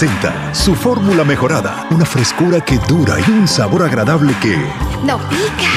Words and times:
presenta 0.00 0.54
su 0.54 0.74
fórmula 0.74 1.24
mejorada, 1.24 1.86
una 1.90 2.06
frescura 2.06 2.64
que 2.64 2.78
dura 2.88 3.16
y 3.20 3.30
un 3.30 3.46
sabor 3.46 3.82
agradable 3.82 4.32
que... 4.40 4.56
¡No 5.04 5.18
pica! 5.28 5.68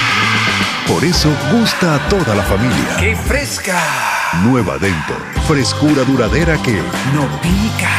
Por 0.87 1.03
eso 1.03 1.29
gusta 1.51 1.95
a 1.95 1.99
toda 2.07 2.33
la 2.33 2.43
familia. 2.43 2.95
¡Qué 2.97 3.17
fresca! 3.17 3.77
Nueva 4.45 4.77
Dento, 4.77 5.13
frescura 5.45 6.05
duradera 6.05 6.57
que... 6.63 6.71
¡No 7.13 7.27
pica! 7.41 7.91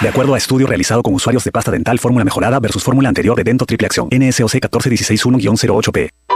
De 0.00 0.08
acuerdo 0.08 0.34
a 0.34 0.38
estudio 0.38 0.68
realizado 0.68 1.02
con 1.02 1.14
usuarios 1.14 1.42
de 1.42 1.50
pasta 1.50 1.72
dental 1.72 1.98
fórmula 1.98 2.24
mejorada 2.24 2.60
versus 2.60 2.84
fórmula 2.84 3.08
anterior 3.08 3.36
de 3.36 3.42
Dento 3.42 3.66
Triple 3.66 3.86
Acción, 3.86 4.08
NSOC 4.12 4.52
14161-08P. 4.70 6.35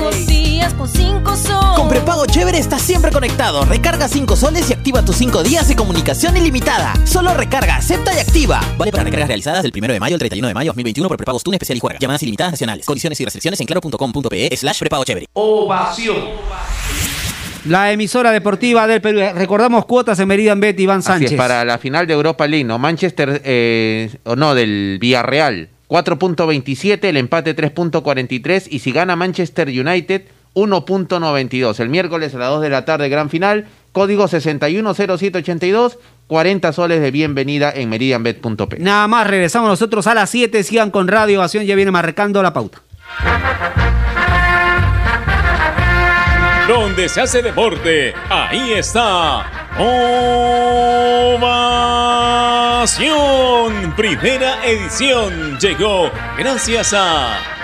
5 0.00 0.10
días 0.26 0.72
con 0.74 0.88
5 0.88 1.36
sol. 1.36 1.76
Con 1.76 1.88
prepago 1.88 2.24
chévere 2.24 2.56
estás 2.56 2.80
siempre 2.80 3.10
conectado. 3.10 3.66
Recarga 3.66 4.08
5 4.08 4.34
soles 4.34 4.70
y 4.70 4.72
activa 4.72 5.04
tus 5.04 5.16
5 5.16 5.42
días 5.42 5.68
de 5.68 5.76
comunicación 5.76 6.34
ilimitada. 6.38 6.94
Solo 7.04 7.34
recarga, 7.34 7.76
acepta 7.76 8.14
y 8.14 8.18
activa. 8.18 8.62
Vale 8.78 8.92
para 8.92 9.04
recargas 9.04 9.28
realizadas 9.28 9.62
del 9.62 9.72
1 9.76 9.92
de 9.92 10.00
mayo 10.00 10.14
al 10.14 10.18
31 10.18 10.48
de 10.48 10.54
mayo 10.54 10.70
2021 10.70 11.06
por 11.06 11.18
prepagos 11.18 11.44
TUN 11.44 11.52
especial 11.54 11.76
y 11.76 11.80
juega. 11.80 11.98
Llamadas 11.98 12.22
ilimitadas 12.22 12.52
nacionales. 12.54 12.86
Condiciones 12.86 13.20
y 13.20 13.24
restricciones 13.24 13.60
en 13.60 13.66
claro.com.pe 13.66 14.56
slash 14.56 14.78
prepago 14.78 15.04
chévere. 15.04 15.26
Ovación. 15.34 16.16
La 17.66 17.92
emisora 17.92 18.32
deportiva 18.32 18.86
del 18.86 19.02
Perú. 19.02 19.20
Recordamos 19.34 19.84
cuotas 19.84 20.18
en 20.18 20.28
Meridian 20.28 20.60
Bet, 20.60 20.80
Iván 20.80 21.00
Así 21.00 21.08
Sánchez. 21.08 21.32
es, 21.32 21.36
para 21.36 21.62
la 21.66 21.76
final 21.76 22.06
de 22.06 22.14
Europa 22.14 22.46
League, 22.46 22.64
¿no? 22.64 22.78
Manchester, 22.78 23.42
eh, 23.44 24.16
o 24.24 24.34
no, 24.34 24.54
del 24.54 24.96
Villarreal, 24.98 25.68
4.27, 25.90 27.04
el 27.04 27.16
empate 27.16 27.56
3.43 27.56 28.68
y 28.70 28.78
si 28.78 28.92
gana 28.92 29.16
Manchester 29.16 29.68
United, 29.68 30.22
1.92. 30.54 31.80
El 31.80 31.88
miércoles 31.88 32.32
a 32.32 32.38
las 32.38 32.48
2 32.50 32.62
de 32.62 32.70
la 32.70 32.84
tarde, 32.84 33.08
gran 33.08 33.28
final, 33.28 33.66
código 33.90 34.28
610782, 34.28 35.98
40 36.28 36.72
soles 36.72 37.00
de 37.00 37.10
bienvenida 37.10 37.72
en 37.74 37.88
meridianbet.p. 37.88 38.78
Nada 38.78 39.08
más, 39.08 39.26
regresamos 39.26 39.68
nosotros 39.68 40.06
a 40.06 40.14
las 40.14 40.30
7. 40.30 40.62
Sigan 40.62 40.92
con 40.92 41.08
Radio 41.08 41.40
Ovación, 41.40 41.64
ya 41.64 41.74
viene 41.74 41.90
marcando 41.90 42.40
la 42.40 42.52
pauta. 42.52 42.82
Donde 46.68 47.08
se 47.08 47.20
hace 47.20 47.42
deporte, 47.42 48.14
ahí 48.28 48.74
está. 48.74 49.59
Ovación. 49.78 51.40
Primera 53.96 54.64
edición 54.66 55.58
llegó 55.58 56.10
gracias 56.38 56.92
a 56.94 57.59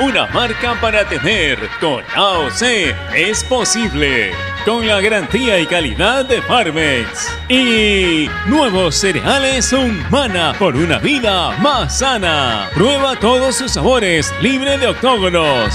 una 0.00 0.26
marca 0.26 0.74
para 0.80 1.08
tener. 1.08 1.58
Con 1.80 2.02
AOC 2.14 2.62
es 3.14 3.44
posible. 3.44 4.32
Con 4.64 4.86
la 4.86 5.00
garantía 5.00 5.58
y 5.60 5.66
calidad 5.66 6.24
de 6.24 6.40
Farmex. 6.42 7.30
Y 7.48 8.28
nuevos 8.46 8.94
cereales 8.94 9.72
Humana 9.72 10.54
por 10.58 10.76
una 10.76 10.98
vida 10.98 11.50
más 11.58 11.98
sana. 11.98 12.68
Prueba 12.74 13.16
todos 13.16 13.56
sus 13.56 13.72
sabores, 13.72 14.32
libre 14.40 14.78
de 14.78 14.88
octógonos. 14.88 15.74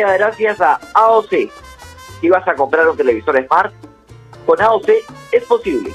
Gracias 0.00 0.60
a 0.60 0.78
AOC. 0.94 1.50
Si 2.20 2.28
vas 2.28 2.46
a 2.46 2.54
comprar 2.54 2.88
un 2.88 2.96
televisor 2.96 3.42
Smart, 3.46 3.72
con 4.44 4.60
AOC 4.60 4.88
es 5.32 5.44
posible. 5.44 5.90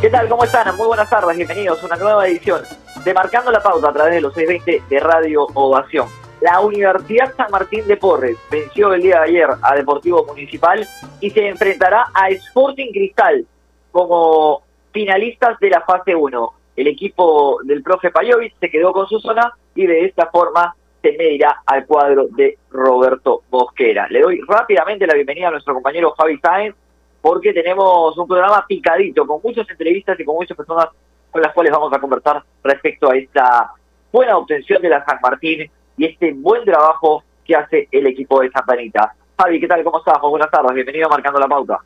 ¿Qué 0.00 0.10
tal? 0.10 0.28
¿Cómo 0.28 0.44
están? 0.44 0.76
Muy 0.76 0.86
buenas 0.86 1.10
tardes, 1.10 1.36
bienvenidos 1.36 1.82
a 1.82 1.86
una 1.86 1.96
nueva 1.96 2.26
edición 2.26 2.62
de 3.04 3.14
Marcando 3.14 3.50
la 3.50 3.62
Pauta 3.62 3.88
a 3.88 3.92
través 3.92 4.14
de 4.14 4.20
los 4.20 4.34
620 4.34 4.94
de 4.94 5.00
Radio 5.00 5.46
Ovación. 5.54 6.08
La 6.40 6.60
Universidad 6.60 7.34
San 7.36 7.50
Martín 7.50 7.86
de 7.86 7.96
Porres 7.96 8.36
venció 8.50 8.92
el 8.94 9.02
día 9.02 9.20
de 9.20 9.30
ayer 9.30 9.48
a 9.60 9.74
Deportivo 9.74 10.24
Municipal 10.24 10.86
y 11.20 11.30
se 11.30 11.48
enfrentará 11.48 12.06
a 12.14 12.28
Sporting 12.30 12.92
Cristal 12.92 13.44
como 13.90 14.62
finalistas 14.92 15.58
de 15.58 15.70
la 15.70 15.80
fase 15.80 16.14
1 16.14 16.57
el 16.78 16.86
equipo 16.86 17.58
del 17.64 17.82
profe 17.82 18.12
Payovic 18.12 18.54
se 18.60 18.70
quedó 18.70 18.92
con 18.92 19.08
su 19.08 19.18
zona 19.18 19.52
y 19.74 19.84
de 19.84 20.04
esta 20.04 20.26
forma 20.26 20.76
se 21.02 21.10
medirá 21.18 21.60
al 21.66 21.84
cuadro 21.86 22.28
de 22.30 22.56
Roberto 22.70 23.42
Bosquera. 23.50 24.06
Le 24.08 24.20
doy 24.20 24.40
rápidamente 24.46 25.04
la 25.04 25.14
bienvenida 25.14 25.48
a 25.48 25.50
nuestro 25.50 25.74
compañero 25.74 26.14
Javi 26.16 26.38
Sáenz 26.38 26.76
porque 27.20 27.52
tenemos 27.52 28.16
un 28.16 28.28
programa 28.28 28.64
picadito 28.66 29.26
con 29.26 29.40
muchas 29.42 29.68
entrevistas 29.68 30.20
y 30.20 30.24
con 30.24 30.36
muchas 30.36 30.56
personas 30.56 30.86
con 31.32 31.42
las 31.42 31.52
cuales 31.52 31.72
vamos 31.72 31.92
a 31.92 31.98
conversar 31.98 32.44
respecto 32.62 33.10
a 33.10 33.16
esta 33.16 33.72
buena 34.12 34.36
obtención 34.36 34.80
de 34.80 34.88
la 34.88 35.04
San 35.04 35.18
Martín 35.20 35.68
y 35.96 36.04
este 36.04 36.32
buen 36.32 36.64
trabajo 36.64 37.24
que 37.44 37.56
hace 37.56 37.88
el 37.90 38.06
equipo 38.06 38.40
de 38.40 38.52
Santa 38.52 38.74
Anita. 38.74 39.14
Javi, 39.36 39.58
¿qué 39.58 39.66
tal? 39.66 39.82
¿Cómo 39.82 39.98
estás? 39.98 40.20
buenas 40.20 40.50
tardes, 40.50 40.74
bienvenido 40.74 41.06
a 41.06 41.10
Marcando 41.10 41.40
la 41.40 41.48
Pauta. 41.48 41.80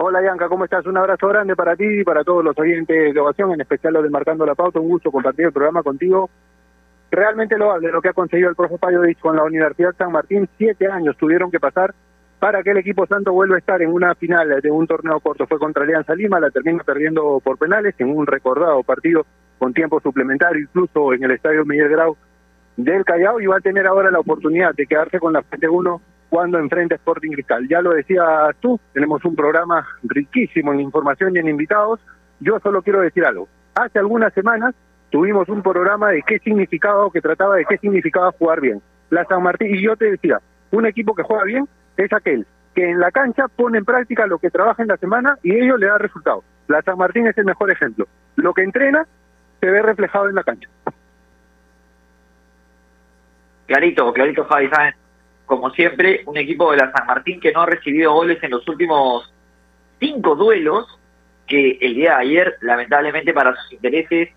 Hola 0.00 0.20
Bianca, 0.20 0.48
¿cómo 0.48 0.62
estás? 0.62 0.86
Un 0.86 0.96
abrazo 0.96 1.26
grande 1.26 1.56
para 1.56 1.74
ti 1.74 1.84
y 1.84 2.04
para 2.04 2.22
todos 2.22 2.44
los 2.44 2.56
oyentes 2.56 3.12
de 3.12 3.20
Ovación, 3.20 3.52
en 3.52 3.62
especial 3.62 3.94
los 3.94 4.04
de 4.04 4.10
Marcando 4.10 4.46
la 4.46 4.54
Pauta. 4.54 4.78
Un 4.78 4.90
gusto 4.90 5.10
compartir 5.10 5.46
el 5.46 5.52
programa 5.52 5.82
contigo. 5.82 6.30
Realmente 7.10 7.58
lo 7.58 7.72
hable 7.72 7.90
lo 7.90 8.00
que 8.00 8.10
ha 8.10 8.12
conseguido 8.12 8.48
el 8.48 8.54
profe 8.54 8.78
Payovich 8.78 9.18
con 9.18 9.34
la 9.34 9.42
Universidad 9.42 9.96
San 9.98 10.12
Martín. 10.12 10.48
Siete 10.56 10.86
años 10.86 11.16
tuvieron 11.16 11.50
que 11.50 11.58
pasar 11.58 11.96
para 12.38 12.62
que 12.62 12.70
el 12.70 12.76
equipo 12.76 13.08
santo 13.08 13.32
vuelva 13.32 13.56
a 13.56 13.58
estar 13.58 13.82
en 13.82 13.90
una 13.90 14.14
final 14.14 14.60
de 14.62 14.70
un 14.70 14.86
torneo 14.86 15.18
corto. 15.18 15.48
Fue 15.48 15.58
contra 15.58 15.82
Alianza 15.82 16.14
Lima, 16.14 16.38
la 16.38 16.50
termina 16.50 16.84
perdiendo 16.84 17.40
por 17.42 17.58
penales 17.58 17.96
en 17.98 18.16
un 18.16 18.24
recordado 18.24 18.84
partido 18.84 19.26
con 19.58 19.74
tiempo 19.74 19.98
suplementario, 19.98 20.62
incluso 20.62 21.12
en 21.12 21.24
el 21.24 21.32
Estadio 21.32 21.64
Miguel 21.64 21.88
Grau 21.88 22.16
del 22.76 23.04
Callao, 23.04 23.40
y 23.40 23.46
va 23.46 23.56
a 23.56 23.60
tener 23.60 23.84
ahora 23.88 24.12
la 24.12 24.20
oportunidad 24.20 24.76
de 24.76 24.86
quedarse 24.86 25.18
con 25.18 25.32
la 25.32 25.42
frente 25.42 25.68
1 25.68 26.00
cuando 26.28 26.58
enfrenta 26.58 26.94
Sporting 26.94 27.30
Cristal. 27.30 27.68
Ya 27.68 27.80
lo 27.80 27.90
decías 27.90 28.24
tú, 28.60 28.78
tenemos 28.92 29.24
un 29.24 29.34
programa 29.34 29.86
riquísimo 30.02 30.72
en 30.72 30.80
información 30.80 31.34
y 31.34 31.38
en 31.38 31.48
invitados. 31.48 32.00
Yo 32.40 32.58
solo 32.60 32.82
quiero 32.82 33.00
decir 33.00 33.24
algo. 33.24 33.48
Hace 33.74 33.98
algunas 33.98 34.32
semanas 34.34 34.74
tuvimos 35.10 35.48
un 35.48 35.62
programa 35.62 36.10
de 36.10 36.22
qué 36.22 36.38
significaba 36.38 37.10
que 37.12 37.20
trataba 37.20 37.56
de 37.56 37.64
qué 37.64 37.78
significaba 37.78 38.32
jugar 38.32 38.60
bien. 38.60 38.82
La 39.10 39.24
San 39.24 39.42
Martín, 39.42 39.74
y 39.74 39.82
yo 39.82 39.96
te 39.96 40.10
decía, 40.10 40.40
un 40.70 40.86
equipo 40.86 41.14
que 41.14 41.22
juega 41.22 41.44
bien 41.44 41.68
es 41.96 42.12
aquel 42.12 42.46
que 42.74 42.88
en 42.88 43.00
la 43.00 43.10
cancha 43.10 43.48
pone 43.48 43.78
en 43.78 43.84
práctica 43.84 44.26
lo 44.26 44.38
que 44.38 44.50
trabaja 44.50 44.82
en 44.82 44.88
la 44.88 44.96
semana 44.98 45.36
y 45.42 45.52
ello 45.52 45.76
le 45.76 45.86
da 45.86 45.98
resultados. 45.98 46.44
La 46.68 46.82
San 46.82 46.98
Martín 46.98 47.26
es 47.26 47.36
el 47.38 47.44
mejor 47.44 47.72
ejemplo. 47.72 48.06
Lo 48.36 48.54
que 48.54 48.62
entrena 48.62 49.04
se 49.60 49.68
ve 49.68 49.82
reflejado 49.82 50.28
en 50.28 50.36
la 50.36 50.44
cancha. 50.44 50.68
Clarito, 53.66 54.12
clarito 54.12 54.44
Javi 54.44 54.68
¿sabes? 54.68 54.94
Como 55.48 55.70
siempre, 55.70 56.22
un 56.26 56.36
equipo 56.36 56.70
de 56.70 56.76
la 56.76 56.92
San 56.92 57.06
Martín 57.06 57.40
que 57.40 57.50
no 57.52 57.62
ha 57.62 57.66
recibido 57.66 58.12
goles 58.12 58.38
en 58.42 58.50
los 58.50 58.68
últimos 58.68 59.32
cinco 59.98 60.36
duelos, 60.36 60.86
que 61.46 61.78
el 61.80 61.94
día 61.94 62.10
de 62.10 62.22
ayer, 62.26 62.56
lamentablemente 62.60 63.32
para 63.32 63.56
sus 63.56 63.72
intereses, 63.72 64.28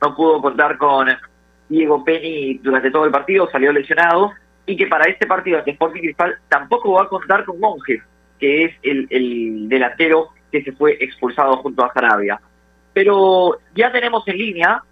no 0.00 0.14
pudo 0.14 0.42
contar 0.42 0.76
con 0.76 1.08
Diego 1.70 2.04
Penny 2.04 2.58
durante 2.58 2.90
todo 2.90 3.06
el 3.06 3.10
partido, 3.10 3.50
salió 3.50 3.72
lesionado, 3.72 4.32
y 4.66 4.76
que 4.76 4.86
para 4.86 5.10
este 5.10 5.26
partido 5.26 5.58
ante 5.58 5.70
Sporting 5.70 6.02
Cristal 6.02 6.36
tampoco 6.48 6.92
va 6.92 7.04
a 7.04 7.08
contar 7.08 7.46
con 7.46 7.58
Monjes, 7.58 8.02
que 8.38 8.66
es 8.66 8.74
el, 8.82 9.06
el 9.08 9.68
delantero 9.70 10.28
que 10.52 10.62
se 10.62 10.72
fue 10.72 10.98
expulsado 11.00 11.56
junto 11.56 11.82
a 11.82 11.92
Sarabia. 11.94 12.38
Pero 12.92 13.58
ya 13.74 13.90
tenemos 13.90 14.22
en 14.28 14.36
línea, 14.36 14.82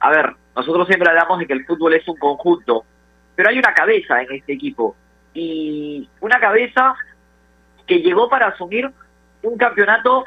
a 0.00 0.10
ver, 0.10 0.34
nosotros 0.56 0.88
siempre 0.88 1.10
hablamos 1.10 1.38
de 1.38 1.46
que 1.46 1.52
el 1.52 1.66
fútbol 1.66 1.92
es 1.92 2.08
un 2.08 2.16
conjunto, 2.16 2.84
pero 3.36 3.50
hay 3.50 3.58
una 3.58 3.74
cabeza 3.74 4.22
en 4.22 4.32
este 4.32 4.54
equipo 4.54 4.96
y 5.34 6.08
una 6.20 6.40
cabeza 6.40 6.94
que 7.86 8.00
llegó 8.00 8.28
para 8.28 8.48
asumir 8.48 8.90
un 9.42 9.56
campeonato 9.56 10.24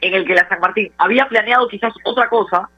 en 0.00 0.14
el 0.14 0.26
que 0.26 0.34
la 0.34 0.48
San 0.48 0.60
Martín 0.60 0.92
había 0.98 1.28
planeado 1.28 1.68
quizás 1.68 1.92
otra 2.04 2.28
cosa 2.28 2.68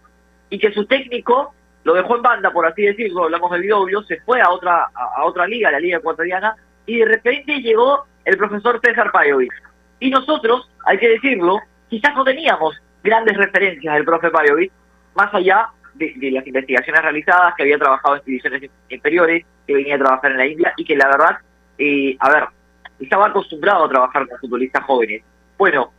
y 0.50 0.58
que 0.58 0.72
su 0.72 0.86
técnico 0.86 1.54
lo 1.84 1.94
dejó 1.94 2.16
en 2.16 2.22
banda, 2.22 2.50
por 2.50 2.66
así 2.66 2.82
decirlo, 2.82 3.24
hablamos 3.24 3.50
del 3.52 3.62
Vidovio, 3.62 4.02
se 4.02 4.20
fue 4.22 4.40
a 4.40 4.50
otra, 4.50 4.88
a, 4.92 5.24
otra 5.24 5.46
liga, 5.46 5.70
la 5.70 5.78
liga 5.78 5.98
ecuatoriana, 5.98 6.56
y 6.84 6.98
de 6.98 7.04
repente 7.04 7.60
llegó 7.60 8.06
el 8.24 8.36
profesor 8.36 8.80
César 8.82 9.12
Pajovic. 9.12 9.52
Y 10.00 10.10
nosotros, 10.10 10.68
hay 10.84 10.98
que 10.98 11.10
decirlo, 11.10 11.60
quizás 11.88 12.12
no 12.16 12.24
teníamos 12.24 12.76
grandes 13.04 13.36
referencias 13.36 13.94
del 13.94 14.04
profe 14.04 14.30
Pajovic, 14.30 14.72
más 15.14 15.32
allá 15.32 15.68
de, 15.98 16.30
las 16.30 16.46
investigaciones 16.46 17.02
realizadas, 17.02 17.54
que 17.54 17.62
había 17.62 17.78
trabajado 17.78 18.16
en 18.16 18.22
divisiones 18.24 18.70
inferiores, 18.88 19.44
que 19.66 19.74
venía 19.74 19.96
a 19.96 19.98
trabajar 19.98 20.32
en 20.32 20.38
la 20.38 20.46
India 20.46 20.72
y 20.76 20.84
que 20.84 20.96
la 20.96 21.08
verdad, 21.08 21.38
eh, 21.78 22.16
a 22.18 22.30
ver, 22.30 22.44
estaba 23.00 23.26
acostumbrado 23.26 23.84
a 23.84 23.88
trabajar 23.88 24.26
con 24.28 24.38
futbolistas 24.38 24.84
jóvenes. 24.84 25.22
Bueno, 25.58 25.92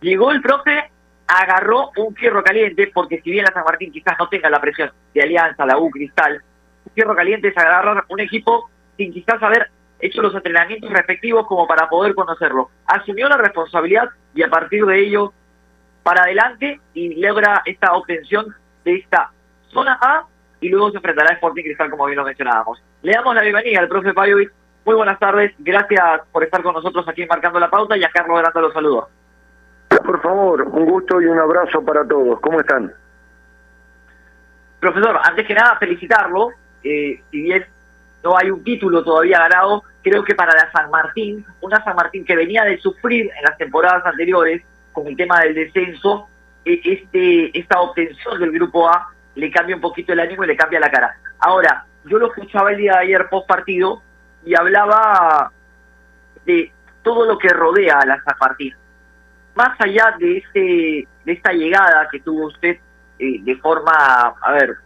llegó 0.00 0.32
el 0.32 0.40
profe, 0.40 0.90
agarró 1.26 1.90
un 1.96 2.14
fierro 2.14 2.42
caliente, 2.42 2.90
porque 2.92 3.20
si 3.20 3.30
bien 3.30 3.44
la 3.44 3.52
San 3.52 3.64
Martín 3.64 3.92
quizás 3.92 4.16
no 4.18 4.28
tenga 4.28 4.50
la 4.50 4.60
presión 4.60 4.90
de 5.14 5.22
Alianza, 5.22 5.66
la 5.66 5.78
U, 5.78 5.90
Cristal, 5.90 6.42
un 6.84 6.92
fierro 6.92 7.14
caliente 7.14 7.48
es 7.48 7.56
agarrar 7.56 8.04
un 8.08 8.20
equipo 8.20 8.70
sin 8.96 9.12
quizás 9.12 9.42
haber 9.42 9.70
hecho 10.00 10.22
los 10.22 10.34
entrenamientos 10.34 10.90
respectivos 10.90 11.46
como 11.46 11.66
para 11.66 11.88
poder 11.88 12.14
conocerlo. 12.14 12.70
Asumió 12.86 13.28
la 13.28 13.36
responsabilidad 13.36 14.08
y 14.34 14.42
a 14.42 14.48
partir 14.48 14.84
de 14.84 15.00
ello 15.00 15.32
para 16.02 16.22
adelante 16.22 16.80
y 16.94 17.20
logra 17.20 17.62
esta 17.64 17.92
obtención 17.92 18.54
de 18.84 18.96
esta 18.96 19.30
zona 19.68 19.98
A 20.00 20.24
y 20.60 20.68
luego 20.68 20.90
se 20.90 20.96
enfrentará 20.96 21.30
a 21.30 21.34
Sporting 21.34 21.62
Cristal, 21.62 21.90
como 21.90 22.06
bien 22.06 22.18
lo 22.18 22.24
mencionábamos. 22.24 22.82
Le 23.02 23.12
damos 23.12 23.34
la 23.34 23.42
bienvenida 23.42 23.80
al 23.80 23.88
profe 23.88 24.12
Pajovic. 24.12 24.52
Muy 24.84 24.94
buenas 24.94 25.18
tardes, 25.18 25.52
gracias 25.58 26.22
por 26.32 26.44
estar 26.44 26.62
con 26.62 26.74
nosotros 26.74 27.06
aquí 27.08 27.26
Marcando 27.26 27.60
la 27.60 27.70
Pauta 27.70 27.96
y 27.96 28.04
a 28.04 28.10
Carlos 28.10 28.38
Grande 28.38 28.60
los 28.60 28.72
saludos. 28.72 29.08
Por 30.04 30.22
favor, 30.22 30.62
un 30.62 30.84
gusto 30.86 31.20
y 31.20 31.26
un 31.26 31.38
abrazo 31.38 31.84
para 31.84 32.06
todos. 32.06 32.40
¿Cómo 32.40 32.60
están? 32.60 32.92
Profesor, 34.80 35.18
antes 35.22 35.46
que 35.46 35.54
nada, 35.54 35.76
felicitarlo. 35.78 36.50
Eh, 36.82 37.20
si 37.30 37.42
bien 37.42 37.64
no 38.22 38.36
hay 38.36 38.50
un 38.50 38.62
título 38.62 39.02
todavía 39.02 39.38
ganado, 39.38 39.82
creo 40.02 40.24
que 40.24 40.34
para 40.34 40.54
la 40.54 40.70
San 40.72 40.90
Martín, 40.90 41.44
una 41.60 41.82
San 41.84 41.96
Martín 41.96 42.24
que 42.24 42.36
venía 42.36 42.64
de 42.64 42.78
sufrir 42.78 43.30
en 43.36 43.42
las 43.42 43.56
temporadas 43.58 44.04
anteriores 44.06 44.62
con 44.92 45.06
el 45.06 45.16
tema 45.16 45.40
del 45.40 45.54
descenso, 45.54 46.28
este 46.74 47.58
esta 47.58 47.80
obtención 47.80 48.38
del 48.40 48.52
Grupo 48.52 48.88
A 48.88 49.08
le 49.34 49.50
cambia 49.50 49.76
un 49.76 49.82
poquito 49.82 50.12
el 50.12 50.20
ánimo 50.20 50.44
y 50.44 50.48
le 50.48 50.56
cambia 50.56 50.80
la 50.80 50.90
cara. 50.90 51.16
Ahora, 51.38 51.84
yo 52.04 52.18
lo 52.18 52.28
escuchaba 52.28 52.72
el 52.72 52.78
día 52.78 52.92
de 52.94 52.98
ayer 52.98 53.28
post 53.28 53.46
partido 53.46 54.02
y 54.44 54.54
hablaba 54.54 55.52
de 56.44 56.72
todo 57.02 57.26
lo 57.26 57.38
que 57.38 57.48
rodea 57.48 57.98
a 57.98 58.06
la 58.06 58.22
Martín. 58.40 58.74
Más 59.54 59.80
allá 59.80 60.14
de 60.18 60.38
este 60.38 61.08
de 61.24 61.32
esta 61.32 61.52
llegada 61.52 62.08
que 62.10 62.20
tuvo 62.20 62.46
usted 62.46 62.78
eh, 63.18 63.40
de 63.42 63.56
forma, 63.56 63.92
a 64.40 64.52
ver, 64.52 64.76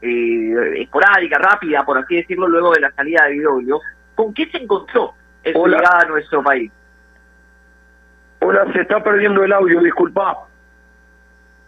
eh, 0.00 0.82
esporádica, 0.82 1.38
rápida, 1.38 1.84
por 1.84 1.98
así 1.98 2.16
decirlo, 2.16 2.46
luego 2.46 2.72
de 2.72 2.80
la 2.80 2.92
salida 2.92 3.24
de 3.24 3.32
Vidoglio, 3.32 3.80
¿con 4.14 4.32
qué 4.32 4.48
se 4.50 4.58
encontró 4.58 5.14
en 5.42 5.54
su 5.54 5.66
llegada 5.66 6.00
a 6.00 6.08
nuestro 6.08 6.42
país? 6.42 6.70
Hola, 8.40 8.70
se 8.72 8.82
está 8.82 9.02
perdiendo 9.02 9.42
el 9.42 9.52
audio, 9.52 9.80
disculpa. 9.80 10.46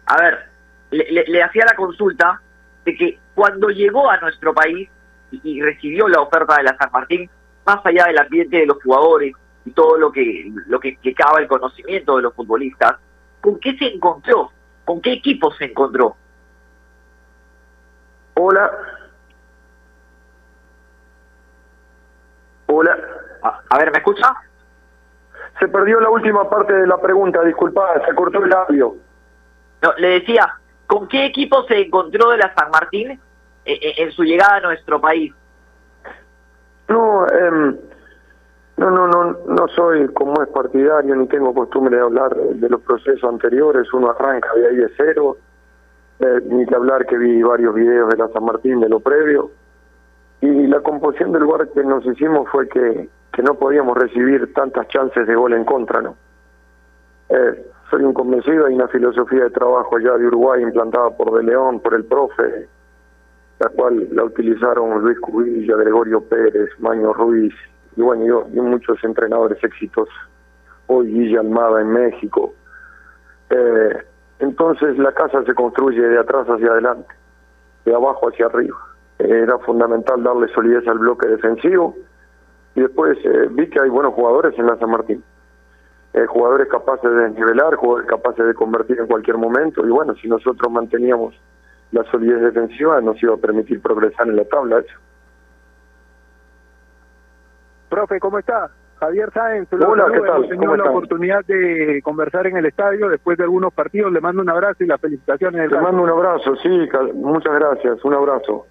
A 0.07 0.17
ver, 0.21 0.49
le, 0.91 1.11
le- 1.11 1.25
le 1.27 1.43
hacía 1.43 1.65
la 1.67 1.75
consulta 1.77 2.41
de 2.85 2.95
que 2.97 3.19
cuando 3.35 3.69
llegó 3.71 4.09
a 4.11 4.19
nuestro 4.19 4.55
país 4.55 4.89
y, 5.31 5.41
y 5.43 5.63
recibió 5.63 6.09
la 6.09 6.21
oferta 6.21 6.57
de 6.57 6.63
la 6.65 6.77
San 6.77 6.91
Martín, 6.93 7.29
más 7.67 7.85
allá 7.85 8.07
del 8.07 8.19
ambiente 8.19 8.59
de 8.59 8.67
los 8.67 8.81
jugadores 8.83 9.33
y 9.65 9.71
todo 9.73 9.99
lo 9.99 10.13
que 10.13 10.51
lo 10.69 10.79
que 10.79 10.91
implicaba 10.91 11.41
el 11.41 11.49
conocimiento 11.49 12.17
de 12.17 12.23
los 12.23 12.35
futbolistas, 12.35 12.97
¿con 13.41 13.59
qué 13.59 13.77
se 13.77 13.87
encontró? 13.87 14.53
¿Con 14.85 15.01
qué 15.01 15.15
equipo 15.15 15.53
se 15.55 15.65
encontró? 15.65 16.17
Hola. 18.35 18.71
Hola. 22.67 22.97
A, 23.43 23.61
a 23.71 23.79
ver, 23.79 23.91
¿me 23.91 23.99
escucha? 23.99 24.35
Se 25.59 25.69
perdió 25.69 26.01
la 26.01 26.11
última 26.11 26.49
parte 26.49 26.73
de 26.73 26.87
la 26.87 26.99
pregunta, 27.01 27.43
disculpa, 27.43 27.83
se 28.07 28.15
cortó 28.15 28.45
el 28.45 28.53
audio. 28.53 28.95
Le 29.99 30.21
decía, 30.21 30.55
¿con 30.87 31.09
qué 31.09 31.27
equipo 31.27 31.65
se 31.65 31.81
encontró 31.81 32.31
de 32.31 32.39
la 32.39 32.55
San 32.55 32.71
Martín 32.71 33.11
eh, 33.11 33.19
eh, 33.65 33.95
en 33.99 34.13
su 34.13 34.23
llegada 34.25 34.57
a 34.57 34.61
nuestro 34.61 35.01
país? 35.01 35.33
No, 36.89 37.27
em, 37.29 37.77
no, 38.77 38.91
no, 38.91 39.09
no, 39.09 39.39
no 39.47 39.69
soy 39.69 40.07
como 40.09 40.43
es 40.43 40.49
partidario 40.49 41.17
ni 41.17 41.27
tengo 41.29 41.53
costumbre 41.55 41.97
de 41.97 42.03
hablar 42.03 42.35
de 42.37 42.69
los 42.69 42.81
procesos 42.83 43.25
anteriores. 43.25 43.93
Uno 43.93 44.11
arranca 44.11 44.53
de 44.55 44.69
ahí 44.69 44.77
de 44.77 44.89
cero, 44.97 45.39
eh, 46.21 46.41
ni 46.47 46.67
que 46.67 46.75
hablar 46.75 47.07
que 47.07 47.17
vi 47.17 47.43
varios 47.43 47.75
videos 47.75 48.11
de 48.11 48.19
la 48.19 48.29
San 48.29 48.45
Martín 48.45 48.81
de 48.81 48.89
lo 48.89 49.01
previo. 49.01 49.51
Y 50.41 50.67
la 50.67 50.81
composición 50.81 51.33
del 51.33 51.43
lugar 51.43 51.69
que 51.71 51.83
nos 51.83 52.05
hicimos 52.05 52.49
fue 52.51 52.69
que, 52.69 53.09
que 53.33 53.43
no 53.43 53.55
podíamos 53.55 53.97
recibir 53.97 54.53
tantas 54.53 54.87
chances 54.89 55.27
de 55.27 55.35
gol 55.35 55.55
en 55.55 55.65
contra, 55.65 56.03
¿no? 56.03 56.17
Eh, 57.31 57.67
soy 57.97 58.05
un 58.05 58.13
convencido, 58.13 58.67
hay 58.67 58.75
una 58.75 58.89
filosofía 58.89 59.45
de 59.45 59.51
trabajo 59.51 59.97
allá 59.97 60.19
de 60.19 60.27
Uruguay 60.27 60.63
implantada 60.63 61.11
por 61.17 61.33
De 61.33 61.43
León, 61.43 61.81
por 61.81 61.95
el 61.95 62.05
profe, 62.05 62.69
la 63.59 63.71
cual 63.71 64.09
la 64.13 64.25
utilizaron 64.25 65.01
Luis 65.03 65.19
Cubilla, 65.21 65.77
Gregorio 65.77 66.21
Pérez, 66.21 66.69
Maño 66.79 67.15
Ruiz 67.15 67.55
y 67.97 68.03
bueno, 68.03 68.45
y, 68.53 68.59
y 68.59 68.61
muchos 68.61 69.03
entrenadores 69.03 69.63
exitosos. 69.65 70.15
Hoy 70.89 71.11
Guilla 71.11 71.41
Almada 71.41 71.81
en 71.81 71.89
México. 71.89 72.53
Eh, 73.49 74.03
entonces 74.41 74.99
la 74.99 75.13
casa 75.13 75.43
se 75.45 75.55
construye 75.55 76.03
de 76.03 76.19
atrás 76.19 76.47
hacia 76.49 76.73
adelante, 76.73 77.15
de 77.87 77.95
abajo 77.95 78.29
hacia 78.29 78.45
arriba. 78.45 78.77
Era 79.19 79.59
fundamental 79.61 80.23
darle 80.23 80.49
solidez 80.49 80.87
al 80.87 80.99
bloque 80.99 81.29
defensivo 81.29 81.97
y 82.75 82.83
después 82.83 83.17
eh, 83.25 83.49
vi 83.53 83.71
que 83.71 83.81
hay 83.81 83.89
buenos 83.89 84.13
jugadores 84.13 84.53
en 84.59 84.67
la 84.67 84.77
San 84.77 84.91
Martín. 84.91 85.25
Eh, 86.17 86.25
jugadores 86.25 86.67
capaces 86.69 87.11
de 87.11 87.25
desnivelar, 87.25 87.75
jugadores 87.75 88.09
capaces 88.09 88.47
de 88.47 88.55
convertir 88.55 88.99
en 88.99 89.07
cualquier 89.07 89.37
momento 89.37 89.87
y 89.87 89.91
bueno, 89.91 90.15
si 90.15 90.27
nosotros 90.29 90.73
manteníamos 90.73 91.35
la 91.93 92.05
solidez 92.05 92.41
defensiva 92.41 92.99
nos 93.03 93.23
iba 93.23 93.35
a 93.35 93.37
permitir 93.37 93.83
progresar 93.83 94.27
en 94.27 94.37
la 94.37 94.45
tabla. 94.47 94.79
Eso. 94.79 94.99
Profe, 97.91 98.19
¿cómo 98.19 98.39
está? 98.39 98.71
Javier 98.99 99.31
Sáenz, 99.31 99.71
Hola. 99.75 100.07
¿qué 100.11 100.21
tal? 100.21 100.37
Hemos 100.37 100.49
tenido 100.49 100.65
¿Cómo 100.65 100.77
la 100.77 100.85
están? 100.85 100.97
oportunidad 100.97 101.45
de 101.45 102.01
conversar 102.03 102.47
en 102.47 102.57
el 102.57 102.65
estadio 102.65 103.11
después 103.11 103.37
de 103.37 103.45
algunos 103.45 103.75
partidos. 103.75 104.11
Le 104.11 104.23
mando 104.23 104.41
un 104.41 104.49
abrazo 104.49 104.85
y 104.85 104.87
las 104.87 104.99
felicitaciones. 104.99 105.69
Te 105.69 105.79
mando 105.79 106.03
un 106.03 106.09
abrazo, 106.09 106.57
sí, 106.57 106.89
muchas 107.13 107.55
gracias, 107.55 108.03
un 108.03 108.15
abrazo. 108.15 108.67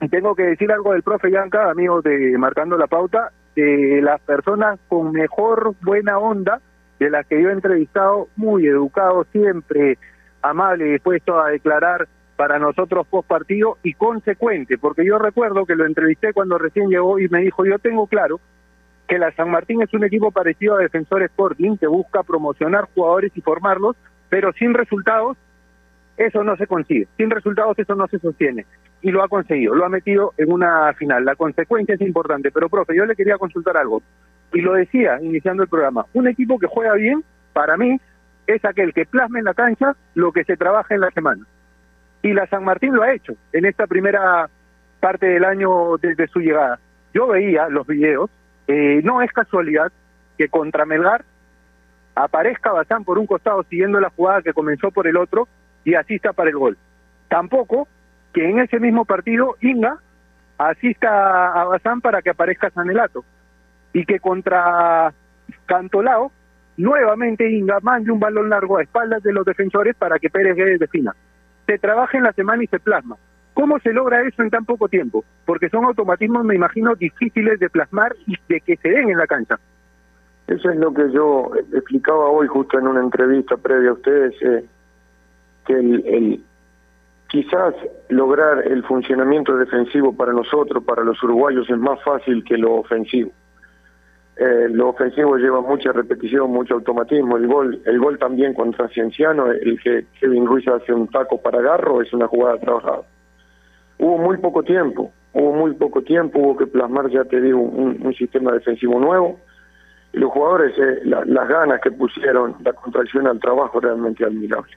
Y 0.00 0.08
tengo 0.08 0.34
que 0.34 0.42
decir 0.42 0.72
algo 0.72 0.94
del 0.94 1.04
profe 1.04 1.30
Yanka, 1.30 1.70
amigos 1.70 2.02
de 2.02 2.36
Marcando 2.38 2.76
la 2.76 2.88
Pauta, 2.88 3.30
de 3.60 4.02
las 4.02 4.20
personas 4.20 4.78
con 4.88 5.12
mejor 5.12 5.74
buena 5.82 6.18
onda 6.18 6.60
de 6.98 7.10
las 7.10 7.26
que 7.26 7.42
yo 7.42 7.48
he 7.48 7.52
entrevistado, 7.52 8.28
muy 8.36 8.66
educado, 8.66 9.24
siempre 9.32 9.98
amable 10.42 10.88
y 10.88 10.92
dispuesto 10.92 11.40
a 11.40 11.50
declarar 11.50 12.08
para 12.36 12.58
nosotros 12.58 13.06
post 13.06 13.28
partido 13.28 13.76
y 13.82 13.94
consecuente, 13.94 14.78
porque 14.78 15.04
yo 15.04 15.18
recuerdo 15.18 15.66
que 15.66 15.74
lo 15.74 15.86
entrevisté 15.86 16.32
cuando 16.32 16.56
recién 16.58 16.88
llegó 16.88 17.18
y 17.18 17.28
me 17.28 17.40
dijo, 17.40 17.64
yo 17.66 17.78
tengo 17.78 18.06
claro 18.06 18.40
que 19.08 19.18
la 19.18 19.32
San 19.32 19.50
Martín 19.50 19.82
es 19.82 19.92
un 19.92 20.04
equipo 20.04 20.30
parecido 20.30 20.76
a 20.76 20.78
Defensor 20.78 21.22
Sporting, 21.24 21.76
que 21.76 21.86
busca 21.86 22.22
promocionar 22.22 22.88
jugadores 22.94 23.32
y 23.34 23.40
formarlos, 23.40 23.96
pero 24.28 24.52
sin 24.52 24.72
resultados 24.72 25.36
eso 26.16 26.44
no 26.44 26.56
se 26.56 26.66
consigue. 26.66 27.08
Sin 27.16 27.30
resultados 27.30 27.78
eso 27.78 27.94
no 27.94 28.06
se 28.06 28.18
sostiene. 28.18 28.66
Y 29.02 29.10
lo 29.10 29.22
ha 29.22 29.28
conseguido, 29.28 29.74
lo 29.74 29.84
ha 29.84 29.88
metido 29.88 30.34
en 30.36 30.52
una 30.52 30.92
final. 30.94 31.24
La 31.24 31.36
consecuencia 31.36 31.94
es 31.94 32.00
importante. 32.00 32.50
Pero, 32.50 32.68
profe, 32.68 32.94
yo 32.94 33.06
le 33.06 33.16
quería 33.16 33.38
consultar 33.38 33.76
algo. 33.76 34.02
Y 34.52 34.60
lo 34.60 34.74
decía 34.74 35.18
iniciando 35.22 35.62
el 35.62 35.68
programa. 35.68 36.06
Un 36.12 36.28
equipo 36.28 36.58
que 36.58 36.66
juega 36.66 36.94
bien, 36.94 37.24
para 37.52 37.76
mí, 37.76 37.98
es 38.46 38.64
aquel 38.64 38.92
que 38.92 39.06
plasma 39.06 39.38
en 39.38 39.44
la 39.44 39.54
cancha 39.54 39.94
lo 40.14 40.32
que 40.32 40.44
se 40.44 40.56
trabaja 40.56 40.94
en 40.94 41.00
la 41.00 41.10
semana. 41.10 41.46
Y 42.22 42.32
la 42.32 42.46
San 42.48 42.64
Martín 42.64 42.94
lo 42.94 43.02
ha 43.02 43.12
hecho 43.12 43.34
en 43.52 43.64
esta 43.64 43.86
primera 43.86 44.48
parte 45.00 45.26
del 45.26 45.44
año 45.44 45.96
desde 45.96 46.28
su 46.28 46.40
llegada. 46.40 46.78
Yo 47.14 47.28
veía 47.28 47.68
los 47.68 47.86
videos, 47.86 48.30
eh, 48.66 49.00
no 49.02 49.22
es 49.22 49.32
casualidad 49.32 49.90
que 50.36 50.48
contra 50.48 50.84
Melgar 50.84 51.24
aparezca 52.14 52.72
Bazán 52.72 53.04
por 53.04 53.18
un 53.18 53.26
costado 53.26 53.62
siguiendo 53.64 54.00
la 54.00 54.10
jugada 54.10 54.42
que 54.42 54.52
comenzó 54.52 54.90
por 54.90 55.06
el 55.06 55.16
otro 55.16 55.48
y 55.84 55.94
asista 55.94 56.32
para 56.32 56.50
el 56.50 56.56
gol. 56.56 56.76
Tampoco 57.28 57.88
que 58.32 58.48
en 58.48 58.58
ese 58.60 58.78
mismo 58.80 59.04
partido 59.04 59.56
Inga 59.60 59.98
asista 60.58 61.52
a 61.52 61.64
Bazán 61.64 62.00
para 62.00 62.22
que 62.22 62.30
aparezca 62.30 62.70
Sanelato 62.70 63.24
y 63.92 64.04
que 64.04 64.20
contra 64.20 65.12
Cantolao 65.66 66.30
nuevamente 66.76 67.50
Inga 67.50 67.78
mande 67.82 68.10
un 68.12 68.20
balón 68.20 68.50
largo 68.50 68.78
a 68.78 68.82
espaldas 68.82 69.22
de 69.22 69.32
los 69.32 69.44
defensores 69.44 69.96
para 69.96 70.18
que 70.18 70.30
Pérez 70.30 70.56
Guedes 70.56 70.78
defina. 70.80 71.14
Se 71.66 71.78
trabaja 71.78 72.16
en 72.18 72.24
la 72.24 72.32
semana 72.32 72.62
y 72.62 72.66
se 72.66 72.78
plasma. 72.80 73.16
¿Cómo 73.54 73.78
se 73.80 73.92
logra 73.92 74.22
eso 74.22 74.42
en 74.42 74.50
tan 74.50 74.64
poco 74.64 74.88
tiempo? 74.88 75.24
Porque 75.44 75.68
son 75.68 75.84
automatismos, 75.84 76.44
me 76.44 76.54
imagino, 76.54 76.94
difíciles 76.94 77.58
de 77.58 77.68
plasmar 77.68 78.14
y 78.26 78.36
de 78.48 78.60
que 78.60 78.76
se 78.76 78.88
den 78.88 79.10
en 79.10 79.18
la 79.18 79.26
cancha. 79.26 79.58
Eso 80.46 80.70
es 80.70 80.76
lo 80.76 80.92
que 80.94 81.10
yo 81.12 81.50
explicaba 81.74 82.26
hoy 82.28 82.46
justo 82.48 82.78
en 82.78 82.86
una 82.86 83.00
entrevista 83.00 83.56
previa 83.56 83.90
a 83.90 83.94
ustedes, 83.94 84.34
eh, 84.42 84.64
que 85.66 85.72
el, 85.74 86.06
el- 86.06 86.44
quizás 87.30 87.74
lograr 88.08 88.66
el 88.66 88.82
funcionamiento 88.84 89.56
defensivo 89.56 90.14
para 90.16 90.32
nosotros, 90.32 90.82
para 90.84 91.04
los 91.04 91.22
uruguayos, 91.22 91.70
es 91.70 91.78
más 91.78 92.02
fácil 92.02 92.44
que 92.44 92.58
lo 92.58 92.74
ofensivo. 92.74 93.30
Eh, 94.36 94.68
lo 94.70 94.88
ofensivo 94.88 95.36
lleva 95.36 95.60
mucha 95.60 95.92
repetición, 95.92 96.50
mucho 96.50 96.74
automatismo. 96.74 97.36
El 97.36 97.46
gol, 97.46 97.80
el 97.84 98.00
gol 98.00 98.18
también 98.18 98.54
contra 98.54 98.88
Cienciano, 98.88 99.50
el 99.50 99.78
que 99.80 100.06
Kevin 100.18 100.46
Ruiz 100.46 100.66
hace 100.66 100.92
un 100.92 101.08
taco 101.08 101.40
para 101.40 101.60
Garro, 101.60 102.02
es 102.02 102.12
una 102.12 102.26
jugada 102.26 102.58
trabajada. 102.58 103.02
Hubo 103.98 104.18
muy 104.18 104.38
poco 104.38 104.62
tiempo, 104.62 105.12
hubo 105.34 105.52
muy 105.52 105.74
poco 105.74 106.02
tiempo, 106.02 106.38
hubo 106.38 106.56
que 106.56 106.66
plasmar, 106.66 107.10
ya 107.10 107.24
te 107.24 107.40
digo, 107.40 107.60
un, 107.60 108.12
sistema 108.14 108.52
defensivo 108.52 108.98
nuevo. 108.98 109.38
Y 110.12 110.18
los 110.18 110.32
jugadores, 110.32 110.76
eh, 110.78 111.00
la- 111.04 111.24
las 111.26 111.48
ganas 111.48 111.80
que 111.80 111.90
pusieron, 111.92 112.56
la 112.64 112.72
contracción 112.72 113.26
al 113.26 113.38
trabajo 113.38 113.78
realmente 113.78 114.24
admirable. 114.24 114.72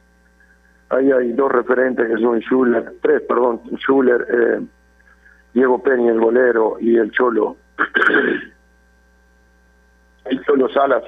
Ahí 0.89 1.11
hay 1.11 1.31
dos 1.33 1.51
referentes 1.51 2.07
que 2.07 2.21
son 2.21 2.39
Schuller, 2.41 2.93
tres, 3.01 3.21
perdón, 3.23 3.61
Schuller, 3.77 4.27
eh, 4.29 4.61
Diego 5.53 5.81
Peña, 5.81 6.11
el 6.11 6.19
golero, 6.19 6.77
y 6.79 6.97
el 6.97 7.11
Cholo, 7.11 7.57
el 10.25 10.45
Cholo 10.45 10.69
Salas, 10.69 11.03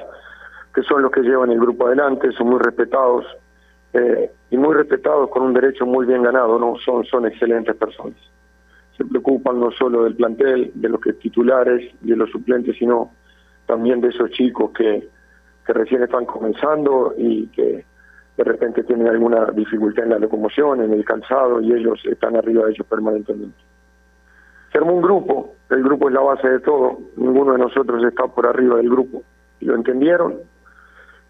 que 0.74 0.82
son 0.84 1.04
los 1.04 1.12
que 1.12 1.22
llevan 1.22 1.52
el 1.52 1.60
grupo 1.60 1.88
adelante, 1.88 2.32
son 2.32 2.50
muy 2.50 2.60
respetados. 2.60 3.26
eh, 3.94 4.32
y 4.52 4.58
muy 4.58 4.74
respetados 4.74 5.30
con 5.30 5.44
un 5.44 5.54
derecho 5.54 5.86
muy 5.86 6.06
bien 6.06 6.24
ganado, 6.24 6.60
no 6.60 6.76
son, 6.84 7.04
son 7.06 7.26
excelentes 7.26 7.76
personas. 7.76 8.18
Se 8.98 9.04
preocupan 9.04 9.60
no 9.60 9.72
solo 9.72 10.04
del 10.04 10.16
plantel, 10.16 10.72
de 10.76 10.90
los 10.90 11.02
que 11.02 11.14
titulares, 11.14 11.92
de 12.02 12.16
los 12.16 12.30
suplentes, 12.30 12.78
sino 12.78 13.12
también 13.66 14.02
de 14.02 14.10
esos 14.10 14.30
chicos 14.32 14.72
que, 14.72 15.10
que 15.66 15.74
recién 15.74 16.04
están 16.04 16.26
comenzando 16.26 17.14
y 17.18 17.48
que 17.48 17.86
de 18.38 18.44
repente 18.44 18.84
tienen 18.84 19.08
alguna 19.08 19.46
dificultad 19.46 20.04
en 20.06 20.12
la 20.12 20.20
locomoción, 20.20 20.82
en 20.82 20.94
el 20.94 21.06
calzado, 21.06 21.62
y 21.62 21.72
ellos 21.74 22.02
están 22.06 22.36
arriba 22.36 22.66
de 22.66 22.72
ellos 22.72 22.86
permanentemente. 22.88 23.58
Se 24.72 24.78
armó 24.78 24.94
un 24.94 25.02
grupo, 25.02 25.54
el 25.70 25.84
grupo 25.84 26.10
es 26.10 26.14
la 26.14 26.22
base 26.22 26.50
de 26.50 26.60
todo, 26.60 27.00
ninguno 27.16 27.54
de 27.54 27.60
nosotros 27.60 28.04
está 28.04 28.28
por 28.28 28.46
arriba 28.46 28.76
del 28.78 28.90
grupo, 28.90 29.24
y 29.62 29.66
lo 29.66 29.76
entendieron. 29.76 30.36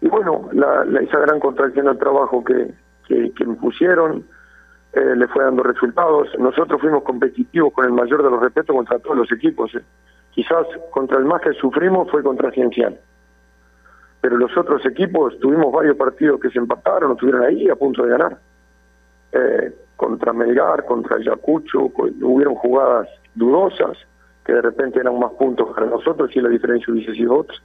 Y 0.00 0.08
bueno, 0.08 0.48
la, 0.52 0.84
esa 1.00 1.20
gran 1.20 1.38
contracción 1.38 1.88
al 1.88 1.98
trabajo 1.98 2.42
que, 2.44 2.74
que, 3.06 3.32
que 3.32 3.44
impusieron 3.44 4.24
eh, 4.92 5.14
le 5.16 5.28
fue 5.28 5.44
dando 5.44 5.62
resultados. 5.62 6.28
Nosotros 6.38 6.80
fuimos 6.80 7.02
competitivos 7.02 7.72
con 7.72 7.84
el 7.84 7.92
mayor 7.92 8.22
de 8.22 8.30
los 8.30 8.40
respetos 8.40 8.74
contra 8.74 8.98
todos 8.98 9.16
los 9.16 9.32
equipos. 9.32 9.74
eh. 9.74 9.82
Quizás 10.32 10.66
contra 10.90 11.18
el 11.18 11.24
más 11.24 11.40
que 11.40 11.52
sufrimos 11.52 12.10
fue 12.10 12.22
contra 12.22 12.50
Cienciano 12.50 12.96
pero 14.26 14.38
los 14.38 14.56
otros 14.58 14.84
equipos 14.84 15.38
tuvimos 15.38 15.72
varios 15.72 15.96
partidos 15.96 16.40
que 16.40 16.50
se 16.50 16.58
empataron, 16.58 17.12
estuvieron 17.12 17.44
ahí 17.44 17.70
a 17.70 17.76
punto 17.76 18.02
de 18.02 18.10
ganar. 18.10 18.36
Eh, 19.30 19.72
contra 19.94 20.32
Melgar, 20.32 20.84
contra 20.84 21.18
Ayacucho, 21.18 21.92
hubieron 22.22 22.56
jugadas 22.56 23.08
dudosas 23.36 23.96
que 24.44 24.52
de 24.52 24.62
repente 24.62 24.98
eran 24.98 25.16
más 25.20 25.30
puntos 25.34 25.72
para 25.72 25.86
nosotros 25.86 26.28
y 26.34 26.40
la 26.40 26.48
diferencia 26.48 26.92
hubiese 26.92 27.12
sido 27.12 27.36
otra. 27.36 27.56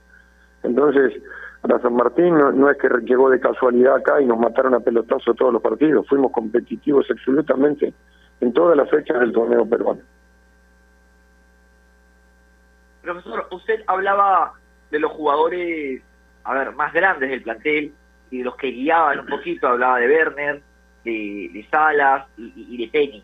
Entonces, 0.62 1.20
para 1.64 1.80
San 1.80 1.96
Martín 1.96 2.38
no, 2.38 2.52
no 2.52 2.70
es 2.70 2.78
que 2.78 2.90
llegó 3.06 3.32
de 3.32 3.40
casualidad 3.40 3.96
acá 3.96 4.22
y 4.22 4.28
nos 4.28 4.38
mataron 4.38 4.76
a 4.76 4.82
pelotazo 4.82 5.34
todos 5.34 5.52
los 5.52 5.64
partidos, 5.64 6.08
fuimos 6.08 6.32
competitivos 6.32 7.08
absolutamente 7.10 7.92
en 8.40 8.54
todas 8.54 8.78
las 8.78 8.88
fechas 8.88 9.20
del 9.20 9.32
torneo 9.32 9.66
peruano. 9.66 10.02
Profesor, 13.02 13.48
usted 13.50 13.82
hablaba 13.88 14.54
de 14.92 15.00
los 15.00 15.12
jugadores, 15.14 16.04
a 16.44 16.54
ver, 16.54 16.72
más 16.74 16.92
grandes 16.94 17.30
del 17.30 17.42
plantel 17.44 17.94
y 18.30 18.40
de 18.40 18.44
los 18.44 18.56
que 18.56 18.68
guiaban 18.72 19.20
un 19.20 19.28
poquito, 19.28 19.68
hablaba 19.68 20.00
de 20.00 20.08
Werner, 20.08 20.62
de, 21.04 21.50
de 21.54 21.68
Salas 21.70 22.28
y, 22.38 22.78
de 22.78 22.88
Penny. 22.92 23.24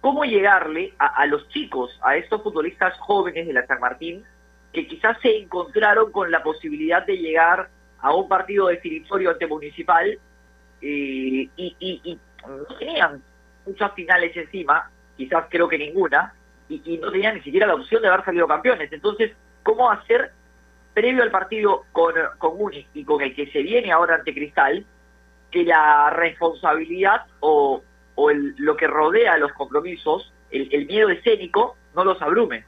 ¿Cómo 0.00 0.24
llegarle 0.24 0.94
a, 0.98 1.06
a 1.08 1.26
los 1.26 1.46
chicos, 1.48 1.98
a 2.02 2.16
estos 2.16 2.42
futbolistas 2.42 2.98
jóvenes 3.00 3.46
de 3.46 3.52
la 3.52 3.66
San 3.66 3.80
Martín, 3.80 4.24
que 4.72 4.86
quizás 4.86 5.18
se 5.20 5.36
encontraron 5.36 6.10
con 6.12 6.30
la 6.30 6.42
posibilidad 6.42 7.04
de 7.04 7.16
llegar 7.18 7.68
a 8.00 8.14
un 8.14 8.28
partido 8.28 8.68
definitorio 8.68 9.30
ante 9.30 9.46
Municipal 9.46 10.08
eh, 10.10 10.18
y, 10.80 11.50
y- 11.56 12.00
y 12.04 12.18
no 12.46 12.64
tenían 12.78 13.22
muchas 13.66 13.92
finales 13.92 14.34
encima, 14.36 14.88
quizás 15.16 15.44
creo 15.50 15.68
que 15.68 15.76
ninguna, 15.76 16.32
y, 16.68 16.80
y 16.94 16.98
no 16.98 17.10
tenían 17.10 17.34
ni 17.34 17.42
siquiera 17.42 17.66
la 17.66 17.74
opción 17.74 18.00
de 18.00 18.08
haber 18.08 18.24
salido 18.24 18.46
campeones. 18.46 18.90
Entonces, 18.92 19.32
¿cómo 19.62 19.90
hacer 19.90 20.30
previo 20.94 21.22
al 21.22 21.30
partido 21.30 21.84
con, 21.92 22.14
con 22.38 22.52
y 22.94 23.04
con 23.04 23.20
el 23.22 23.34
que 23.34 23.46
se 23.50 23.62
viene 23.62 23.92
ahora 23.92 24.16
ante 24.16 24.34
Cristal, 24.34 24.84
que 25.50 25.64
la 25.64 26.10
responsabilidad 26.10 27.22
o, 27.40 27.82
o 28.14 28.30
el- 28.30 28.54
lo 28.58 28.76
que 28.76 28.86
rodea 28.86 29.38
los 29.38 29.52
compromisos, 29.52 30.32
el, 30.50 30.68
el 30.72 30.86
miedo 30.86 31.08
escénico, 31.08 31.76
no 31.94 32.04
los 32.04 32.20
abrume? 32.22 32.64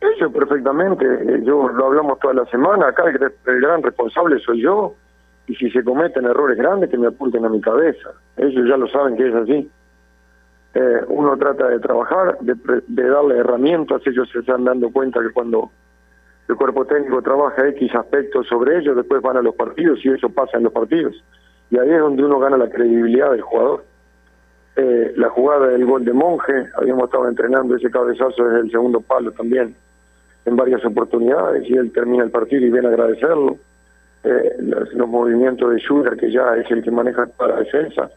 Eso 0.00 0.30
perfectamente, 0.30 1.04
yo 1.42 1.68
lo 1.68 1.86
hablamos 1.86 2.20
toda 2.20 2.34
la 2.34 2.46
semana, 2.46 2.88
acá 2.88 3.04
el, 3.08 3.20
el 3.46 3.60
gran 3.60 3.82
responsable 3.82 4.38
soy 4.40 4.62
yo, 4.62 4.94
y 5.48 5.56
si 5.56 5.70
se 5.70 5.82
cometen 5.82 6.24
errores 6.26 6.56
grandes 6.56 6.90
que 6.90 6.98
me 6.98 7.08
apunten 7.08 7.44
a 7.44 7.48
mi 7.48 7.60
cabeza, 7.60 8.10
ellos 8.36 8.68
ya 8.68 8.76
lo 8.76 8.86
saben 8.88 9.16
que 9.16 9.28
es 9.28 9.34
así. 9.34 9.70
Eh, 10.74 11.00
uno 11.08 11.36
trata 11.36 11.68
de 11.68 11.80
trabajar, 11.80 12.38
de, 12.40 12.54
de 12.86 13.08
darle 13.08 13.38
herramientas, 13.38 14.02
ellos 14.06 14.28
se 14.30 14.40
están 14.40 14.64
dando 14.64 14.90
cuenta 14.92 15.20
que 15.20 15.30
cuando 15.32 15.70
el 16.48 16.56
cuerpo 16.56 16.86
técnico 16.86 17.20
trabaja 17.20 17.68
X 17.68 17.94
aspectos 17.94 18.46
sobre 18.46 18.78
ellos, 18.78 18.96
después 18.96 19.20
van 19.20 19.36
a 19.36 19.42
los 19.42 19.54
partidos 19.54 20.04
y 20.04 20.08
eso 20.08 20.30
pasa 20.30 20.56
en 20.56 20.64
los 20.64 20.72
partidos. 20.72 21.22
Y 21.70 21.78
ahí 21.78 21.90
es 21.90 22.00
donde 22.00 22.24
uno 22.24 22.38
gana 22.38 22.56
la 22.56 22.70
credibilidad 22.70 23.30
del 23.32 23.42
jugador. 23.42 23.84
Eh, 24.76 25.12
la 25.16 25.28
jugada 25.28 25.68
del 25.68 25.84
gol 25.84 26.04
de 26.04 26.12
Monje, 26.12 26.68
habíamos 26.76 27.04
estado 27.04 27.28
entrenando 27.28 27.76
ese 27.76 27.90
cabezazo 27.90 28.44
desde 28.44 28.60
el 28.60 28.70
segundo 28.70 29.00
palo 29.00 29.32
también 29.32 29.74
en 30.46 30.56
varias 30.56 30.82
oportunidades 30.84 31.68
y 31.68 31.74
él 31.74 31.92
termina 31.92 32.24
el 32.24 32.30
partido 32.30 32.64
y 32.64 32.70
viene 32.70 32.86
a 32.88 32.90
agradecerlo. 32.90 33.58
Eh, 34.24 34.56
los, 34.60 35.08
movimientos 35.08 35.70
de 35.70 35.78
Schuller, 35.78 36.16
que 36.16 36.30
ya 36.30 36.56
es 36.56 36.70
el 36.70 36.82
que 36.82 36.90
maneja 36.90 37.28
la 37.40 37.56
defensa, 37.56 38.10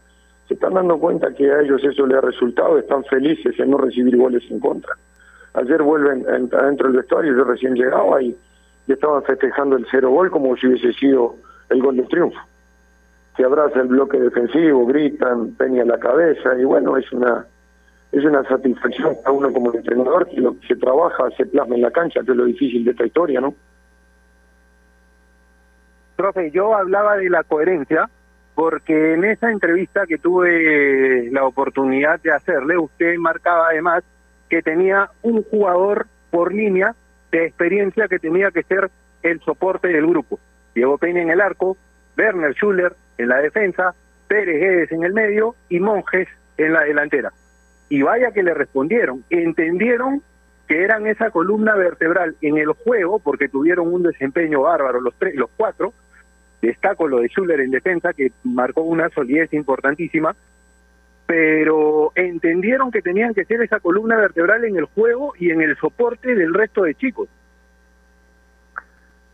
se 0.48 0.54
están 0.54 0.74
dando 0.74 0.98
cuenta 0.98 1.32
que 1.34 1.50
a 1.50 1.60
ellos 1.60 1.82
eso 1.84 2.06
le 2.06 2.16
ha 2.16 2.20
resultado, 2.20 2.78
están 2.78 3.04
felices 3.04 3.58
en 3.58 3.70
no 3.70 3.78
recibir 3.78 4.16
goles 4.16 4.42
en 4.50 4.58
contra. 4.58 4.94
Ayer 5.54 5.82
vuelven 5.82 6.24
en- 6.28 6.50
adentro 6.54 6.88
del 6.88 6.98
vestuario, 6.98 7.36
yo 7.36 7.44
recién 7.44 7.74
llegaba 7.74 8.22
y, 8.22 8.36
y 8.86 8.92
estaban 8.92 9.22
festejando 9.24 9.76
el 9.76 9.86
cero 9.90 10.10
gol 10.10 10.30
como 10.30 10.56
si 10.56 10.66
hubiese 10.66 10.92
sido 10.94 11.36
el 11.68 11.82
gol 11.82 11.96
de 11.96 12.04
triunfo. 12.04 12.38
Se 13.36 13.44
abraza 13.44 13.80
el 13.80 13.88
bloque 13.88 14.18
defensivo, 14.18 14.86
gritan, 14.86 15.52
peña 15.52 15.84
la 15.84 15.98
cabeza 15.98 16.54
y 16.58 16.64
bueno, 16.64 16.96
es 16.96 17.10
una 17.12 17.46
es 18.12 18.22
una 18.26 18.44
satisfacción 18.44 19.16
para 19.22 19.32
uno 19.32 19.50
como 19.52 19.72
entrenador 19.72 20.28
que 20.28 20.38
lo 20.38 20.58
que 20.60 20.66
se 20.66 20.76
trabaja 20.76 21.30
se 21.36 21.46
plasma 21.46 21.76
en 21.76 21.80
la 21.82 21.90
cancha, 21.90 22.20
que 22.22 22.32
es 22.32 22.36
lo 22.36 22.44
difícil 22.44 22.84
de 22.84 22.90
esta 22.90 23.06
historia, 23.06 23.40
¿no? 23.40 23.54
Profe, 26.16 26.50
yo 26.50 26.74
hablaba 26.74 27.16
de 27.16 27.30
la 27.30 27.42
coherencia 27.42 28.08
porque 28.54 29.14
en 29.14 29.24
esa 29.24 29.50
entrevista 29.50 30.06
que 30.06 30.18
tuve 30.18 31.30
la 31.32 31.46
oportunidad 31.46 32.20
de 32.20 32.32
hacerle, 32.32 32.76
usted 32.76 33.16
marcaba 33.16 33.68
además 33.70 34.04
que 34.52 34.60
tenía 34.60 35.08
un 35.22 35.42
jugador 35.44 36.06
por 36.30 36.52
línea 36.52 36.94
de 37.30 37.46
experiencia 37.46 38.06
que 38.06 38.18
tenía 38.18 38.50
que 38.50 38.62
ser 38.64 38.90
el 39.22 39.40
soporte 39.40 39.88
del 39.88 40.06
grupo. 40.06 40.38
Diego 40.74 40.98
Peña 40.98 41.22
en 41.22 41.30
el 41.30 41.40
arco, 41.40 41.78
Werner 42.18 42.52
Schuller 42.52 42.92
en 43.16 43.28
la 43.28 43.38
defensa, 43.38 43.94
Pérez 44.28 44.60
Guedes 44.60 44.92
en 44.92 45.04
el 45.04 45.14
medio 45.14 45.54
y 45.70 45.80
Monjes 45.80 46.28
en 46.58 46.74
la 46.74 46.82
delantera. 46.82 47.32
Y 47.88 48.02
vaya 48.02 48.32
que 48.32 48.42
le 48.42 48.52
respondieron, 48.52 49.24
entendieron 49.30 50.20
que 50.68 50.82
eran 50.82 51.06
esa 51.06 51.30
columna 51.30 51.74
vertebral 51.74 52.36
en 52.42 52.58
el 52.58 52.72
juego 52.72 53.20
porque 53.20 53.48
tuvieron 53.48 53.90
un 53.90 54.02
desempeño 54.02 54.60
bárbaro 54.60 55.00
los 55.00 55.14
tres, 55.14 55.34
los 55.34 55.48
cuatro. 55.56 55.94
Destaco 56.60 57.08
lo 57.08 57.20
de 57.20 57.28
Schuller 57.28 57.60
en 57.60 57.70
defensa 57.70 58.12
que 58.12 58.32
marcó 58.44 58.82
una 58.82 59.08
solidez 59.08 59.50
importantísima, 59.54 60.36
pero 61.26 62.12
entendieron 62.14 62.90
que 62.90 63.00
tenían 63.02 63.32
que 63.34 63.44
ser 63.44 63.62
esa 63.62 63.80
columna 63.80 64.16
vertebral 64.16 64.64
en 64.64 64.76
el 64.76 64.84
juego 64.86 65.32
y 65.38 65.50
en 65.50 65.62
el 65.62 65.76
soporte 65.78 66.34
del 66.34 66.52
resto 66.52 66.82
de 66.82 66.94
chicos. 66.94 67.28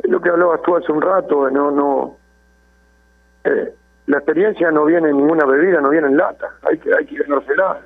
Lo 0.05 0.21
que 0.21 0.29
hablabas 0.31 0.63
tú 0.63 0.77
hace 0.77 0.93
un 0.93 1.03
rato, 1.03 1.51
no, 1.51 1.71
no. 1.71 2.17
eh, 3.45 3.73
la 4.07 4.19
experiencia 4.19 4.71
no 4.71 4.85
viene 4.87 5.11
en 5.11 5.17
ninguna 5.19 5.45
bebida, 5.45 5.81
no 5.81 5.91
viene 5.91 6.07
en 6.09 6.17
lata, 6.17 6.51
hay 6.63 6.79
que, 6.79 6.95
hay 6.95 7.05
que 7.05 7.17
ganársela. 7.17 7.81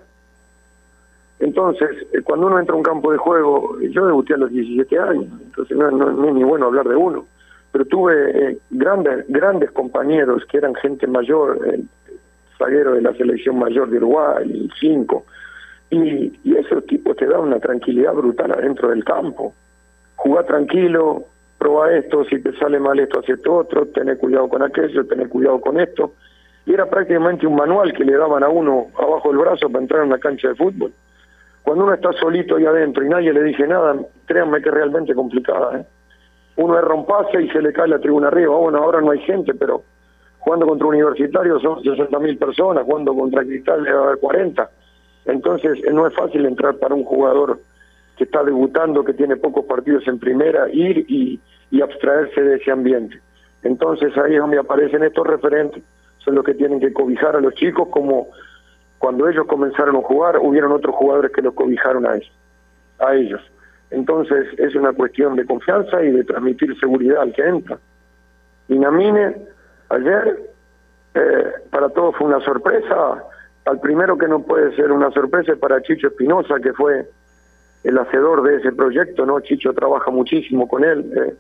Entonces, 1.41 1.89
eh, 2.13 2.21
cuando 2.23 2.47
uno 2.47 2.61
entra 2.61 2.75
a 2.75 2.79
un 2.79 2.85
campo 2.85 3.11
de 3.11 3.19
juego, 3.19 3.81
yo 3.81 4.07
debuté 4.07 4.35
a 4.35 4.37
los 4.37 4.51
17 4.51 4.99
años, 4.99 5.27
entonces 5.43 5.77
no, 5.77 5.91
no- 5.91 6.13
no 6.13 6.29
es 6.29 6.35
ni 6.35 6.45
bueno 6.45 6.67
hablar 6.67 6.87
de 6.87 6.95
uno, 6.95 7.27
pero 7.73 7.85
tuve 7.87 8.31
eh, 8.53 8.59
grandes, 8.71 9.25
grandes 9.29 9.73
compañeros 9.73 10.45
que 10.49 10.59
eran 10.59 10.75
gente 10.77 11.07
mayor, 11.09 11.59
el 11.67 11.89
zaguero 12.63 12.95
de 12.95 13.03
la 13.03 13.15
selección 13.15 13.59
mayor 13.59 13.91
de 13.91 13.97
Uruguay, 13.99 14.69
5, 14.79 15.25
y, 15.91 16.33
y 16.45 16.57
esos 16.57 16.87
tipos 16.87 17.17
te 17.17 17.27
dan 17.27 17.41
una 17.41 17.59
tranquilidad 17.59 18.15
brutal 18.15 18.53
adentro 18.53 18.91
del 18.91 19.05
campo. 19.05 19.55
Jugá 20.17 20.45
tranquilo, 20.45 21.25
prueba 21.59 21.93
esto, 21.93 22.25
si 22.25 22.41
te 22.43 22.53
sale 22.59 22.81
mal 22.81 22.99
esto, 22.99 23.21
hace 23.21 23.33
esto 23.33 23.55
otro, 23.55 23.87
tener 23.87 24.19
cuidado 24.19 24.49
con 24.49 24.63
aquello, 24.63 25.07
tener 25.07 25.29
cuidado 25.29 25.61
con 25.61 25.81
esto. 25.81 26.15
Y 26.67 26.75
era 26.75 26.87
prácticamente 26.87 27.47
un 27.47 27.57
manual 27.57 27.93
que 27.93 28.05
le 28.05 28.17
daban 28.17 28.43
a 28.43 28.49
uno 28.49 28.87
abajo 28.99 29.29
del 29.29 29.39
brazo 29.39 29.69
para 29.69 29.83
entrar 29.83 30.03
en 30.03 30.09
una 30.09 30.19
cancha 30.19 30.49
de 30.49 30.55
fútbol. 30.55 30.93
Cuando 31.63 31.85
uno 31.85 31.95
está 31.95 32.13
solito 32.15 32.57
ahí 32.57 32.67
adentro 32.67 33.05
y 33.05 33.09
nadie 33.09 33.33
le 33.33 33.45
dice 33.45 33.67
nada, 33.67 33.97
créanme 34.27 34.61
que 34.61 34.69
es 34.69 34.75
realmente 34.75 35.15
complicada. 35.15 35.79
¿eh? 35.79 35.87
Uno 36.57 36.79
erra 36.79 36.95
un 36.95 37.07
pase 37.07 37.43
y 37.43 37.49
se 37.51 37.63
le 37.63 37.73
cae 37.73 37.89
la 37.89 38.01
tribuna 38.01 38.29
arriba. 38.29 38.57
Bueno, 38.57 38.79
ahora 38.79 39.01
no 39.01 39.13
hay 39.13 39.21
gente, 39.21 39.55
pero 39.55 39.85
jugando 40.43 40.67
contra 40.67 40.89
Universitario 40.89 41.61
son 41.61 41.83
60.000 41.83 42.39
personas, 42.39 42.85
jugando 42.85 43.15
contra 43.15 43.45
Cristal 43.45 43.85
debe 43.85 43.97
haber 43.97 44.19
40. 44.19 44.71
Entonces 45.27 45.79
eh, 45.85 45.93
no 45.93 46.07
es 46.07 46.15
fácil 46.15 46.45
entrar 46.47 46.75
para 46.79 46.97
un 46.97 47.05
jugador 47.05 47.61
que 48.17 48.25
está 48.25 48.43
debutando, 48.43 49.05
que 49.05 49.15
tiene 49.15 49.37
pocos 49.37 49.65
partidos 49.67 50.07
en 50.09 50.19
primera, 50.19 50.69
ir 50.69 51.07
y, 51.09 51.41
y 51.71 51.81
abstraerse 51.81 52.43
de 52.43 52.57
ese 52.57 52.73
ambiente. 52.73 53.21
Entonces 53.63 54.17
ahí 54.19 54.35
es 54.35 54.41
donde 54.41 54.59
aparecen 54.59 55.05
estos 55.05 55.25
referentes, 55.25 55.85
son 56.19 56.35
los 56.35 56.45
que 56.45 56.55
tienen 56.55 56.81
que 56.81 56.93
cobijar 56.93 57.37
a 57.37 57.41
los 57.41 57.55
chicos 57.55 57.89
como 57.91 58.27
cuando 58.99 59.29
ellos 59.29 59.47
comenzaron 59.47 59.95
a 59.97 60.01
jugar, 60.01 60.39
hubieron 60.39 60.73
otros 60.73 60.95
jugadores 60.97 61.31
que 61.31 61.43
los 61.43 61.55
cobijaron 61.55 62.05
a 62.05 62.17
ellos. 62.17 62.33
A 62.99 63.15
ellos. 63.15 63.41
Entonces 63.91 64.47
es 64.59 64.75
una 64.75 64.93
cuestión 64.93 65.37
de 65.37 65.47
confianza 65.47 66.03
y 66.03 66.11
de 66.11 66.25
transmitir 66.25 66.77
seguridad 66.81 67.23
al 67.23 67.33
que 67.33 67.43
entra. 67.43 67.79
Minamine 68.67 69.52
ayer 69.93 70.53
Eh, 71.15 71.53
para 71.71 71.91
todos 71.91 72.17
fue 72.17 72.27
una 72.27 72.41
sorpresa. 72.41 73.23
Al 73.67 73.81
primero 73.81 74.17
que 74.17 74.27
no 74.27 74.41
puede 74.43 74.75
ser 74.75 74.91
una 74.91 75.11
sorpresa 75.11 75.53
es 75.53 75.59
para 75.59 75.83
Chicho 75.83 76.07
Espinosa, 76.09 76.59
que 76.59 76.73
fue 76.73 77.07
el 77.85 77.99
hacedor 77.99 78.43
de 78.43 78.57
ese 78.57 78.73
proyecto, 78.73 79.27
¿no? 79.27 79.41
Chicho 79.41 79.75
trabaja 79.75 80.11
muchísimo 80.11 80.67
con 80.67 80.85
él. 80.85 81.13
eh. 81.15 81.35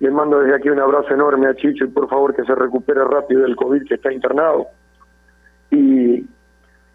Le 0.00 0.10
mando 0.10 0.40
desde 0.40 0.56
aquí 0.56 0.68
un 0.70 0.80
abrazo 0.80 1.14
enorme 1.14 1.46
a 1.46 1.54
Chicho 1.54 1.84
y 1.84 1.88
por 1.88 2.08
favor 2.08 2.34
que 2.34 2.44
se 2.44 2.54
recupere 2.54 3.04
rápido 3.04 3.42
del 3.42 3.54
COVID 3.54 3.86
que 3.86 3.94
está 3.94 4.12
internado. 4.12 4.66
Y 5.70 6.26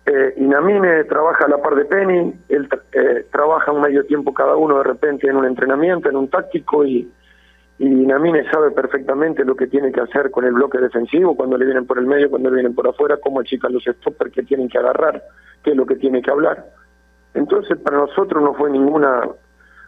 eh, 0.06 0.34
Inamine 0.36 1.06
trabaja 1.06 1.46
a 1.46 1.48
la 1.48 1.62
par 1.62 1.76
de 1.76 1.86
Penny, 1.86 2.34
él 2.50 2.68
eh, 2.92 3.26
trabaja 3.32 3.72
un 3.72 3.82
medio 3.82 4.06
tiempo 4.06 4.34
cada 4.34 4.58
uno 4.58 4.80
de 4.80 4.84
repente 4.84 5.30
en 5.30 5.38
un 5.38 5.46
entrenamiento, 5.46 6.10
en 6.10 6.18
un 6.18 6.28
táctico 6.28 6.84
y, 6.84 7.10
y 7.82 7.88
Inamine 7.88 8.48
sabe 8.52 8.70
perfectamente 8.70 9.44
lo 9.44 9.56
que 9.56 9.66
tiene 9.66 9.92
que 9.92 10.02
hacer 10.02 10.30
con 10.30 10.46
el 10.46 10.54
bloque 10.54 10.78
defensivo, 10.78 11.36
cuando 11.36 11.58
le 11.58 11.66
vienen 11.66 11.88
por 11.88 11.98
el 11.98 12.06
medio, 12.06 12.30
cuando 12.30 12.52
le 12.52 12.58
vienen 12.58 12.76
por 12.76 12.88
afuera, 12.88 13.18
cómo 13.18 13.40
achican 13.40 13.74
los 13.74 13.84
stoppers 13.84 14.32
que 14.32 14.44
tienen 14.44 14.70
que 14.70 14.78
agarrar, 14.78 15.24
qué 15.64 15.72
es 15.72 15.76
lo 15.76 15.88
que 15.88 15.96
tiene 15.96 16.22
que 16.22 16.30
hablar. 16.30 16.64
Entonces 17.34 17.80
para 17.80 17.98
nosotros 17.98 18.44
no 18.44 18.54
fue 18.54 18.70
ninguna, 18.70 19.28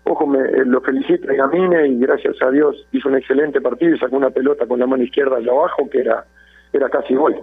ojo, 0.05 0.25
me, 0.25 0.39
eh, 0.39 0.65
lo 0.65 0.81
felicito 0.81 1.29
a 1.29 1.35
Inamine 1.35 1.87
y 1.89 1.99
gracias 1.99 2.41
a 2.41 2.49
Dios 2.49 2.87
hizo 2.93 3.09
un 3.09 3.15
excelente 3.15 3.61
partido 3.61 3.93
y 3.93 3.99
sacó 3.99 4.15
una 4.17 4.31
pelota 4.31 4.65
con 4.65 4.79
la 4.79 4.87
mano 4.87 5.03
izquierda 5.03 5.37
allá 5.37 5.51
abajo 5.51 5.87
que 5.87 5.99
era, 5.99 6.25
era 6.73 6.89
casi 6.89 7.13
gol. 7.13 7.41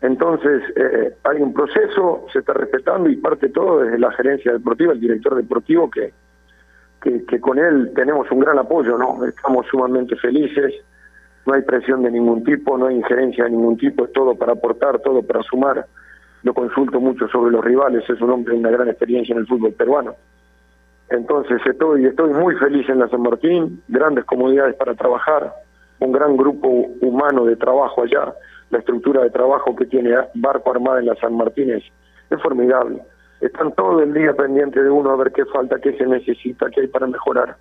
Entonces, 0.00 0.60
eh, 0.74 1.14
hay 1.22 1.40
un 1.40 1.54
proceso, 1.54 2.26
se 2.32 2.40
está 2.40 2.52
respetando 2.52 3.08
y 3.08 3.14
parte 3.14 3.48
todo 3.50 3.82
desde 3.82 4.00
la 4.00 4.10
gerencia 4.10 4.52
deportiva, 4.52 4.92
el 4.92 5.00
director 5.00 5.36
deportivo, 5.36 5.88
que, 5.88 6.12
que, 7.00 7.40
con 7.40 7.58
él 7.58 7.92
tenemos 7.94 8.30
un 8.30 8.40
gran 8.40 8.58
apoyo, 8.58 8.98
¿no? 8.98 9.24
Estamos 9.24 9.66
sumamente 9.66 10.16
felices, 10.16 10.74
no 11.46 11.54
hay 11.54 11.62
presión 11.62 12.02
de 12.02 12.10
ningún 12.10 12.44
tipo, 12.44 12.76
no 12.76 12.86
hay 12.86 12.96
injerencia 12.96 13.44
de 13.44 13.50
ningún 13.50 13.76
tipo, 13.76 14.04
es 14.04 14.12
todo 14.12 14.34
para 14.34 14.52
aportar, 14.52 14.98
todo 15.00 15.22
para 15.22 15.42
sumar. 15.42 15.86
Lo 16.42 16.54
consulto 16.54 17.00
mucho 17.00 17.28
sobre 17.28 17.52
los 17.52 17.64
rivales, 17.64 18.08
es 18.08 18.20
un 18.20 18.30
hombre 18.30 18.54
de 18.54 18.60
una 18.60 18.70
gran 18.70 18.88
experiencia 18.88 19.32
en 19.32 19.40
el 19.40 19.46
fútbol 19.46 19.72
peruano. 19.72 20.14
Entonces, 21.10 21.60
estoy, 21.64 22.04
estoy 22.04 22.30
muy 22.34 22.54
feliz 22.56 22.88
en 22.88 22.98
la 22.98 23.08
San 23.08 23.22
Martín, 23.22 23.82
grandes 23.88 24.24
comodidades 24.24 24.74
para 24.76 24.94
trabajar, 24.94 25.52
un 26.00 26.12
gran 26.12 26.36
grupo 26.36 26.68
humano 27.00 27.44
de 27.44 27.56
trabajo 27.56 28.02
allá, 28.02 28.34
la 28.70 28.78
estructura 28.78 29.22
de 29.22 29.30
trabajo 29.30 29.74
que 29.74 29.86
tiene 29.86 30.14
Barco 30.34 30.70
Armada 30.70 31.00
en 31.00 31.06
la 31.06 31.14
San 31.16 31.34
Martín 31.34 31.70
es 31.70 32.42
formidable. 32.42 33.02
Están 33.40 33.72
todo 33.72 34.02
el 34.02 34.12
día 34.12 34.32
pendientes 34.32 34.82
de 34.82 34.90
uno 34.90 35.10
a 35.10 35.16
ver 35.16 35.32
qué 35.32 35.44
falta, 35.46 35.78
qué 35.80 35.96
se 35.96 36.06
necesita, 36.06 36.70
qué 36.70 36.82
hay 36.82 36.86
para 36.88 37.06
mejorar. 37.06 37.56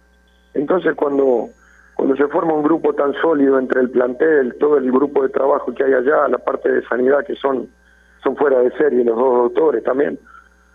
Entonces 0.53 0.95
cuando, 0.95 1.49
cuando 1.95 2.15
se 2.15 2.27
forma 2.27 2.53
un 2.53 2.63
grupo 2.63 2.93
tan 2.93 3.13
sólido 3.13 3.59
entre 3.59 3.81
el 3.81 3.89
plantel, 3.89 4.55
todo 4.59 4.77
el 4.77 4.91
grupo 4.91 5.23
de 5.23 5.29
trabajo 5.29 5.73
que 5.73 5.83
hay 5.83 5.93
allá, 5.93 6.27
la 6.27 6.39
parte 6.39 6.71
de 6.71 6.81
sanidad 6.87 7.25
que 7.25 7.35
son, 7.35 7.67
son 8.23 8.35
fuera 8.35 8.59
de 8.59 8.71
serie, 8.71 9.03
los 9.03 9.17
dos 9.17 9.43
doctores 9.43 9.83
también, 9.83 10.17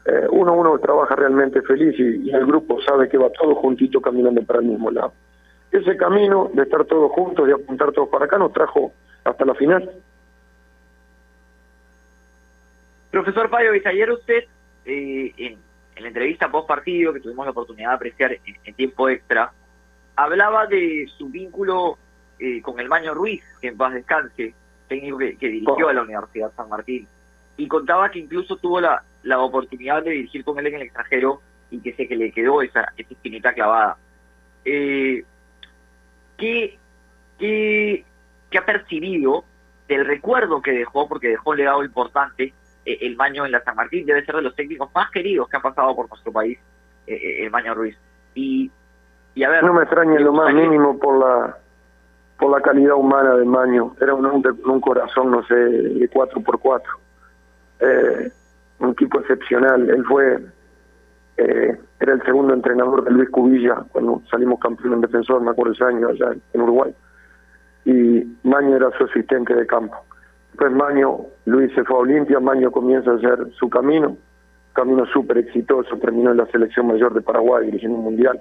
eh, 0.04 0.26
uno 0.30 0.54
uno 0.54 0.78
trabaja 0.78 1.14
realmente 1.16 1.62
feliz 1.62 1.98
y, 1.98 2.28
y 2.28 2.30
el 2.30 2.46
grupo 2.46 2.80
sabe 2.82 3.08
que 3.08 3.18
va 3.18 3.30
todo 3.30 3.54
juntito 3.56 4.00
caminando 4.00 4.42
para 4.42 4.60
el 4.60 4.66
mismo 4.66 4.90
lado. 4.90 5.12
Ese 5.72 5.96
camino 5.96 6.50
de 6.52 6.62
estar 6.62 6.84
todos 6.84 7.10
juntos, 7.12 7.46
de 7.46 7.54
apuntar 7.54 7.92
todos 7.92 8.08
para 8.08 8.26
acá, 8.26 8.36
nos 8.38 8.52
trajo 8.52 8.92
hasta 9.24 9.44
la 9.44 9.54
final. 9.54 9.90
Profesor 13.10 13.48
Payovich, 13.50 13.86
ayer 13.86 14.10
usted, 14.10 14.44
eh, 14.84 15.32
en, 15.36 15.58
en 15.96 16.02
la 16.02 16.08
entrevista 16.08 16.50
post 16.50 16.68
partido 16.68 17.12
que 17.12 17.20
tuvimos 17.20 17.46
la 17.46 17.52
oportunidad 17.52 17.90
de 17.90 17.94
apreciar 17.96 18.32
en, 18.32 18.56
en 18.64 18.74
tiempo 18.74 19.08
extra, 19.08 19.52
hablaba 20.16 20.66
de 20.66 21.06
su 21.16 21.28
vínculo 21.28 21.98
eh, 22.38 22.60
con 22.62 22.80
el 22.80 22.88
Maño 22.88 23.14
Ruiz, 23.14 23.42
que 23.60 23.68
en 23.68 23.76
paz 23.76 23.94
descanse, 23.94 24.54
técnico 24.88 25.18
que, 25.18 25.36
que 25.36 25.48
dirigió 25.48 25.88
a 25.88 25.92
la 25.92 26.02
Universidad 26.02 26.52
San 26.56 26.68
Martín, 26.68 27.06
y 27.56 27.68
contaba 27.68 28.10
que 28.10 28.18
incluso 28.18 28.56
tuvo 28.56 28.80
la, 28.80 29.02
la 29.22 29.38
oportunidad 29.40 30.02
de 30.02 30.10
dirigir 30.10 30.44
con 30.44 30.58
él 30.58 30.66
en 30.66 30.74
el 30.74 30.82
extranjero 30.82 31.40
y 31.70 31.80
que 31.80 31.94
sé 31.94 32.08
que 32.08 32.16
le 32.16 32.32
quedó 32.32 32.62
esa, 32.62 32.92
esa 32.96 33.10
espinita 33.10 33.52
clavada. 33.52 33.96
Eh, 34.64 35.24
¿qué, 36.36 36.78
qué, 37.38 38.04
¿Qué 38.50 38.58
ha 38.58 38.66
percibido 38.66 39.44
del 39.88 40.06
recuerdo 40.06 40.62
que 40.62 40.72
dejó, 40.72 41.08
porque 41.08 41.28
dejó 41.28 41.50
un 41.50 41.58
legado 41.58 41.84
importante, 41.84 42.52
el 42.84 43.16
Maño 43.16 43.46
en 43.46 43.52
la 43.52 43.62
San 43.62 43.76
Martín? 43.76 44.06
Debe 44.06 44.24
ser 44.24 44.36
de 44.36 44.42
los 44.42 44.54
técnicos 44.54 44.90
más 44.94 45.10
queridos 45.10 45.48
que 45.48 45.56
han 45.56 45.62
pasado 45.62 45.94
por 45.94 46.08
nuestro 46.08 46.32
país, 46.32 46.58
eh, 47.06 47.14
eh, 47.14 47.44
el 47.44 47.50
Maño 47.50 47.74
Ruiz. 47.74 47.96
Y, 48.34 48.70
y 49.34 49.44
a 49.44 49.50
ver, 49.50 49.64
No 49.64 49.74
me 49.74 49.82
extraña 49.82 50.16
en 50.16 50.24
lo 50.24 50.32
más 50.32 50.52
mínimo 50.54 50.98
por 50.98 51.18
la 51.18 51.56
por 52.38 52.50
la 52.50 52.60
calidad 52.60 52.96
humana 52.96 53.34
de 53.36 53.44
Maño. 53.44 53.94
Era 54.00 54.14
un 54.14 54.26
un 54.26 54.80
corazón, 54.80 55.30
no 55.30 55.44
sé, 55.46 55.54
de 55.54 56.08
cuatro 56.08 56.40
por 56.40 56.58
cuatro. 56.58 56.92
Eh, 57.80 58.30
un 58.78 58.94
tipo 58.94 59.20
excepcional. 59.20 59.88
Él 59.88 60.04
fue, 60.04 60.38
eh, 61.36 61.78
era 62.00 62.12
el 62.12 62.22
segundo 62.22 62.54
entrenador 62.54 63.04
de 63.04 63.10
Luis 63.10 63.30
Cubilla 63.30 63.84
cuando 63.90 64.22
salimos 64.30 64.60
campeón 64.60 64.94
en 64.94 65.00
defensor, 65.00 65.40
me 65.40 65.50
acuerdo 65.50 65.72
ese 65.72 65.84
año 65.84 66.08
allá 66.08 66.34
en 66.52 66.60
Uruguay. 66.60 66.94
Y 67.84 68.24
Maño 68.42 68.76
era 68.76 68.90
su 68.96 69.04
asistente 69.04 69.54
de 69.54 69.66
campo. 69.66 69.96
Después 70.52 70.72
Maño, 70.72 71.18
Luis 71.46 71.72
se 71.74 71.82
fue 71.82 71.96
a 71.96 72.00
Olimpia, 72.00 72.38
Maño 72.38 72.70
comienza 72.70 73.10
a 73.10 73.14
hacer 73.14 73.38
su 73.58 73.70
camino, 73.70 74.18
camino 74.74 75.06
súper 75.06 75.38
exitoso, 75.38 75.96
terminó 75.96 76.30
en 76.30 76.36
la 76.36 76.46
selección 76.46 76.88
mayor 76.88 77.14
de 77.14 77.22
Paraguay 77.22 77.66
dirigiendo 77.66 77.96
un 77.96 78.04
mundial. 78.04 78.38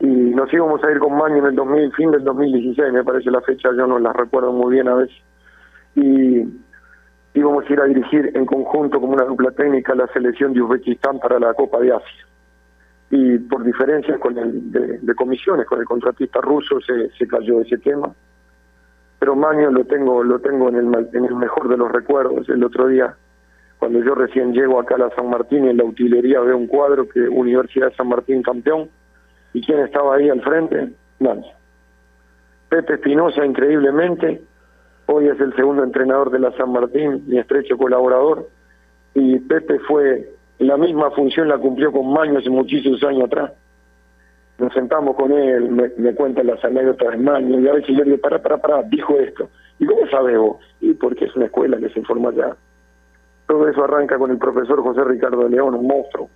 Y 0.00 0.06
nos 0.06 0.52
íbamos 0.52 0.82
a 0.82 0.90
ir 0.90 0.98
con 0.98 1.14
Maño 1.16 1.36
en 1.36 1.46
el 1.46 1.54
2000, 1.54 1.92
fin 1.92 2.10
del 2.10 2.24
2016, 2.24 2.92
me 2.92 3.04
parece 3.04 3.30
la 3.30 3.42
fecha, 3.42 3.68
yo 3.76 3.86
no 3.86 3.98
la 3.98 4.12
recuerdo 4.14 4.52
muy 4.52 4.72
bien 4.72 4.88
a 4.88 4.94
veces. 4.94 5.16
Y 5.94 6.48
íbamos 7.34 7.68
a 7.68 7.72
ir 7.72 7.80
a 7.80 7.84
dirigir 7.84 8.32
en 8.34 8.46
conjunto 8.46 8.98
como 8.98 9.12
una 9.12 9.24
dupla 9.24 9.50
técnica 9.50 9.94
la 9.94 10.06
selección 10.08 10.54
de 10.54 10.62
Uzbekistán 10.62 11.18
para 11.18 11.38
la 11.38 11.52
Copa 11.52 11.78
de 11.80 11.92
Asia. 11.92 12.26
Y 13.10 13.38
por 13.38 13.62
diferencias 13.64 14.18
con 14.18 14.38
el, 14.38 14.72
de, 14.72 14.98
de 14.98 15.14
comisiones, 15.14 15.66
con 15.66 15.78
el 15.78 15.84
contratista 15.84 16.40
ruso, 16.40 16.80
se, 16.80 17.10
se 17.10 17.28
cayó 17.28 17.60
ese 17.60 17.76
tema 17.76 18.10
pero 19.22 19.36
Maño 19.36 19.70
lo 19.70 19.84
tengo 19.84 20.24
lo 20.24 20.40
tengo 20.40 20.68
en 20.68 20.78
el, 20.78 21.08
en 21.12 21.24
el 21.24 21.36
mejor 21.36 21.68
de 21.68 21.76
los 21.76 21.92
recuerdos. 21.92 22.48
El 22.48 22.64
otro 22.64 22.88
día, 22.88 23.14
cuando 23.78 24.02
yo 24.02 24.16
recién 24.16 24.52
llego 24.52 24.80
acá 24.80 24.96
a 24.96 24.98
la 24.98 25.10
San 25.10 25.30
Martín, 25.30 25.68
en 25.68 25.76
la 25.76 25.84
utilería 25.84 26.40
veo 26.40 26.56
un 26.56 26.66
cuadro 26.66 27.08
que 27.08 27.20
Universidad 27.28 27.92
San 27.96 28.08
Martín 28.08 28.42
campeón. 28.42 28.90
¿Y 29.52 29.64
quién 29.64 29.78
estaba 29.78 30.16
ahí 30.16 30.28
al 30.28 30.42
frente? 30.42 30.90
Maño. 31.20 31.52
Pepe 32.68 32.94
Espinosa, 32.94 33.46
increíblemente, 33.46 34.42
hoy 35.06 35.28
es 35.28 35.38
el 35.38 35.54
segundo 35.54 35.84
entrenador 35.84 36.32
de 36.32 36.40
la 36.40 36.50
San 36.56 36.72
Martín, 36.72 37.22
mi 37.28 37.38
estrecho 37.38 37.78
colaborador. 37.78 38.48
Y 39.14 39.38
Pepe 39.38 39.78
fue, 39.86 40.32
la 40.58 40.76
misma 40.76 41.12
función 41.12 41.46
la 41.46 41.58
cumplió 41.58 41.92
con 41.92 42.12
Maño 42.12 42.40
hace 42.40 42.50
muchísimos 42.50 43.00
años 43.04 43.26
atrás 43.26 43.52
nos 44.62 44.72
sentamos 44.72 45.16
con 45.16 45.32
él, 45.32 45.70
me, 45.70 45.90
me 45.96 46.14
cuenta 46.14 46.44
las 46.44 46.64
anécdotas 46.64 47.10
de 47.10 47.16
Maño, 47.16 47.58
y 47.58 47.66
a 47.66 47.72
veces 47.72 47.96
yo 47.96 48.04
digo, 48.04 48.18
para, 48.18 48.40
para, 48.40 48.58
para, 48.58 48.82
dijo 48.84 49.18
esto. 49.18 49.48
¿Y 49.80 49.86
cómo 49.86 50.06
sabes 50.08 50.38
vos? 50.38 50.58
Y 50.80 50.94
porque 50.94 51.24
es 51.24 51.34
una 51.34 51.46
escuela 51.46 51.78
que 51.78 51.88
se 51.88 52.02
forma 52.02 52.28
allá. 52.30 52.56
Todo 53.48 53.68
eso 53.68 53.82
arranca 53.82 54.16
con 54.18 54.30
el 54.30 54.38
profesor 54.38 54.80
José 54.80 55.02
Ricardo 55.02 55.48
León, 55.48 55.74
un 55.74 55.86
monstruo, 55.88 56.30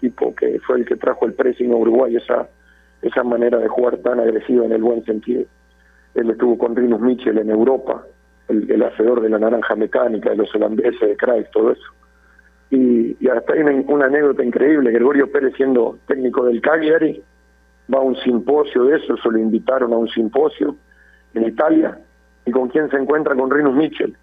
tipo 0.00 0.34
que 0.34 0.58
fue 0.66 0.78
el 0.78 0.84
que 0.84 0.96
trajo 0.96 1.26
el 1.26 1.34
pressing 1.34 1.72
a 1.72 1.76
Uruguay, 1.76 2.16
esa, 2.16 2.48
esa 3.02 3.22
manera 3.22 3.58
de 3.58 3.68
jugar 3.68 3.98
tan 3.98 4.18
agresiva 4.18 4.64
en 4.64 4.72
el 4.72 4.82
buen 4.82 5.04
sentido. 5.04 5.44
Él 6.14 6.28
estuvo 6.28 6.58
con 6.58 6.74
Rinus 6.74 7.00
Mitchell 7.00 7.38
en 7.38 7.50
Europa, 7.50 8.04
el, 8.48 8.68
el 8.68 8.82
hacedor 8.82 9.20
de 9.20 9.28
la 9.28 9.38
naranja 9.38 9.76
mecánica, 9.76 10.30
de 10.30 10.36
los 10.38 10.52
holandeses, 10.56 11.00
de 11.00 11.16
Craig, 11.16 11.46
todo 11.52 11.70
eso. 11.70 11.92
Y, 12.70 13.16
y 13.20 13.28
hasta 13.28 13.52
hay 13.52 13.60
una, 13.60 13.72
una 13.86 14.06
anécdota 14.06 14.42
increíble, 14.42 14.90
Gregorio 14.90 15.30
Pérez 15.30 15.54
siendo 15.56 15.98
técnico 16.08 16.44
del 16.44 16.60
Cagliari, 16.60 17.22
va 17.92 17.98
a 17.98 18.02
un 18.02 18.16
simposio 18.16 18.84
de 18.84 18.96
eso, 18.96 19.16
se 19.16 19.30
lo 19.30 19.38
invitaron 19.38 19.92
a 19.92 19.96
un 19.96 20.08
simposio 20.08 20.76
en 21.34 21.46
Italia, 21.46 21.98
y 22.44 22.50
con 22.50 22.68
quién 22.68 22.88
se 22.90 22.96
encuentra 22.96 23.34
con 23.34 23.50
Rinus 23.50 23.74
Mitchell. 23.74 24.16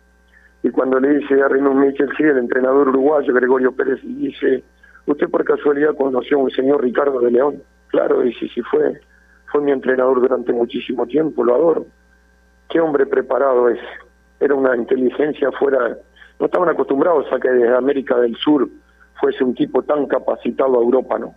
Y 0.64 0.70
cuando 0.72 1.00
le 1.00 1.20
dice 1.20 1.42
a 1.42 1.48
Rinus 1.48 1.76
Mitchell, 1.76 2.10
sí, 2.18 2.24
el 2.24 2.38
entrenador 2.38 2.90
uruguayo 2.90 3.34
Gregorio 3.34 3.72
Pérez, 3.72 4.00
y 4.04 4.28
dice, 4.28 4.64
¿usted 5.06 5.30
por 5.30 5.44
casualidad 5.46 5.96
conoció 5.96 6.38
a 6.38 6.44
un 6.44 6.52
señor 6.52 6.82
Ricardo 6.82 7.20
de 7.20 7.32
León? 7.32 7.62
Claro, 7.88 8.22
dice, 8.22 8.48
sí 8.54 8.62
fue, 8.62 9.00
fue 9.52 9.62
mi 9.62 9.72
entrenador 9.72 10.20
durante 10.20 10.52
muchísimo 10.52 11.06
tiempo, 11.06 11.44
lo 11.44 11.56
adoro. 11.56 11.86
Qué 12.70 12.80
hombre 12.82 13.06
preparado 13.06 13.70
es. 13.70 13.80
Era 14.40 14.56
una 14.56 14.76
inteligencia 14.76 15.52
fuera, 15.54 15.98
no 16.40 16.46
estaban 16.46 16.70
acostumbrados 16.70 17.26
a 17.32 17.40
que 17.40 17.50
desde 17.50 17.76
América 17.76 18.18
del 18.18 18.36
Sur 18.36 18.68
fuese 19.20 19.44
un 19.44 19.56
tipo 19.56 19.82
tan 19.84 20.06
capacitado 20.06 20.78
a 20.78 20.84
Europa, 20.84 21.18
¿no? 21.18 21.34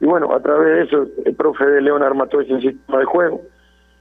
Y 0.00 0.06
bueno, 0.06 0.32
a 0.32 0.40
través 0.40 0.66
de 0.68 0.82
eso, 0.84 1.10
el 1.24 1.34
profe 1.34 1.64
de 1.66 1.80
León 1.80 2.02
arma 2.02 2.26
todo 2.26 2.40
ese 2.40 2.60
sistema 2.60 2.98
de 2.98 3.04
juego. 3.04 3.42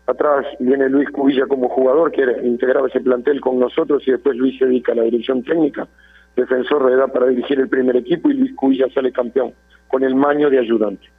Atrás 0.05 0.45
viene 0.60 0.89
Luis 0.89 1.10
Cubilla 1.10 1.47
como 1.47 1.69
jugador, 1.69 2.12
que 2.12 2.23
integraba 2.43 2.88
ese 2.88 3.01
plantel 3.01 3.41
con 3.41 3.60
nosotros, 3.60 4.07
y 4.07 4.12
después 4.12 4.38
Luis 4.38 4.57
se 4.57 4.65
dedica 4.65 4.93
a 4.93 4.95
la 4.95 5.03
dirección 5.03 5.43
técnica, 5.43 5.88
defensor 6.36 6.86
de 6.86 6.93
edad 6.93 7.12
para 7.12 7.27
dirigir 7.27 7.60
el 7.60 7.67
primer 7.67 7.97
equipo, 7.97 8.29
y 8.29 8.36
Luis 8.36 8.55
Cubilla 8.55 8.88
sale 8.93 9.12
campeón, 9.12 9.53
con 9.88 10.03
el 10.03 10.15
maño 10.15 10.49
de 10.49 10.60
ayudante. 10.60 11.10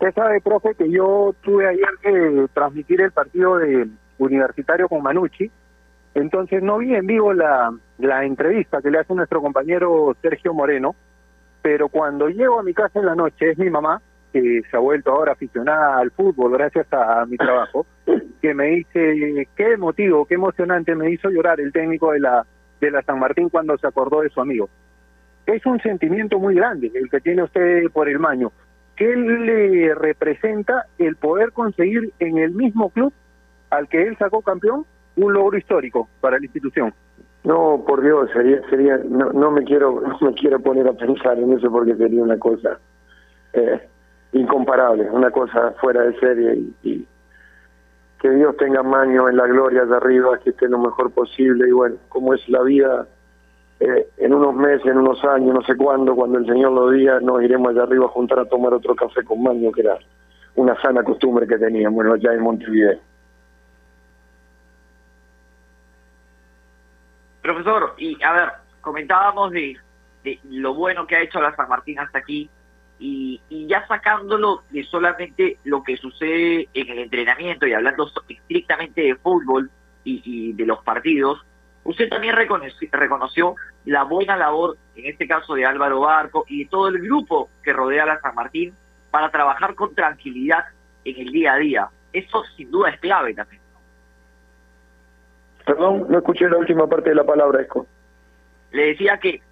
Usted 0.00 0.14
sabe, 0.14 0.40
profe, 0.40 0.74
que 0.76 0.88
yo 0.90 1.34
tuve 1.42 1.66
ayer 1.66 1.88
que 2.00 2.46
transmitir 2.54 3.00
el 3.00 3.10
partido 3.10 3.58
de 3.58 3.88
universitario 4.18 4.88
con 4.88 5.02
Manucci, 5.02 5.50
entonces 6.20 6.62
no 6.62 6.78
vi 6.78 6.94
en 6.94 7.06
vivo 7.06 7.32
la, 7.32 7.72
entrevista 7.98 8.80
que 8.82 8.90
le 8.90 8.98
hace 8.98 9.14
nuestro 9.14 9.40
compañero 9.40 10.16
Sergio 10.20 10.52
Moreno, 10.52 10.94
pero 11.62 11.88
cuando 11.88 12.28
llego 12.28 12.58
a 12.58 12.62
mi 12.62 12.74
casa 12.74 12.98
en 12.98 13.06
la 13.06 13.14
noche, 13.14 13.50
es 13.50 13.58
mi 13.58 13.70
mamá, 13.70 14.00
que 14.32 14.62
se 14.70 14.76
ha 14.76 14.80
vuelto 14.80 15.12
ahora 15.12 15.32
aficionada 15.32 15.98
al 15.98 16.10
fútbol 16.10 16.52
gracias 16.52 16.86
a 16.92 17.24
mi 17.26 17.36
trabajo, 17.36 17.86
que 18.42 18.54
me 18.54 18.66
dice, 18.66 19.48
qué 19.56 19.72
emotivo, 19.72 20.26
qué 20.26 20.34
emocionante, 20.34 20.94
me 20.94 21.10
hizo 21.10 21.30
llorar 21.30 21.60
el 21.60 21.72
técnico 21.72 22.12
de 22.12 22.20
la, 22.20 22.44
de 22.80 22.90
la 22.90 23.02
San 23.02 23.18
Martín 23.18 23.48
cuando 23.48 23.76
se 23.78 23.86
acordó 23.86 24.20
de 24.20 24.30
su 24.30 24.40
amigo. 24.40 24.68
Es 25.46 25.64
un 25.66 25.80
sentimiento 25.80 26.38
muy 26.38 26.54
grande 26.54 26.90
el 26.94 27.08
que 27.08 27.20
tiene 27.20 27.42
usted 27.42 27.84
por 27.92 28.08
el 28.08 28.18
Maño. 28.18 28.52
¿Qué 28.96 29.16
le 29.16 29.94
representa 29.94 30.86
el 30.98 31.16
poder 31.16 31.52
conseguir 31.52 32.12
en 32.18 32.38
el 32.38 32.50
mismo 32.50 32.90
club 32.90 33.12
al 33.70 33.88
que 33.88 34.02
él 34.02 34.16
sacó 34.18 34.42
campeón 34.42 34.84
un 35.18 35.32
logro 35.32 35.58
histórico 35.58 36.08
para 36.20 36.38
la 36.38 36.44
institución? 36.44 36.92
No, 37.44 37.84
por 37.86 38.02
Dios, 38.02 38.30
sería, 38.32 38.60
sería, 38.68 38.98
no, 39.08 39.30
no 39.32 39.50
me 39.50 39.64
quiero, 39.64 40.00
no 40.20 40.28
me 40.28 40.34
quiero 40.34 40.60
poner 40.60 40.88
a 40.88 40.92
pensar 40.92 41.38
en 41.38 41.52
eso 41.52 41.70
porque 41.70 41.94
sería 41.94 42.22
una 42.22 42.38
cosa 42.38 42.78
eh, 43.52 43.80
incomparable, 44.32 45.10
una 45.10 45.30
cosa 45.30 45.72
fuera 45.80 46.02
de 46.02 46.18
serie 46.18 46.62
y, 46.82 47.06
que 48.20 48.30
Dios 48.30 48.56
tenga 48.56 48.82
maño 48.82 49.28
en 49.28 49.36
la 49.36 49.46
gloria 49.46 49.84
de 49.84 49.96
arriba, 49.96 50.38
que 50.38 50.50
esté 50.50 50.68
lo 50.68 50.78
mejor 50.78 51.12
posible 51.12 51.68
y 51.68 51.70
bueno, 51.70 51.96
como 52.08 52.34
es 52.34 52.48
la 52.48 52.62
vida, 52.62 53.06
eh, 53.78 54.08
en 54.16 54.34
unos 54.34 54.56
meses, 54.56 54.86
en 54.86 54.98
unos 54.98 55.24
años, 55.24 55.54
no 55.54 55.62
sé 55.62 55.76
cuándo, 55.76 56.16
cuando 56.16 56.38
el 56.38 56.46
Señor 56.46 56.72
lo 56.72 56.90
diga, 56.90 57.20
nos 57.20 57.42
iremos 57.42 57.70
allá 57.70 57.84
arriba 57.84 58.06
a 58.06 58.08
juntar 58.08 58.40
a 58.40 58.44
tomar 58.44 58.74
otro 58.74 58.96
café 58.96 59.22
con 59.22 59.40
maño, 59.40 59.70
que 59.70 59.82
era 59.82 59.98
una 60.56 60.74
sana 60.82 61.04
costumbre 61.04 61.46
que 61.46 61.58
teníamos 61.58 62.04
allá 62.06 62.34
en 62.34 62.40
Montevideo. 62.40 62.98
Profesor, 67.48 67.94
y 67.96 68.22
a 68.22 68.32
ver, 68.32 68.48
comentábamos 68.82 69.52
de, 69.52 69.78
lo 70.50 70.74
bueno 70.74 71.06
que 71.06 71.16
ha 71.16 71.22
hecho 71.22 71.40
la 71.40 71.56
San 71.56 71.66
Martín 71.66 71.98
hasta 71.98 72.18
aquí 72.18 72.50
y, 72.98 73.40
ya 73.66 73.86
sacándolo 73.86 74.64
de 74.68 74.84
solamente 74.84 75.56
lo 75.64 75.82
que 75.82 75.96
sucede 75.96 76.68
en 76.74 76.90
el 76.90 76.98
entrenamiento 76.98 77.66
y 77.66 77.72
hablando 77.72 78.10
estrictamente 78.28 79.00
de 79.00 79.16
fútbol 79.16 79.70
y, 80.04 80.20
y 80.24 80.52
de 80.52 80.66
los 80.66 80.84
partidos, 80.84 81.42
usted 81.84 82.10
también 82.10 82.36
reconoció, 82.36 82.86
reconoció 82.92 83.54
la 83.86 84.02
buena 84.04 84.36
labor, 84.36 84.76
en 84.94 85.06
este 85.06 85.26
caso 85.26 85.54
de 85.54 85.64
Álvaro 85.64 86.00
Barco 86.00 86.44
y 86.48 86.64
de 86.64 86.70
todo 86.70 86.88
el 86.88 86.98
grupo 87.00 87.48
que 87.62 87.72
rodea 87.72 88.02
a 88.02 88.06
la 88.06 88.20
San 88.20 88.34
Martín 88.34 88.74
para 89.10 89.30
trabajar 89.30 89.74
con 89.74 89.94
tranquilidad 89.94 90.66
en 91.06 91.16
el 91.18 91.32
día 91.32 91.54
a 91.54 91.56
día. 91.56 91.88
Eso 92.12 92.44
sin 92.58 92.70
duda 92.70 92.90
es 92.90 93.00
clave 93.00 93.32
también. 93.32 93.57
Perdón, 95.68 96.06
no 96.08 96.16
escuché 96.16 96.48
la 96.48 96.56
última 96.56 96.86
parte 96.86 97.10
de 97.10 97.14
la 97.14 97.24
palabra, 97.24 97.60
Esco. 97.60 97.86
le 98.72 98.86
decía 98.86 99.18
que 99.18 99.42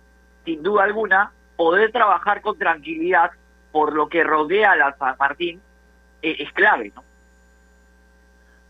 sin 0.46 0.62
duda 0.62 0.84
alguna 0.84 1.30
poder 1.56 1.92
trabajar 1.92 2.40
con 2.40 2.56
tranquilidad 2.56 3.32
por 3.70 3.94
lo 3.94 4.08
que 4.08 4.24
rodea 4.24 4.72
a 4.72 4.76
la 4.76 4.96
San 4.96 5.14
Martín 5.18 5.60
eh, 6.22 6.36
es 6.38 6.50
clave, 6.54 6.90
¿no? 6.96 7.04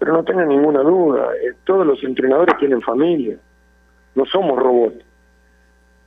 Pero 0.01 0.13
no 0.13 0.25
tengan 0.25 0.49
ninguna 0.49 0.81
duda, 0.81 1.29
eh, 1.37 1.55
todos 1.63 1.87
los 1.87 2.03
entrenadores 2.03 2.59
tienen 2.59 2.83
familia, 2.83 3.37
no 4.17 4.27
somos 4.27 4.59
robots. 4.59 5.05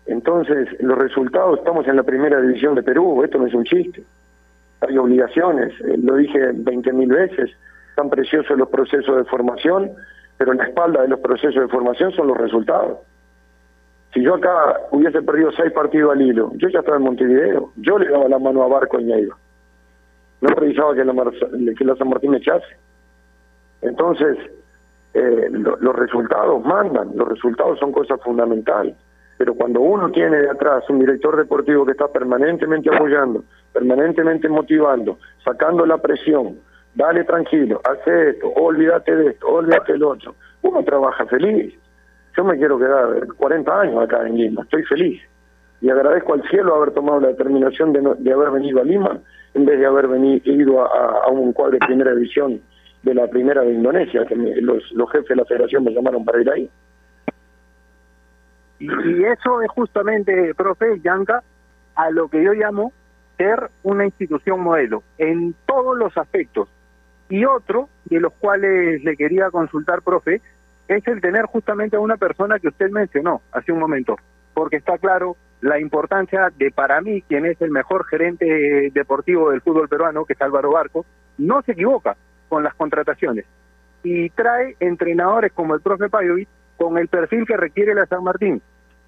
Entonces, 0.08 0.68
los 0.82 0.98
resultados, 0.98 1.60
estamos 1.60 1.88
en 1.88 1.96
la 1.96 2.04
primera 2.04 2.42
división 2.42 2.76
de 2.76 2.84
Perú, 2.84 3.24
esto 3.24 3.38
no 3.38 3.48
es 3.48 3.54
un 3.54 3.64
chiste. 3.64 4.04
Hay 4.82 4.98
obligaciones, 4.98 5.72
eh, 5.86 5.96
lo 6.04 6.16
dije 6.16 6.52
20 6.54 6.92
mil 6.92 7.08
veces, 7.08 7.50
tan 7.96 8.10
preciosos 8.10 8.58
los 8.58 8.68
procesos 8.68 9.16
de 9.16 9.24
formación, 9.24 9.94
pero 10.40 10.54
la 10.54 10.64
espalda 10.64 11.02
de 11.04 11.10
los 11.10 11.20
procesos 11.20 11.62
de 11.62 11.68
formación 11.68 12.12
son 12.14 12.28
los 12.30 12.38
resultados. 12.38 12.98
Si 14.14 14.24
yo 14.24 14.34
acá 14.36 14.80
hubiese 14.90 15.22
perdido 15.22 15.52
seis 15.52 15.72
partidos 15.72 16.14
al 16.14 16.22
hilo, 16.24 16.52
yo 16.56 16.70
ya 16.70 16.80
estaba 16.80 16.98
en 16.98 17.04
Montevideo, 17.04 17.72
yo 17.76 18.00
le 18.00 18.10
daba 18.10 18.28
la 18.28 18.40
mano 18.40 18.64
a 18.64 18.68
Barco 18.68 19.00
y 19.00 19.04
me 19.04 19.20
iba. 19.20 19.38
No 20.42 20.56
precisaba 20.56 20.96
que 20.96 21.06
la, 21.06 21.14
que 21.78 21.86
la 21.86 21.96
San 21.98 22.10
Martín 22.10 22.32
me 22.32 22.38
echase. 22.38 22.66
Entonces, 23.82 24.38
eh, 25.14 25.48
lo- 25.52 25.76
los 25.78 25.96
resultados 25.96 26.64
mandan, 26.66 27.12
los 27.16 27.28
resultados 27.28 27.78
son 27.80 27.92
cosas 27.92 28.20
fundamentales. 28.24 28.96
Pero 29.38 29.54
cuando 29.56 29.82
uno 29.82 30.10
tiene 30.12 30.38
de 30.38 30.50
atrás 30.50 30.90
un 30.90 31.00
director 31.00 31.36
deportivo 31.38 31.86
que 31.86 31.92
está 31.92 32.08
permanentemente 32.08 32.94
apoyando, 32.94 33.44
permanentemente 33.74 34.50
motivando, 34.50 35.18
sacando 35.44 35.86
la 35.86 35.98
presión, 35.98 36.58
dale 36.96 37.24
tranquilo, 37.24 37.82
hace 37.84 38.32
esto, 38.32 38.48
olvídate 38.56 39.16
de 39.16 39.28
esto, 39.32 39.48
olvídate 39.48 39.94
del 39.94 40.04
otro, 40.04 40.36
uno 40.62 40.84
trabaja 40.84 41.26
feliz. 41.26 41.74
Yo 42.38 42.44
me 42.44 42.58
quiero 42.58 42.78
quedar 42.78 43.28
40 43.38 43.82
años 43.82 44.04
acá 44.04 44.26
en 44.28 44.36
Lima, 44.38 44.62
estoy 44.64 44.84
feliz. 44.84 45.22
Y 45.82 45.90
agradezco 45.90 46.34
al 46.34 46.44
cielo 46.50 46.76
haber 46.76 46.92
tomado 46.92 47.22
la 47.22 47.30
determinación 47.30 47.94
de, 47.94 48.02
no- 48.02 48.16
de 48.16 48.34
haber 48.34 48.52
venido 48.52 48.82
a 48.82 48.84
Lima 48.84 49.20
en 49.54 49.66
vez 49.66 49.80
de 49.80 49.86
haber 49.86 50.08
veni- 50.08 50.42
ido 50.46 50.82
a, 50.84 51.24
a- 51.24 51.28
un 51.30 51.54
cuadro 51.54 51.74
de 51.80 51.86
primera 51.86 52.14
división 52.14 52.62
de 53.04 53.14
la 53.14 53.28
primera 53.28 53.62
de 53.62 53.72
Indonesia, 53.74 54.26
que 54.26 54.36
los, 54.36 54.92
los 54.92 55.10
jefes 55.12 55.30
de 55.30 55.36
la 55.38 55.46
federación 55.46 55.84
me 55.86 55.92
llamaron 55.94 56.26
para 56.26 56.42
ir 56.42 56.50
ahí. 56.52 56.70
Y, 58.80 58.86
y 58.86 59.24
eso 59.26 59.62
es 59.62 59.70
justamente, 59.72 60.54
profe 60.56 61.00
Yanka, 61.02 61.44
a 61.96 62.10
lo 62.12 62.28
que 62.30 62.44
yo 62.44 62.54
llamo 62.54 62.92
ser 63.38 63.70
una 63.84 64.06
institución 64.06 64.62
modelo 64.62 65.04
en 65.18 65.54
todos 65.66 65.98
los 65.98 66.18
aspectos. 66.18 66.68
Y 67.30 67.46
otro 67.46 67.90
de 68.06 68.20
los 68.20 68.34
cuales 68.34 69.04
le 69.04 69.16
quería 69.16 69.52
consultar, 69.52 70.02
profe, 70.02 70.42
es 70.88 71.08
el 71.08 71.22
tener 71.22 71.46
justamente 71.46 71.96
a 71.96 72.00
una 72.00 72.18
persona 72.18 72.60
que 72.60 72.70
usted 72.70 72.90
mencionó 72.90 73.42
hace 73.52 73.72
un 73.72 73.80
momento, 73.80 74.16
porque 74.54 74.78
está 74.78 74.98
claro 74.98 75.36
la 75.62 75.80
importancia 75.80 76.52
de 76.58 76.72
para 76.72 77.02
mí, 77.02 77.22
quien 77.22 77.46
es 77.46 77.62
el 77.62 77.70
mejor 77.70 78.06
gerente 78.06 78.90
deportivo 78.94 79.52
del 79.52 79.62
fútbol 79.62 79.88
peruano, 79.88 80.26
que 80.26 80.34
es 80.34 80.42
Álvaro 80.42 80.72
Barco, 80.72 81.06
no 81.38 81.62
se 81.62 81.74
equivoca 81.74 82.16
con 82.48 82.64
las 82.64 82.74
contrataciones 82.74 83.46
y 84.04 84.30
trae 84.30 84.76
entrenadores 84.80 85.52
como 85.54 85.76
el 85.76 85.82
profe 85.82 86.10
Pajovic 86.10 86.48
con 86.78 86.98
el 86.98 87.08
perfil 87.08 87.46
que 87.46 87.58
requiere 87.58 87.94
la 87.94 88.06
San 88.06 88.24
Martín. 88.24 88.62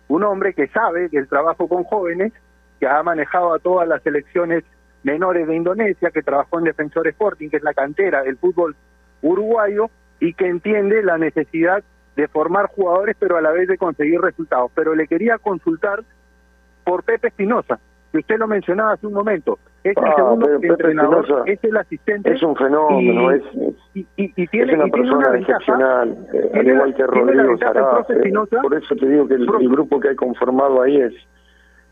Un 0.08 0.24
hombre 0.24 0.54
que 0.54 0.68
sabe 0.68 1.08
del 1.08 1.28
trabajo 1.28 1.68
con 1.68 1.84
jóvenes, 1.84 2.34
que 2.80 2.88
ha 2.88 3.02
manejado 3.02 3.54
a 3.54 3.60
todas 3.60 3.88
las 3.88 4.04
selecciones 4.04 4.64
menores 5.04 5.48
de 5.48 5.56
Indonesia, 5.56 6.12
que 6.12 6.22
trabajó 6.22 6.60
en 6.60 6.66
Defensor 6.66 7.08
Sporting, 7.08 7.50
que 7.50 7.58
es 7.58 7.64
la 7.64 7.74
cantera 7.74 8.22
del 8.24 8.38
fútbol 8.38 8.76
uruguayo, 9.22 9.90
y 10.20 10.34
que 10.34 10.48
entiende 10.48 11.02
la 11.04 11.18
necesidad 11.18 11.84
de 12.16 12.28
formar 12.28 12.68
jugadores, 12.68 13.16
pero 13.20 13.38
a 13.38 13.42
la 13.42 13.52
vez 13.52 13.68
de 13.68 13.78
conseguir 13.78 14.22
resultados. 14.22 14.72
Pero 14.76 14.94
le 14.96 15.08
quería 15.08 15.38
consultar 15.40 16.02
por 16.84 17.04
Pepe 17.04 17.30
Espinosa, 17.30 17.80
que 18.12 18.20
usted 18.20 18.38
lo 18.38 18.48
mencionaba 18.48 18.94
hace 18.94 19.08
un 19.08 19.14
momento. 19.14 19.58
Es 19.84 19.98
el 19.98 20.04
Ah, 20.06 20.14
segundo 20.16 20.46
Pepe- 20.46 20.68
entrenador, 20.68 21.44
es 21.48 21.64
el 21.64 21.78
asistente. 21.78 22.34
Es 22.34 22.44
un 22.44 22.56
fenómeno, 22.56 23.32
y- 23.34 23.36
es, 23.36 23.44
y, 23.96 24.00
y- 24.18 24.34
y 24.36 24.48
tiene, 24.48 24.74
es 24.74 24.78
una 24.80 24.88
persona 24.92 25.30
ventaja, 25.30 25.54
excepcional, 25.58 26.18
eh, 26.34 26.52
al 26.54 26.68
igual 26.68 26.94
que 26.94 27.08
Rodrigo 27.08 27.54
eh, 27.54 28.04
Espinosa. 28.10 28.62
por 28.62 28.76
eso 28.76 28.96
te 28.96 29.08
digo 29.08 29.28
que 29.28 29.34
el, 29.36 29.42
el 29.60 29.70
grupo 29.70 30.00
que 30.00 30.10
hay 30.10 30.16
conformado 30.16 30.84
ahí 30.84 30.98
es, 31.02 31.14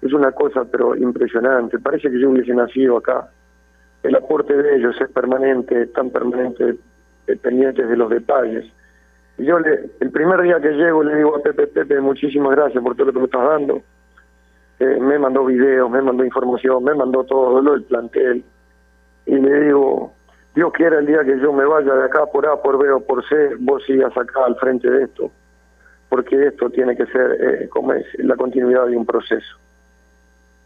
es 0.01 0.13
una 0.13 0.31
cosa 0.31 0.65
pero 0.65 0.95
impresionante. 0.95 1.79
Parece 1.79 2.09
que 2.09 2.19
yo 2.19 2.29
hubiese 2.29 2.53
nacido 2.53 2.97
acá. 2.97 3.29
El 4.03 4.15
aporte 4.15 4.55
de 4.55 4.77
ellos 4.77 4.95
es 4.99 5.09
permanente, 5.09 5.83
están 5.83 6.09
permanente 6.09 6.75
eh, 7.27 7.35
pendientes 7.35 7.87
de 7.87 7.97
los 7.97 8.09
detalles. 8.09 8.65
Yo 9.37 9.59
le, 9.59 9.89
el 9.99 10.11
primer 10.11 10.41
día 10.41 10.59
que 10.59 10.71
llego 10.71 11.03
le 11.03 11.15
digo 11.15 11.35
a 11.35 11.41
Pepe, 11.41 11.67
Pepe, 11.67 11.99
muchísimas 12.01 12.51
gracias 12.55 12.83
por 12.83 12.95
todo 12.95 13.07
lo 13.07 13.13
que 13.13 13.19
me 13.19 13.25
estás 13.25 13.47
dando. 13.47 13.81
Eh, 14.79 14.97
me 14.99 15.19
mandó 15.19 15.45
videos, 15.45 15.89
me 15.89 16.01
mandó 16.01 16.23
información, 16.23 16.83
me 16.83 16.93
mandó 16.93 17.23
todo 17.25 17.61
lo 17.61 17.73
del 17.73 17.83
plantel. 17.83 18.43
Y 19.25 19.35
le 19.35 19.59
digo, 19.61 20.13
Dios 20.55 20.71
quiera 20.73 20.99
el 20.99 21.05
día 21.05 21.23
que 21.23 21.39
yo 21.39 21.53
me 21.53 21.65
vaya 21.65 21.93
de 21.93 22.05
acá 22.05 22.25
por 22.25 22.47
A, 22.47 22.61
por 22.61 22.77
B 22.77 22.89
o 22.91 22.99
por 23.01 23.27
C, 23.27 23.55
vos 23.59 23.83
sigas 23.85 24.15
acá 24.17 24.45
al 24.45 24.55
frente 24.55 24.89
de 24.89 25.03
esto. 25.03 25.31
Porque 26.09 26.47
esto 26.47 26.69
tiene 26.69 26.95
que 26.95 27.05
ser, 27.07 27.37
eh, 27.39 27.69
como 27.69 27.93
es, 27.93 28.05
la 28.19 28.35
continuidad 28.35 28.87
de 28.87 28.97
un 28.97 29.05
proceso. 29.05 29.57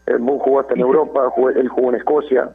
Eh, 0.06 0.16
vos 0.18 0.42
jugaste 0.42 0.74
en 0.74 0.80
Europa, 0.80 1.28
jugué- 1.30 1.58
él 1.58 1.68
jugó 1.68 1.90
en 1.90 1.96
Escocia, 1.96 2.50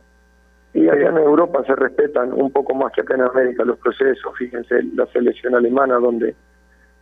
y 0.73 0.87
allá 0.87 1.09
en 1.09 1.17
Europa 1.17 1.63
se 1.65 1.75
respetan 1.75 2.31
un 2.33 2.51
poco 2.51 2.75
más 2.75 2.91
que 2.93 3.01
acá 3.01 3.15
en 3.15 3.21
América 3.21 3.65
los 3.65 3.77
procesos. 3.79 4.31
Fíjense, 4.37 4.83
la 4.95 5.07
selección 5.07 5.55
alemana 5.55 5.95
donde 5.95 6.35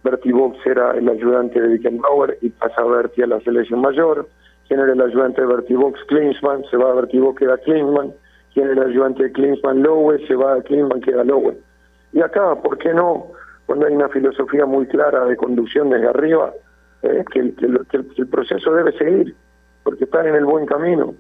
Bertie 0.03 0.31
Box 0.31 0.57
era 0.65 0.91
el 0.91 1.09
ayudante 1.09 1.59
de 1.59 1.67
Beckenbauer 1.69 2.37
y 2.41 2.49
pasa 2.49 2.81
Bertie 2.83 3.25
a 3.25 3.27
la 3.27 3.39
selección 3.41 3.81
mayor. 3.81 4.27
¿Quién 4.67 4.79
era 4.79 4.93
el 4.93 5.01
ayudante 5.01 5.41
de 5.41 5.47
Bertie 5.47 5.75
Box? 5.75 5.99
Klinsmann, 6.07 6.63
se 6.71 6.77
va 6.77 6.91
a 6.91 6.95
Bertie 6.95 7.19
Box, 7.19 7.39
queda 7.39 7.57
Klinsmann. 7.57 8.13
¿Quién 8.53 8.69
era 8.69 8.81
el 8.83 8.89
ayudante 8.91 9.23
de 9.23 9.31
Klinsmann? 9.33 9.83
Lowe, 9.83 10.17
se 10.27 10.35
va 10.35 10.53
a 10.55 10.61
Klinsmann, 10.61 11.01
queda 11.01 11.23
Lowe. 11.25 11.57
Y 12.13 12.21
acá, 12.21 12.55
¿por 12.55 12.77
qué 12.77 12.93
no? 12.93 13.27
Cuando 13.65 13.85
hay 13.85 13.93
una 13.93 14.07
filosofía 14.09 14.65
muy 14.65 14.85
clara 14.87 15.25
de 15.25 15.35
conducción 15.35 15.89
desde 15.89 16.07
arriba, 16.07 16.53
eh, 17.03 17.23
que, 17.31 17.53
que 17.55 17.67
que 17.89 17.97
el 18.21 18.27
proceso 18.29 18.73
debe 18.73 18.93
seguir, 18.93 19.35
porque 19.87 20.03
están 20.03 20.27
en 20.27 20.35
el 20.35 20.43
buen 20.43 20.65
camino 20.65 21.15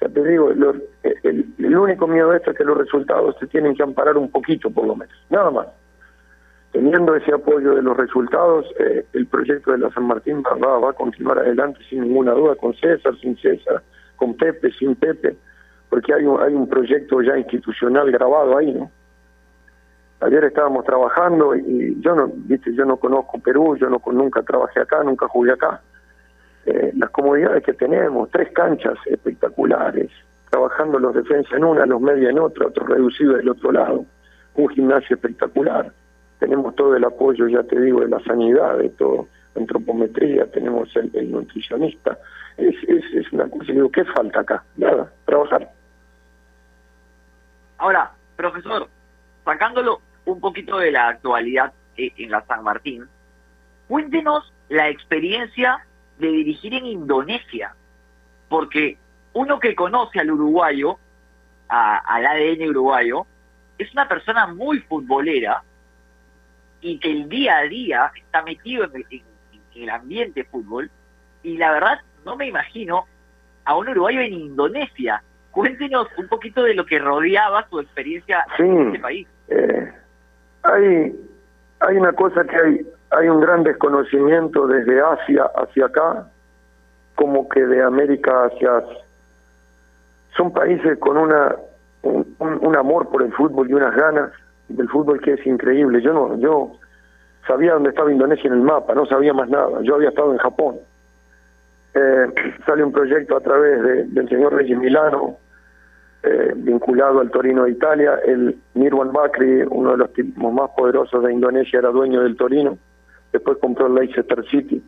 Ya 0.00 0.08
te 0.08 0.24
digo, 0.24 0.50
lo- 0.50 0.74
el, 1.22 1.76
único 1.76 2.08
miedo 2.08 2.30
de 2.30 2.38
esto 2.38 2.50
es 2.50 2.56
que 2.58 2.64
los 2.64 2.76
resultados 2.76 3.36
se 3.38 3.46
tienen 3.46 3.76
que 3.76 3.84
amparar 3.84 4.16
un 4.18 4.28
poquito, 4.28 4.68
por 4.72 4.84
lo 4.88 4.96
menos. 4.96 5.14
Nada 5.30 5.52
más. 5.52 5.68
Teniendo 6.72 7.14
ese 7.14 7.32
apoyo 7.32 7.76
de 7.76 7.82
los 7.82 7.96
resultados, 7.96 8.66
eh, 8.80 9.04
el 9.12 9.26
proyecto 9.28 9.70
de 9.70 9.78
la 9.78 9.90
San 9.90 10.04
Martín 10.08 10.42
va, 10.42 10.78
va- 10.80 10.90
a 10.90 10.92
continuar 10.94 11.38
adelante 11.38 11.78
sin 11.88 12.00
ninguna 12.02 12.32
duda, 12.32 12.56
con 12.56 12.74
César, 12.74 13.14
sin 13.20 13.36
César, 13.36 13.80
con 14.16 14.34
Pepe, 14.36 14.72
sin 14.72 14.96
Pepe, 14.96 15.36
porque 15.88 16.12
hay 16.12 16.24
un, 16.24 16.40
hay 16.42 16.54
un 16.54 16.68
proyecto 16.68 17.22
ya 17.22 17.38
institucional 17.38 18.10
grabado 18.10 18.58
ahí, 18.58 18.72
¿no? 18.72 18.90
Ayer 20.22 20.42
estábamos 20.42 20.84
trabajando 20.84 21.54
y 21.54 21.96
yo 22.00 22.16
no, 22.16 22.28
viste, 22.34 22.74
yo 22.74 22.84
no 22.84 22.96
conozco 22.96 23.38
Perú, 23.38 23.76
yo 23.76 23.88
no 23.88 24.02
nunca 24.10 24.42
trabajé 24.42 24.80
acá, 24.80 25.04
nunca 25.04 25.28
jugué 25.28 25.52
acá. 25.52 25.80
Eh, 26.64 26.92
las 26.96 27.10
comodidades 27.10 27.64
que 27.64 27.72
tenemos, 27.72 28.30
tres 28.30 28.52
canchas 28.52 28.96
espectaculares, 29.06 30.10
trabajando 30.50 30.98
los 30.98 31.14
defensas 31.14 31.52
en 31.54 31.64
una, 31.64 31.86
los 31.86 32.00
medios 32.00 32.30
en 32.30 32.38
otra, 32.38 32.66
otro 32.66 32.86
reducido 32.86 33.34
del 33.34 33.48
otro 33.48 33.72
lado, 33.72 34.04
un 34.54 34.68
gimnasio 34.68 35.16
espectacular. 35.16 35.92
Tenemos 36.38 36.76
todo 36.76 36.94
el 36.94 37.04
apoyo, 37.04 37.48
ya 37.48 37.62
te 37.64 37.80
digo, 37.80 38.00
de 38.00 38.08
la 38.08 38.20
sanidad, 38.20 38.78
de 38.78 38.90
todo, 38.90 39.28
antropometría, 39.56 40.46
tenemos 40.50 40.94
el, 40.96 41.30
nutricionista. 41.30 42.18
Es, 42.56 42.76
es, 42.86 43.04
es 43.14 43.32
una 43.32 43.48
cosa, 43.48 43.72
digo, 43.72 43.90
¿qué 43.90 44.04
falta 44.04 44.40
acá? 44.40 44.64
Nada, 44.76 45.10
trabajar. 45.24 45.68
Ahora, 47.78 48.12
profesor, 48.36 48.88
sacándolo 49.44 50.00
un 50.26 50.38
poquito 50.38 50.78
de 50.78 50.92
la 50.92 51.08
actualidad 51.08 51.72
eh, 51.96 52.12
en 52.18 52.30
la 52.30 52.44
San 52.46 52.62
Martín, 52.62 53.06
cuéntenos 53.88 54.52
la 54.68 54.88
experiencia 54.88 55.84
de 56.22 56.28
dirigir 56.28 56.72
en 56.74 56.86
Indonesia, 56.86 57.74
porque 58.48 58.96
uno 59.34 59.58
que 59.58 59.74
conoce 59.74 60.20
al 60.20 60.30
uruguayo, 60.30 60.96
a- 61.68 61.98
al 61.98 62.26
ADN 62.26 62.68
uruguayo, 62.70 63.26
es 63.78 63.92
una 63.92 64.06
persona 64.08 64.46
muy 64.46 64.78
futbolera 64.80 65.62
y 66.80 66.98
que 66.98 67.10
el 67.10 67.28
día 67.28 67.58
a 67.58 67.62
día 67.62 68.12
está 68.14 68.42
metido 68.42 68.84
en 68.84 68.96
el, 68.96 69.06
en- 69.10 69.22
en 69.74 69.82
el 69.82 69.90
ambiente 69.90 70.44
fútbol, 70.44 70.90
y 71.42 71.56
la 71.58 71.72
verdad 71.72 71.98
no 72.24 72.36
me 72.36 72.46
imagino 72.46 73.04
a 73.64 73.76
un 73.76 73.88
uruguayo 73.88 74.20
en 74.20 74.32
Indonesia. 74.34 75.22
Cuéntenos 75.50 76.06
un 76.18 76.28
poquito 76.28 76.62
de 76.62 76.74
lo 76.74 76.86
que 76.86 76.98
rodeaba 76.98 77.66
su 77.68 77.80
experiencia 77.80 78.44
Sí. 78.56 78.62
en 78.62 78.86
este 78.88 78.98
país. 79.00 79.26
Eh, 79.48 79.92
hay, 80.62 81.12
hay 81.80 81.96
una 81.96 82.12
cosa 82.12 82.44
que 82.44 82.56
hay, 82.56 82.86
hay 83.12 83.28
un 83.28 83.40
gran 83.40 83.62
desconocimiento 83.62 84.66
desde 84.66 85.00
Asia 85.00 85.50
hacia 85.54 85.86
acá, 85.86 86.26
como 87.14 87.48
que 87.48 87.64
de 87.66 87.82
América 87.82 88.44
hacia... 88.44 88.82
Son 90.36 90.52
países 90.52 90.98
con 90.98 91.18
una 91.18 91.54
un, 92.02 92.76
amor 92.76 93.08
por 93.10 93.22
el 93.22 93.32
fútbol 93.32 93.68
y 93.70 93.74
unas 93.74 93.94
ganas 93.94 94.32
del 94.68 94.88
fútbol 94.88 95.20
que 95.20 95.34
es 95.34 95.46
increíble. 95.46 96.00
Yo 96.00 96.12
no, 96.12 96.36
yo 96.38 96.72
sabía 97.46 97.74
dónde 97.74 97.90
estaba 97.90 98.10
Indonesia 98.10 98.48
en 98.48 98.54
el 98.54 98.62
mapa, 98.62 98.94
no 98.94 99.06
sabía 99.06 99.32
más 99.32 99.48
nada. 99.48 99.80
Yo 99.82 99.94
había 99.94 100.08
estado 100.08 100.32
en 100.32 100.38
Japón. 100.38 100.76
Eh, 101.94 102.26
sale 102.66 102.82
un 102.82 102.92
proyecto 102.92 103.36
a 103.36 103.40
través 103.40 103.82
de- 103.82 104.04
del 104.04 104.28
señor 104.28 104.54
Regis 104.54 104.78
Milano, 104.78 105.36
eh, 106.22 106.52
vinculado 106.56 107.20
al 107.20 107.30
Torino 107.30 107.64
de 107.64 107.72
Italia. 107.72 108.18
El 108.24 108.56
Mirwan 108.74 109.12
Bakri, 109.12 109.62
uno 109.68 109.92
de 109.92 109.98
los 109.98 110.12
tipos 110.12 110.52
más 110.52 110.70
poderosos 110.76 111.22
de 111.22 111.32
Indonesia, 111.32 111.78
era 111.78 111.90
dueño 111.90 112.22
del 112.22 112.36
Torino. 112.36 112.78
Después 113.32 113.58
compró 113.58 113.86
el 113.86 113.94
Leicester 113.94 114.44
City. 114.50 114.82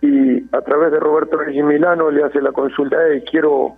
Y 0.00 0.44
a 0.54 0.60
través 0.60 0.92
de 0.92 1.00
Roberto 1.00 1.36
Regis 1.36 1.64
Milano 1.64 2.10
le 2.10 2.22
hace 2.22 2.40
la 2.40 2.52
consulta, 2.52 2.96
hey, 3.08 3.24
quiero, 3.30 3.76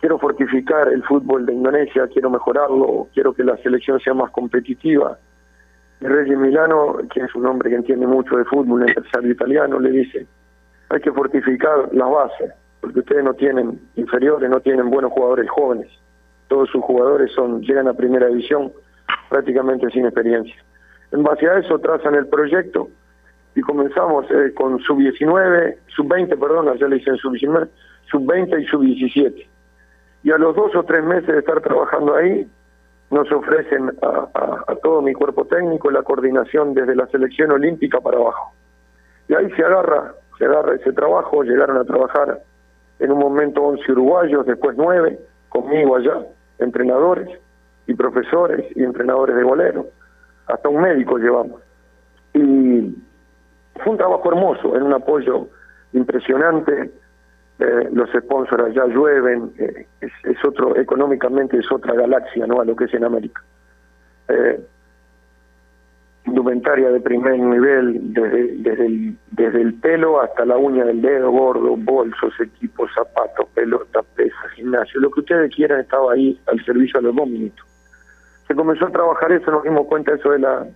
quiero 0.00 0.18
fortificar 0.18 0.88
el 0.88 1.02
fútbol 1.04 1.46
de 1.46 1.54
Indonesia, 1.54 2.08
quiero 2.12 2.30
mejorarlo, 2.30 3.08
quiero 3.14 3.32
que 3.32 3.44
la 3.44 3.56
selección 3.58 4.00
sea 4.00 4.14
más 4.14 4.30
competitiva. 4.32 5.18
Y 6.00 6.06
Regis 6.06 6.36
Milano, 6.36 6.98
que 7.12 7.20
es 7.20 7.34
un 7.34 7.46
hombre 7.46 7.70
que 7.70 7.76
entiende 7.76 8.06
mucho 8.06 8.36
de 8.36 8.44
fútbol, 8.44 8.82
un 8.82 8.88
empresario 8.88 9.30
italiano, 9.30 9.78
le 9.78 9.90
dice, 9.90 10.26
hay 10.90 11.00
que 11.00 11.12
fortificar 11.12 11.88
las 11.92 12.10
bases, 12.10 12.52
porque 12.80 13.00
ustedes 13.00 13.24
no 13.24 13.34
tienen 13.34 13.80
inferiores, 13.94 14.50
no 14.50 14.60
tienen 14.60 14.90
buenos 14.90 15.12
jugadores 15.12 15.48
jóvenes. 15.48 15.88
Todos 16.48 16.68
sus 16.70 16.82
jugadores 16.84 17.32
son 17.32 17.62
llegan 17.62 17.88
a 17.88 17.94
primera 17.94 18.26
división 18.26 18.72
prácticamente 19.28 19.90
sin 19.90 20.04
experiencia. 20.04 20.54
En 21.12 21.22
base 21.22 21.48
a 21.48 21.58
eso 21.58 21.78
trazan 21.78 22.14
el 22.14 22.26
proyecto 22.26 22.88
y 23.56 23.62
comenzamos 23.62 24.30
eh, 24.30 24.52
con 24.54 24.78
sub-19, 24.80 25.76
sub-20, 25.88 26.38
perdón, 26.38 26.76
ya 26.78 26.86
le 26.86 26.96
dicen 26.96 27.16
sub-19, 27.16 27.68
sub-20 28.10 28.62
y 28.62 28.66
sub-17. 28.66 29.46
Y 30.24 30.30
a 30.30 30.36
los 30.36 30.54
dos 30.54 30.76
o 30.76 30.84
tres 30.84 31.02
meses 31.02 31.26
de 31.26 31.38
estar 31.38 31.62
trabajando 31.62 32.14
ahí, 32.14 32.46
nos 33.10 33.30
ofrecen 33.32 33.92
a 34.02 34.74
todo 34.82 35.00
mi 35.00 35.14
cuerpo 35.14 35.46
técnico 35.46 35.90
la 35.90 36.02
coordinación 36.02 36.74
desde 36.74 36.96
la 36.96 37.06
selección 37.06 37.52
olímpica 37.52 38.00
para 38.00 38.18
abajo. 38.18 38.52
Y 39.28 39.34
ahí 39.34 39.48
se 39.52 39.64
agarra, 39.64 40.12
se 40.38 40.44
agarra 40.44 40.74
ese 40.74 40.92
trabajo, 40.92 41.42
llegaron 41.42 41.78
a 41.78 41.84
trabajar 41.84 42.42
en 42.98 43.12
un 43.12 43.18
momento 43.18 43.62
11 43.62 43.90
uruguayos, 43.92 44.44
después 44.44 44.76
9, 44.76 45.18
conmigo 45.48 45.96
allá, 45.96 46.26
entrenadores 46.58 47.28
y 47.86 47.94
profesores 47.94 48.66
y 48.74 48.82
entrenadores 48.82 49.36
de 49.36 49.44
bolero, 49.44 49.86
hasta 50.46 50.68
un 50.68 50.82
médico 50.82 51.16
llevamos. 51.16 51.62
Y 52.34 52.94
fue 53.82 53.92
un 53.92 53.98
trabajo 53.98 54.28
hermoso, 54.30 54.76
en 54.76 54.82
un 54.82 54.92
apoyo 54.92 55.48
impresionante, 55.92 56.90
eh, 57.58 57.88
los 57.92 58.10
sponsors 58.10 58.64
allá 58.64 58.86
llueven, 58.86 59.52
eh, 59.58 59.86
es, 60.00 60.44
otro, 60.44 60.76
económicamente 60.76 61.56
es 61.58 61.70
otra 61.72 61.94
galaxia, 61.94 62.46
¿no? 62.46 62.60
A 62.60 62.64
lo 62.64 62.76
que 62.76 62.84
es 62.84 62.94
en 62.94 63.04
América. 63.04 63.42
Eh, 64.28 64.60
indumentaria 66.26 66.90
de 66.90 67.00
primer 67.00 67.38
nivel, 67.38 68.12
desde, 68.12 69.14
desde, 69.30 69.62
el, 69.62 69.74
pelo 69.74 70.20
hasta 70.20 70.44
la 70.44 70.58
uña 70.58 70.84
del 70.84 71.00
dedo, 71.00 71.30
gordo, 71.30 71.76
bolsos, 71.76 72.34
equipos, 72.40 72.90
zapatos, 72.94 73.46
pelota, 73.54 74.02
pesas, 74.16 74.50
gimnasio, 74.56 75.00
lo 75.00 75.10
que 75.10 75.20
ustedes 75.20 75.54
quieran 75.54 75.80
estaba 75.80 76.12
ahí 76.12 76.38
al 76.46 76.62
servicio 76.64 76.98
a 76.98 77.02
los 77.02 77.14
dos 77.14 77.28
minutos. 77.28 77.64
Se 78.48 78.54
comenzó 78.54 78.86
a 78.86 78.90
trabajar 78.90 79.32
eso, 79.32 79.50
nos 79.50 79.62
dimos 79.62 79.86
cuenta 79.86 80.14
eso 80.14 80.30
de 80.30 80.40
la, 80.40 80.66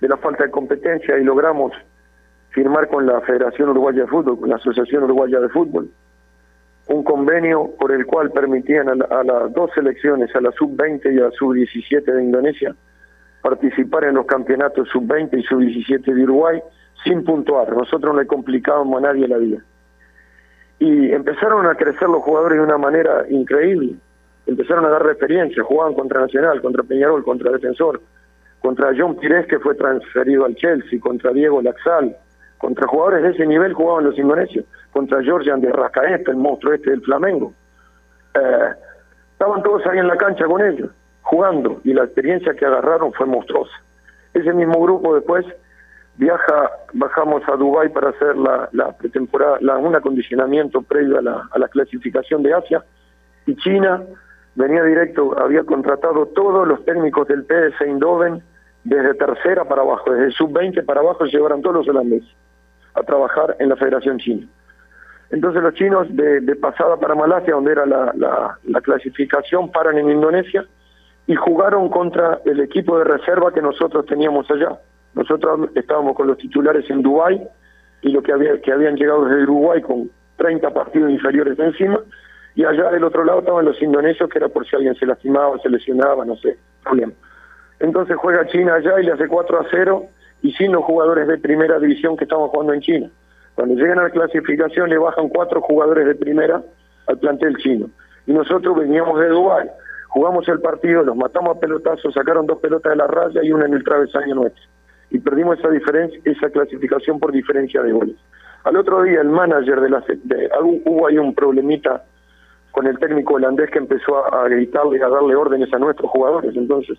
de 0.00 0.08
la 0.08 0.16
falta 0.16 0.44
de 0.44 0.50
competencia 0.50 1.18
y 1.18 1.24
logramos 1.24 1.72
firmar 2.56 2.88
con 2.88 3.04
la 3.06 3.20
Federación 3.20 3.68
Uruguaya 3.68 4.00
de 4.04 4.06
Fútbol, 4.08 4.40
con 4.40 4.48
la 4.48 4.56
Asociación 4.56 5.04
Uruguaya 5.04 5.40
de 5.40 5.50
Fútbol, 5.50 5.90
un 6.88 7.04
convenio 7.04 7.70
por 7.78 7.92
el 7.92 8.06
cual 8.06 8.30
permitían 8.30 8.88
a, 8.88 8.94
la- 8.94 9.22
las 9.24 9.52
dos 9.52 9.70
selecciones, 9.74 10.34
a 10.34 10.40
la 10.40 10.50
sub-20 10.52 11.12
y 11.14 11.18
a 11.18 11.24
la 11.24 11.30
sub-17 11.32 12.02
de 12.02 12.22
Indonesia, 12.24 12.74
participar 13.42 14.04
en 14.04 14.14
los 14.14 14.24
campeonatos 14.24 14.88
sub-20 14.88 15.38
y 15.38 15.42
sub-17 15.42 16.14
de 16.14 16.22
Uruguay 16.24 16.62
sin 17.04 17.24
puntuar. 17.24 17.76
Nosotros 17.76 18.14
no 18.14 18.20
le 18.22 18.26
complicábamos 18.26 19.04
a 19.04 19.08
nadie 19.08 19.28
la 19.28 19.36
vida. 19.36 19.58
Y 20.78 21.10
empezaron 21.12 21.66
a 21.66 21.74
crecer 21.74 22.08
los 22.08 22.22
jugadores 22.22 22.56
de 22.56 22.64
una 22.64 22.78
manera 22.78 23.26
increíble. 23.28 23.96
Empezaron 24.46 24.86
a 24.86 24.88
dar 24.88 25.02
experiencia, 25.06 25.62
jugaban 25.62 25.92
contra 25.92 26.22
Nacional, 26.22 26.62
contra 26.62 26.82
Peñarol, 26.84 27.22
contra 27.22 27.50
Defensor, 27.52 28.00
contra 28.60 28.92
John 28.96 29.16
Pires, 29.18 29.46
que 29.46 29.58
fue 29.58 29.74
transferido 29.74 30.46
al 30.46 30.54
Chelsea, 30.54 30.98
contra 31.00 31.32
Diego 31.32 31.60
Laxal, 31.60 32.16
contra 32.58 32.86
jugadores 32.86 33.22
de 33.22 33.30
ese 33.30 33.46
nivel 33.46 33.72
jugaban 33.74 34.04
los 34.04 34.18
indonesios, 34.18 34.64
contra 34.92 35.22
Georgian 35.22 35.60
de 35.60 35.70
Rascaeta, 35.70 36.30
el 36.30 36.36
monstruo 36.38 36.72
este 36.72 36.90
del 36.90 37.02
Flamengo. 37.02 37.52
Eh, 38.34 38.74
estaban 39.32 39.62
todos 39.62 39.86
ahí 39.86 39.98
en 39.98 40.08
la 40.08 40.16
cancha 40.16 40.46
con 40.46 40.62
ellos, 40.62 40.90
jugando, 41.22 41.80
y 41.84 41.92
la 41.92 42.04
experiencia 42.04 42.54
que 42.54 42.64
agarraron 42.64 43.12
fue 43.12 43.26
monstruosa. 43.26 43.74
Ese 44.32 44.52
mismo 44.52 44.80
grupo 44.80 45.14
después 45.14 45.44
viaja, 46.16 46.70
bajamos 46.94 47.42
a 47.46 47.56
Dubái 47.56 47.90
para 47.90 48.10
hacer 48.10 48.36
la, 48.36 48.92
pretemporada, 48.98 49.58
la, 49.60 49.76
un 49.76 49.94
acondicionamiento 49.94 50.80
previo 50.80 51.18
a 51.18 51.22
la, 51.22 51.48
a 51.50 51.58
la 51.58 51.68
clasificación 51.68 52.42
de 52.42 52.54
Asia, 52.54 52.82
y 53.44 53.54
China 53.56 54.02
venía 54.54 54.82
directo, 54.82 55.38
había 55.38 55.62
contratado 55.64 56.26
todos 56.28 56.66
los 56.66 56.82
técnicos 56.86 57.28
del 57.28 57.44
PS 57.44 57.80
Eindhoven 57.82 58.42
desde 58.82 59.14
tercera 59.14 59.64
para 59.64 59.82
abajo, 59.82 60.10
desde 60.10 60.32
sub-20 60.32 60.84
para 60.86 61.00
abajo 61.00 61.26
llevaron 61.26 61.60
todos 61.60 61.76
los 61.76 61.88
holandeses 61.88 62.34
a 62.96 63.02
trabajar 63.02 63.56
en 63.58 63.68
la 63.68 63.76
Federación 63.76 64.18
China. 64.18 64.46
Entonces 65.30 65.62
los 65.62 65.74
chinos 65.74 66.06
de, 66.10 66.56
pasada 66.56 66.96
para 66.96 67.14
Malasia, 67.14 67.54
donde 67.54 67.72
era 67.72 67.84
la 67.84 68.80
clasificación, 68.82 69.70
paran 69.70 69.98
en 69.98 70.10
Indonesia 70.10 70.64
y 71.26 71.34
jugaron 71.34 71.88
contra 71.88 72.40
el 72.44 72.60
equipo 72.60 72.98
de 72.98 73.04
reserva 73.04 73.52
que 73.52 73.60
nosotros 73.60 74.06
teníamos 74.06 74.48
allá. 74.50 74.78
Nosotros 75.14 75.70
estábamos 75.74 76.14
con 76.14 76.28
los 76.28 76.38
titulares 76.38 76.88
en 76.90 77.02
Dubái 77.02 77.42
y 78.02 78.10
lo 78.10 78.22
que, 78.22 78.32
había, 78.32 78.60
que 78.60 78.72
habían 78.72 78.96
llegado 78.96 79.24
desde 79.24 79.42
Uruguay 79.44 79.80
con 79.82 80.10
30 80.36 80.70
partidos 80.72 81.10
inferiores 81.10 81.58
encima, 81.58 81.98
y 82.54 82.64
allá 82.64 82.90
del 82.90 83.04
otro 83.04 83.24
lado 83.24 83.40
estaban 83.40 83.64
los 83.64 83.80
indonesios, 83.82 84.28
que 84.30 84.38
era 84.38 84.48
por 84.48 84.66
si 84.66 84.76
alguien 84.76 84.94
se 84.94 85.06
lastimaba, 85.06 85.58
se 85.58 85.68
lesionaba, 85.68 86.24
no 86.24 86.36
sé, 86.36 86.56
problema. 86.82 87.12
Entonces 87.80 88.16
juega 88.16 88.46
China 88.46 88.74
allá 88.74 89.00
y 89.00 89.04
le 89.04 89.12
hace 89.12 89.26
4 89.26 89.60
a 89.60 89.66
0 89.70 90.06
y 90.42 90.52
sin 90.52 90.72
los 90.72 90.84
jugadores 90.84 91.26
de 91.28 91.38
primera 91.38 91.78
división 91.78 92.16
que 92.16 92.24
estaban 92.24 92.48
jugando 92.48 92.72
en 92.72 92.80
China. 92.80 93.10
Cuando 93.54 93.74
llegan 93.74 93.98
a 93.98 94.04
la 94.04 94.10
clasificación 94.10 94.90
le 94.90 94.98
bajan 94.98 95.28
cuatro 95.28 95.60
jugadores 95.62 96.06
de 96.06 96.14
primera 96.14 96.62
al 97.06 97.18
plantel 97.18 97.56
chino. 97.56 97.88
Y 98.26 98.32
nosotros 98.32 98.76
veníamos 98.76 99.18
de 99.18 99.28
Dubái, 99.28 99.68
jugamos 100.08 100.46
el 100.48 100.60
partido, 100.60 101.02
los 101.02 101.16
matamos 101.16 101.56
a 101.56 101.60
pelotazos, 101.60 102.12
sacaron 102.12 102.46
dos 102.46 102.58
pelotas 102.58 102.90
de 102.90 102.96
la 102.96 103.06
raya 103.06 103.42
y 103.42 103.52
una 103.52 103.66
en 103.66 103.74
el 103.74 103.84
travesaño 103.84 104.34
nuestro. 104.34 104.62
Y 105.10 105.18
perdimos 105.18 105.58
esa 105.58 105.70
diferencia, 105.70 106.20
esa 106.24 106.50
clasificación 106.50 107.18
por 107.18 107.32
diferencia 107.32 107.82
de 107.82 107.92
goles. 107.92 108.16
Al 108.64 108.76
otro 108.76 109.02
día 109.02 109.20
el 109.20 109.28
manager 109.28 109.80
de 109.80 109.90
la 109.90 110.04
de, 110.24 110.50
hubo 110.84 111.06
ahí 111.06 111.18
un 111.18 111.34
problemita 111.34 112.04
con 112.72 112.86
el 112.86 112.98
técnico 112.98 113.34
holandés 113.34 113.70
que 113.70 113.78
empezó 113.78 114.26
a, 114.26 114.44
a 114.44 114.48
gritarle 114.48 115.02
a 115.02 115.08
darle 115.08 115.34
órdenes 115.34 115.72
a 115.72 115.78
nuestros 115.78 116.10
jugadores. 116.10 116.54
Entonces, 116.56 116.98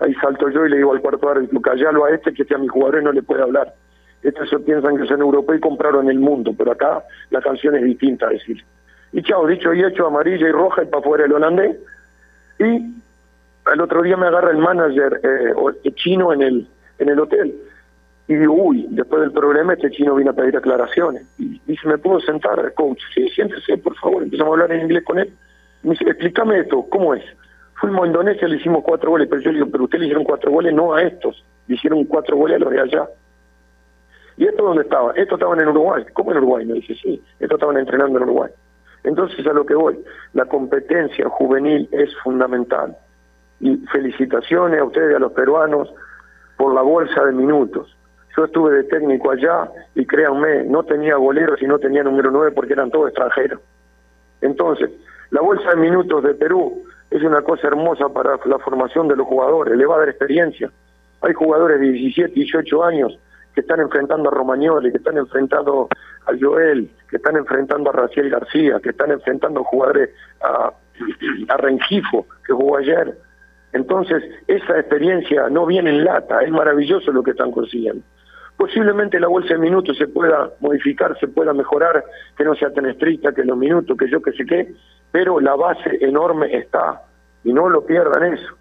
ahí 0.00 0.14
salto 0.14 0.48
yo 0.50 0.66
y 0.66 0.70
le 0.70 0.78
digo 0.78 0.92
al 0.92 1.00
cuarto 1.00 1.28
árbitro, 1.28 1.60
callalo 1.60 2.04
a 2.04 2.10
este 2.10 2.32
que 2.32 2.44
sea 2.44 2.56
a 2.56 2.60
mi 2.60 2.68
jugador 2.68 3.02
no 3.02 3.12
le 3.12 3.22
puede 3.22 3.42
hablar. 3.42 3.74
Estos 4.22 4.50
piensan 4.64 4.98
que 4.98 5.06
son 5.06 5.20
europeos 5.20 5.58
y 5.58 5.60
compraron 5.60 6.10
el 6.10 6.18
mundo, 6.18 6.52
pero 6.56 6.72
acá 6.72 7.02
la 7.30 7.40
canción 7.40 7.76
es 7.76 7.84
distinta, 7.84 8.28
decir. 8.28 8.62
Y 9.12 9.22
chao, 9.22 9.46
dicho 9.46 9.72
y 9.72 9.82
hecho, 9.82 10.06
amarilla 10.06 10.48
y 10.48 10.52
roja 10.52 10.82
y 10.82 10.86
para 10.86 11.00
afuera 11.00 11.24
el 11.24 11.32
holandés. 11.32 11.76
Y 12.58 12.94
al 13.64 13.80
otro 13.80 14.02
día 14.02 14.16
me 14.16 14.26
agarra 14.26 14.50
el 14.50 14.58
manager 14.58 15.20
eh, 15.22 15.92
chino 15.94 16.32
en 16.32 16.42
el, 16.42 16.68
en 16.98 17.08
el 17.08 17.18
hotel. 17.18 17.54
Y 18.28 18.34
digo, 18.34 18.54
uy, 18.54 18.86
después 18.90 19.22
del 19.22 19.32
problema 19.32 19.72
este 19.72 19.90
chino 19.90 20.14
vino 20.14 20.30
a 20.30 20.34
pedir 20.34 20.56
aclaraciones. 20.56 21.26
Y 21.38 21.60
dice, 21.66 21.88
¿me 21.88 21.98
puedo 21.98 22.20
sentar, 22.20 22.72
coach? 22.74 23.00
Sí, 23.14 23.28
siéntese, 23.30 23.78
por 23.78 23.96
favor. 23.96 24.22
Empezamos 24.22 24.50
a 24.50 24.62
hablar 24.62 24.72
en 24.76 24.82
inglés 24.82 25.02
con 25.04 25.18
él. 25.18 25.32
Me 25.82 25.92
dice, 25.92 26.04
explícame 26.04 26.60
esto, 26.60 26.86
¿cómo 26.90 27.14
es? 27.14 27.24
Fuimos 27.80 28.04
a 28.04 28.06
Indonesia, 28.08 28.46
le 28.46 28.56
hicimos 28.56 28.84
cuatro 28.84 29.10
goles, 29.10 29.26
pero 29.28 29.40
yo 29.40 29.50
le 29.50 29.58
digo, 29.58 29.70
pero 29.70 29.84
usted 29.84 29.98
le 29.98 30.04
hicieron 30.04 30.24
cuatro 30.24 30.52
goles, 30.52 30.74
no 30.74 30.92
a 30.92 31.02
estos. 31.02 31.42
Le 31.66 31.76
hicieron 31.76 32.04
cuatro 32.04 32.36
goles 32.36 32.56
a 32.56 32.58
los 32.60 32.70
de 32.70 32.80
allá. 32.80 33.08
¿Y 34.36 34.46
esto 34.46 34.64
dónde 34.64 34.82
estaba? 34.82 35.12
Esto 35.12 35.36
estaban 35.36 35.60
en 35.60 35.68
Uruguay. 35.68 36.04
¿Cómo 36.12 36.30
en 36.32 36.38
Uruguay? 36.38 36.66
Me 36.66 36.74
dice, 36.74 36.94
sí, 36.94 37.22
esto 37.38 37.54
estaban 37.54 37.78
entrenando 37.78 38.18
en 38.18 38.24
Uruguay. 38.24 38.50
Entonces, 39.02 39.46
a 39.46 39.52
lo 39.54 39.64
que 39.64 39.74
voy, 39.74 39.98
la 40.34 40.44
competencia 40.44 41.26
juvenil 41.30 41.88
es 41.90 42.14
fundamental. 42.22 42.96
Y 43.60 43.76
felicitaciones 43.92 44.80
a 44.80 44.84
ustedes, 44.84 45.16
a 45.16 45.18
los 45.18 45.32
peruanos, 45.32 45.90
por 46.58 46.74
la 46.74 46.82
bolsa 46.82 47.24
de 47.24 47.32
minutos. 47.32 47.96
Yo 48.36 48.44
estuve 48.44 48.74
de 48.74 48.84
técnico 48.84 49.30
allá 49.30 49.70
y 49.94 50.04
créanme, 50.04 50.64
no 50.64 50.82
tenía 50.82 51.16
goleros 51.16 51.60
y 51.62 51.66
no 51.66 51.78
tenía 51.78 52.02
número 52.02 52.30
9 52.30 52.52
porque 52.52 52.74
eran 52.74 52.90
todos 52.90 53.08
extranjeros. 53.08 53.60
Entonces, 54.42 54.90
la 55.30 55.40
bolsa 55.40 55.70
de 55.70 55.76
minutos 55.76 56.22
de 56.22 56.34
Perú 56.34 56.84
es 57.10 57.22
una 57.22 57.42
cosa 57.42 57.66
hermosa 57.66 58.08
para 58.08 58.38
la 58.44 58.58
formación 58.58 59.08
de 59.08 59.16
los 59.16 59.26
jugadores, 59.26 59.76
le 59.76 59.86
va 59.86 59.96
a 59.96 59.98
dar 60.00 60.08
experiencia. 60.08 60.70
Hay 61.22 61.34
jugadores 61.34 61.80
de 61.80 61.90
17, 61.90 62.32
18 62.32 62.84
años 62.84 63.18
que 63.54 63.62
están 63.62 63.80
enfrentando 63.80 64.28
a 64.28 64.32
Romagnoli, 64.32 64.90
que 64.90 64.98
están 64.98 65.18
enfrentando 65.18 65.88
a 66.26 66.32
Joel, 66.40 66.88
que 67.08 67.16
están 67.16 67.36
enfrentando 67.36 67.90
a 67.90 67.92
Raciel 67.92 68.30
García, 68.30 68.78
que 68.80 68.90
están 68.90 69.10
enfrentando 69.10 69.60
a 69.60 69.64
jugadores 69.64 70.10
a, 70.40 70.72
a 71.48 71.56
Rengifo, 71.56 72.26
que 72.46 72.52
jugó 72.52 72.78
ayer. 72.78 73.18
Entonces, 73.72 74.22
esa 74.46 74.78
experiencia 74.78 75.48
no 75.48 75.66
viene 75.66 75.90
en 75.90 76.04
lata, 76.04 76.42
es 76.42 76.50
maravilloso 76.50 77.10
lo 77.12 77.22
que 77.22 77.32
están 77.32 77.50
consiguiendo. 77.50 78.02
Posiblemente 78.56 79.18
la 79.18 79.28
bolsa 79.28 79.54
de 79.54 79.60
minutos 79.60 79.96
se 79.96 80.06
pueda 80.06 80.50
modificar, 80.60 81.18
se 81.18 81.28
pueda 81.28 81.52
mejorar, 81.54 82.04
que 82.36 82.44
no 82.44 82.54
sea 82.54 82.70
tan 82.72 82.86
estricta 82.86 83.32
que 83.32 83.44
los 83.44 83.56
minutos, 83.56 83.96
que 83.96 84.08
yo 84.08 84.20
que 84.20 84.32
sé 84.32 84.44
qué, 84.44 84.74
pero 85.12 85.40
la 85.40 85.54
base 85.56 85.98
enorme 86.00 86.54
está, 86.56 87.02
y 87.44 87.52
no 87.52 87.68
lo 87.68 87.84
pierdan 87.84 88.34
eso, 88.34 88.54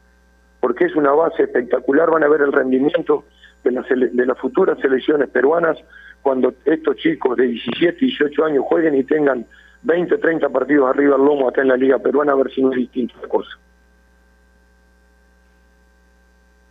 porque 0.59 0.85
es 0.85 0.95
una 0.95 1.11
base 1.11 1.43
espectacular, 1.43 2.09
van 2.09 2.23
a 2.23 2.27
ver 2.29 2.41
el 2.41 2.51
rendimiento 2.51 3.25
de 3.63 3.71
las, 3.71 3.87
de 3.89 4.25
las 4.25 4.37
futuras 4.37 4.79
selecciones 4.79 5.29
peruanas 5.29 5.77
cuando 6.21 6.53
estos 6.65 6.95
chicos 6.97 7.37
de 7.37 7.47
17, 7.47 7.97
18 7.99 8.45
años 8.45 8.65
jueguen 8.67 8.95
y 8.95 9.03
tengan 9.03 9.45
20, 9.83 10.17
30 10.17 10.49
partidos 10.49 10.89
arriba 10.89 11.15
al 11.15 11.23
lomo 11.23 11.47
acá 11.47 11.61
en 11.61 11.69
la 11.69 11.77
Liga 11.77 11.99
Peruana, 11.99 12.33
a 12.33 12.35
ver 12.35 12.51
si 12.51 12.61
no 12.61 12.71
es 12.71 12.77
distinta 12.77 13.15
la 13.21 13.27
cosa. 13.27 13.49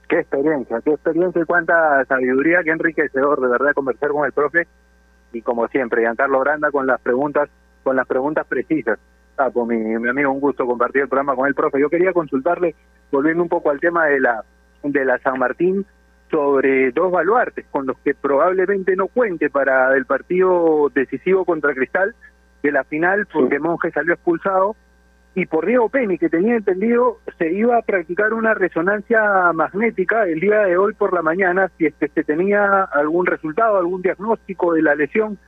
Qué 0.09 0.21
experiencia, 0.21 0.81
qué 0.83 0.91
experiencia 0.91 1.43
y 1.43 1.45
cuánta 1.45 2.05
sabiduría, 2.07 2.63
qué 2.63 2.71
enriquecedor 2.71 3.41
de 3.41 3.49
verdad 3.49 3.73
conversar 3.75 4.11
con 4.11 4.25
el 4.25 4.33
profe 4.33 4.67
y 5.33 5.43
como 5.43 5.69
siempre, 5.69 6.03
Giancarlo 6.03 6.41
Branda 6.41 6.71
con 6.71 6.87
las 6.87 7.01
preguntas, 7.01 7.51
con 7.83 7.97
las 7.97 8.07
preguntas 8.07 8.47
precisas. 8.47 8.99
Pues 9.53 9.67
mi, 9.69 9.77
mi 9.77 10.09
amigo, 10.09 10.33
un 10.33 10.41
gusto 10.41 10.67
compartir 10.67 11.03
el 11.03 11.09
programa 11.09 11.37
con 11.37 11.47
el 11.47 11.55
profe. 11.55 11.81
Yo 11.81 11.89
quería 11.89 12.13
consultarle, 12.13 12.75
volviendo 13.11 13.43
un 13.43 13.49
poco 13.49 13.71
al 13.71 13.81
tema 13.81 14.07
de 14.07 14.21
la 14.21 14.45
de 14.83 15.05
la 15.05 15.19
San 15.19 15.39
Martín, 15.39 15.85
sobre 16.31 16.93
dos 16.93 17.11
baluartes 17.11 17.67
con 17.71 17.87
los 17.87 17.99
que 17.99 18.15
probablemente 18.15 18.97
no 18.97 19.09
cuente 19.09 19.51
para 19.51 19.95
el 19.97 20.07
partido 20.07 20.91
decisivo 20.95 21.45
contra 21.45 21.75
Cristal 21.75 22.15
de 22.63 22.73
la 22.73 22.85
final 22.85 23.27
porque 23.33 23.59
Monge 23.59 23.91
salió 23.93 24.15
expulsado 24.15 24.77
y 25.35 25.47
por 25.47 25.67
Diego 25.67 25.89
Penny, 25.89 26.19
que 26.19 26.29
tenía 26.29 26.57
entendido 26.57 27.19
se 27.39 27.53
iba 27.53 27.79
a 27.79 27.83
practicar 27.83 28.35
una 28.35 28.55
resonancia 28.55 29.53
magnética 29.55 30.25
el 30.25 30.41
día 30.41 30.61
de 30.61 30.77
hoy 30.77 30.95
por 30.95 31.13
la 31.13 31.23
mañana 31.23 31.71
si 31.79 31.87
es 31.87 31.95
que 31.95 32.09
se 32.09 32.25
tenía 32.25 32.83
algún 32.85 33.27
resultado, 33.27 33.79
algún 33.79 34.03
diagnóstico 34.03 34.73
de 34.73 34.83
la 34.83 34.95
lesión. 34.95 35.39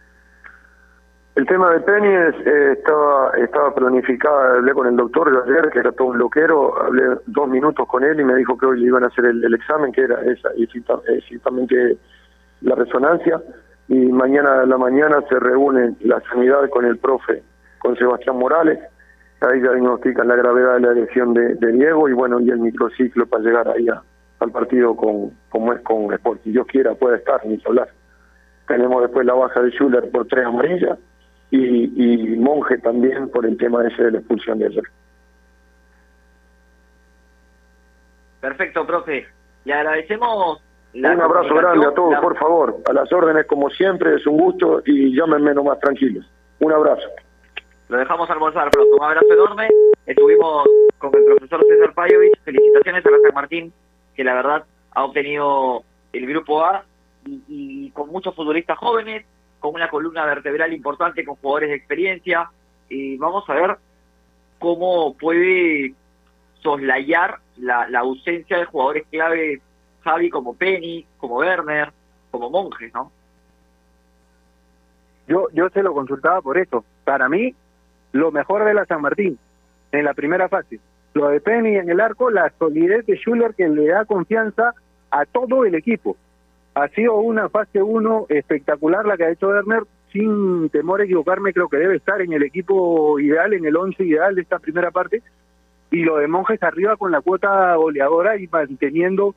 El 1.36 1.46
tema 1.46 1.70
de 1.70 1.80
Penny 1.80 2.08
eh, 2.08 2.72
estaba, 2.72 3.30
estaba 3.38 3.72
planificada, 3.74 4.56
hablé 4.56 4.72
con 4.72 4.88
el 4.88 4.96
doctor 4.96 5.32
yo 5.32 5.44
ayer, 5.44 5.70
que 5.70 5.78
era 5.78 5.92
todo 5.92 6.08
un 6.08 6.18
loquero, 6.18 6.82
hablé 6.82 7.02
dos 7.26 7.48
minutos 7.48 7.86
con 7.86 8.02
él 8.02 8.18
y 8.18 8.24
me 8.24 8.34
dijo 8.34 8.58
que 8.58 8.66
hoy 8.66 8.80
le 8.80 8.86
iban 8.86 9.04
a 9.04 9.06
hacer 9.06 9.26
el, 9.26 9.54
examen, 9.54 9.92
que 9.92 10.02
era 10.02 10.20
esa, 10.22 10.50
exactamente 10.56 11.96
la 12.62 12.74
resonancia, 12.74 13.40
y 13.88 13.94
mañana 14.06 14.62
a 14.62 14.66
la 14.66 14.76
mañana 14.76 15.22
se 15.28 15.38
reúne 15.38 15.94
la 16.00 16.20
sanidad 16.22 16.68
con 16.68 16.84
el 16.84 16.98
profe, 16.98 17.42
con 17.78 17.96
Sebastián 17.96 18.36
Morales, 18.36 18.80
ahí 19.40 19.62
ya 19.62 19.70
diagnostican 19.70 20.26
la 20.26 20.34
gravedad 20.34 20.74
de 20.74 20.80
la 20.80 20.92
lesión 20.92 21.32
de, 21.32 21.54
Diego 21.72 22.08
y 22.08 22.12
bueno, 22.12 22.40
y 22.40 22.50
el 22.50 22.58
microciclo 22.58 23.26
para 23.26 23.44
llegar 23.44 23.68
ahí 23.68 23.86
al 24.40 24.50
partido 24.50 24.96
con 24.96 25.30
como 25.48 25.72
es 25.72 25.80
con 25.82 26.12
Sport. 26.12 26.42
Si 26.42 26.50
Dios 26.50 26.66
quiera 26.66 26.94
puede 26.94 27.16
estar, 27.16 27.40
ni 27.46 27.58
hablar. 27.64 27.88
Tenemos 28.66 29.00
después 29.02 29.24
la 29.24 29.34
baja 29.34 29.62
de 29.62 29.70
Schuller 29.70 30.10
por 30.10 30.26
tres 30.26 30.44
amarillas 30.44 30.98
y, 31.50 32.32
y 32.32 32.36
Monje 32.36 32.78
también 32.78 33.28
por 33.30 33.46
el 33.46 33.56
tema 33.56 33.86
ese 33.86 34.04
de 34.04 34.12
la 34.12 34.18
expulsión 34.18 34.58
de 34.58 34.66
ayer. 34.66 34.84
Perfecto, 38.40 38.86
profe. 38.86 39.26
Le 39.64 39.74
agradecemos. 39.74 40.62
un 40.94 41.06
abrazo 41.06 41.54
grande 41.54 41.86
a 41.86 41.94
todos, 41.94 42.18
por 42.20 42.36
favor. 42.38 42.76
A 42.88 42.92
las 42.92 43.12
órdenes, 43.12 43.46
como 43.46 43.68
siempre, 43.70 44.16
es 44.16 44.26
un 44.26 44.38
gusto 44.38 44.82
y 44.86 45.14
llámenme 45.14 45.54
nomás 45.54 45.78
tranquilos. 45.80 46.24
Un 46.60 46.72
abrazo. 46.72 47.08
Lo 47.88 47.98
dejamos 47.98 48.30
almorzar 48.30 48.70
pronto. 48.70 48.96
Un 48.96 49.04
abrazo 49.04 49.32
enorme. 49.32 49.68
Estuvimos 50.06 50.66
con 50.98 51.14
el 51.14 51.24
profesor 51.24 51.64
César 51.66 51.92
Payovich. 51.94 52.40
Felicitaciones 52.44 53.04
a 53.04 53.10
la 53.10 53.18
San 53.22 53.34
Martín, 53.34 53.72
que 54.14 54.24
la 54.24 54.34
verdad 54.34 54.64
ha 54.92 55.04
obtenido 55.04 55.82
el 56.12 56.26
grupo 56.26 56.64
A 56.64 56.84
y 57.26 57.90
con 57.90 58.08
muchos 58.08 58.34
futbolistas 58.34 58.78
jóvenes, 58.78 59.26
con 59.60 59.74
una 59.74 59.88
columna 59.88 60.24
vertebral 60.24 60.72
importante, 60.72 61.24
con 61.24 61.36
jugadores 61.36 61.70
de 61.70 61.76
experiencia. 61.76 62.50
Y 62.88 63.16
vamos 63.18 63.48
a 63.48 63.54
ver 63.54 63.76
cómo 64.58 65.14
puede 65.16 65.94
soslayar 66.62 67.38
la, 67.56 67.88
la 67.88 68.00
ausencia 68.00 68.58
de 68.58 68.64
jugadores 68.64 69.06
clave, 69.10 69.60
Javi, 70.02 70.30
como 70.30 70.54
Penny, 70.54 71.06
como 71.18 71.36
Werner, 71.36 71.92
como 72.30 72.50
Monjes, 72.50 72.92
¿no? 72.92 73.12
Yo, 75.28 75.46
yo 75.52 75.68
se 75.68 75.82
lo 75.82 75.94
consultaba 75.94 76.42
por 76.42 76.58
eso. 76.58 76.84
Para 77.04 77.28
mí, 77.28 77.54
lo 78.12 78.32
mejor 78.32 78.64
de 78.64 78.74
la 78.74 78.84
San 78.86 79.00
Martín 79.00 79.38
en 79.92 80.04
la 80.04 80.14
primera 80.14 80.48
fase. 80.48 80.80
Lo 81.14 81.28
de 81.28 81.40
Penny 81.40 81.76
en 81.76 81.90
el 81.90 82.00
arco, 82.00 82.30
la 82.30 82.52
solidez 82.58 83.06
de 83.06 83.16
Schuller 83.16 83.54
que 83.54 83.68
le 83.68 83.88
da 83.88 84.04
confianza 84.04 84.74
a 85.10 85.24
todo 85.26 85.64
el 85.64 85.74
equipo. 85.74 86.16
Ha 86.80 86.88
sido 86.88 87.16
una 87.16 87.50
fase 87.50 87.82
1 87.82 88.26
espectacular 88.30 89.04
la 89.04 89.18
que 89.18 89.24
ha 89.24 89.30
hecho 89.30 89.48
Werner, 89.48 89.82
sin 90.10 90.70
temor 90.70 91.02
a 91.02 91.04
equivocarme, 91.04 91.52
creo 91.52 91.68
que 91.68 91.76
debe 91.76 91.96
estar 91.96 92.22
en 92.22 92.32
el 92.32 92.42
equipo 92.42 93.20
ideal, 93.20 93.52
en 93.52 93.66
el 93.66 93.76
11 93.76 94.02
ideal 94.02 94.34
de 94.34 94.40
esta 94.40 94.58
primera 94.58 94.90
parte, 94.90 95.22
y 95.90 96.04
lo 96.04 96.16
de 96.16 96.26
Monjes 96.26 96.62
arriba 96.62 96.96
con 96.96 97.12
la 97.12 97.20
cuota 97.20 97.74
goleadora 97.74 98.38
y 98.38 98.46
manteniendo 98.46 99.34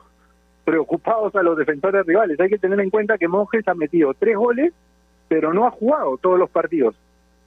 preocupados 0.64 1.36
a 1.36 1.44
los 1.44 1.58
defensores 1.58 2.06
rivales. 2.06 2.40
Hay 2.40 2.48
que 2.48 2.58
tener 2.58 2.80
en 2.80 2.90
cuenta 2.90 3.18
que 3.18 3.28
Monjes 3.28 3.68
ha 3.68 3.74
metido 3.74 4.14
tres 4.14 4.38
goles, 4.38 4.72
pero 5.28 5.54
no 5.54 5.68
ha 5.68 5.72
jugado 5.72 6.18
todos 6.20 6.40
los 6.40 6.50
partidos. 6.50 6.96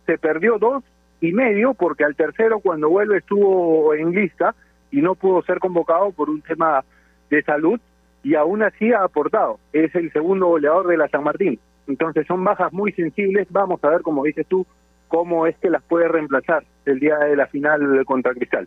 Se 0.05 0.19
perdió 0.19 0.59
dos 0.59 0.85
y 1.23 1.33
medio 1.33 1.73
porque 1.73 2.05
al 2.05 2.17
tercero 2.17 2.61
cuando 2.61 2.91
vuelve 2.91 3.17
estuvo 3.17 3.95
en 3.95 4.11
lista 4.11 4.55
y 4.91 5.01
no 5.01 5.15
pudo 5.15 5.41
ser 5.41 5.59
convocado 5.59 6.13
por 6.13 6.29
un 6.29 6.43
tema 6.43 6.85
de 7.31 7.43
salud 7.43 7.81
y 8.27 8.35
aún 8.35 8.61
así 8.65 8.93
ha 8.93 9.05
aportado. 9.05 9.61
Es 9.73 9.95
el 9.95 10.13
segundo 10.13 10.49
goleador 10.49 10.89
de 10.89 10.97
la 10.97 11.07
San 11.07 11.23
Martín. 11.23 11.61
Entonces 11.87 12.27
son 12.27 12.43
bajas 12.43 12.73
muy 12.73 12.91
sensibles. 12.91 13.47
Vamos 13.51 13.79
a 13.85 13.89
ver, 13.89 14.03
como 14.03 14.25
dices 14.25 14.45
tú, 14.49 14.67
cómo 15.07 15.47
es 15.47 15.57
que 15.59 15.71
las 15.71 15.81
puede 15.85 16.09
reemplazar 16.09 16.65
el 16.87 16.99
día 16.99 17.19
de 17.19 17.37
la 17.37 17.47
final 17.47 18.05
contra 18.05 18.35
Cristal. 18.35 18.67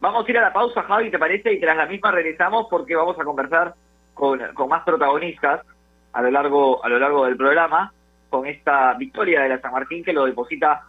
Vamos 0.00 0.26
a 0.26 0.30
ir 0.32 0.38
a 0.38 0.40
la 0.40 0.52
pausa, 0.52 0.82
Javi, 0.82 1.08
¿te 1.08 1.20
parece? 1.20 1.52
Y 1.52 1.60
tras 1.60 1.76
la 1.76 1.86
misma 1.86 2.10
regresamos 2.10 2.66
porque 2.68 2.96
vamos 2.96 3.16
a 3.20 3.22
conversar 3.22 3.74
con, 4.12 4.40
con 4.54 4.68
más 4.68 4.82
protagonistas 4.82 5.64
a 6.12 6.20
lo 6.20 6.32
largo 6.32 6.84
a 6.84 6.88
lo 6.88 6.98
largo 6.98 7.26
del 7.26 7.36
programa. 7.36 7.92
con 8.28 8.44
esta 8.46 8.94
victoria 8.94 9.42
de 9.42 9.50
la 9.50 9.60
San 9.60 9.70
Martín 9.70 10.02
que 10.02 10.12
lo 10.12 10.24
deposita 10.24 10.82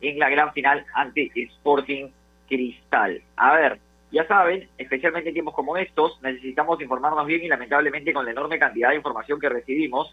en 0.00 0.16
la 0.16 0.30
gran 0.30 0.52
final 0.52 0.86
ante 0.94 1.28
Sporting 1.34 2.10
Cristal. 2.46 3.20
A 3.36 3.54
ver, 3.54 3.80
ya 4.12 4.26
saben, 4.26 4.68
especialmente 4.76 5.30
en 5.30 5.34
tiempos 5.34 5.54
como 5.54 5.76
estos, 5.76 6.20
necesitamos 6.22 6.80
informarnos 6.80 7.26
bien 7.26 7.44
y 7.44 7.48
lamentablemente 7.48 8.12
con 8.12 8.24
la 8.24 8.32
enorme 8.32 8.58
cantidad 8.58 8.90
de 8.90 8.96
información 8.96 9.38
que 9.38 9.48
recibimos, 9.48 10.10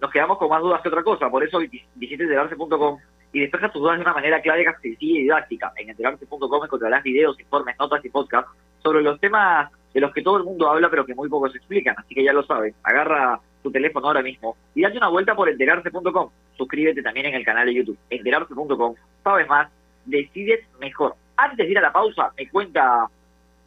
nos 0.00 0.10
quedamos 0.10 0.38
con 0.38 0.48
más 0.48 0.60
dudas 0.60 0.80
que 0.82 0.88
otra 0.88 1.02
cosa. 1.02 1.30
Por 1.30 1.42
eso 1.42 1.58
visite 1.58 2.22
enterarse.com 2.22 2.98
y 3.32 3.40
despeja 3.40 3.70
tus 3.70 3.82
dudas 3.82 3.96
de 3.96 4.02
una 4.02 4.14
manera 4.14 4.40
clara, 4.40 4.78
sencilla 4.80 5.18
y 5.18 5.22
didáctica. 5.22 5.72
En 5.76 5.90
enterarse.com 5.90 6.64
encontrarás 6.64 7.02
videos, 7.02 7.38
informes, 7.40 7.76
notas 7.78 8.04
y 8.04 8.08
podcasts 8.08 8.50
sobre 8.82 9.02
los 9.02 9.18
temas 9.18 9.70
de 9.92 10.00
los 10.00 10.12
que 10.12 10.22
todo 10.22 10.36
el 10.36 10.44
mundo 10.44 10.68
habla 10.68 10.88
pero 10.90 11.04
que 11.04 11.14
muy 11.14 11.28
pocos 11.28 11.54
explican. 11.56 11.96
Así 11.98 12.14
que 12.14 12.22
ya 12.22 12.32
lo 12.32 12.44
sabes, 12.44 12.74
agarra 12.84 13.40
tu 13.62 13.72
teléfono 13.72 14.06
ahora 14.06 14.22
mismo 14.22 14.56
y 14.74 14.82
date 14.82 14.98
una 14.98 15.08
vuelta 15.08 15.34
por 15.34 15.48
enterarse.com. 15.48 16.30
Suscríbete 16.56 17.02
también 17.02 17.26
en 17.26 17.34
el 17.34 17.44
canal 17.44 17.66
de 17.66 17.74
YouTube, 17.74 17.98
enterarse.com. 18.10 18.94
Sabes 19.24 19.48
más, 19.48 19.70
decides 20.04 20.60
mejor. 20.78 21.16
Antes 21.36 21.66
de 21.66 21.72
ir 21.72 21.78
a 21.78 21.82
la 21.82 21.92
pausa, 21.92 22.30
me 22.36 22.48
cuenta 22.48 23.08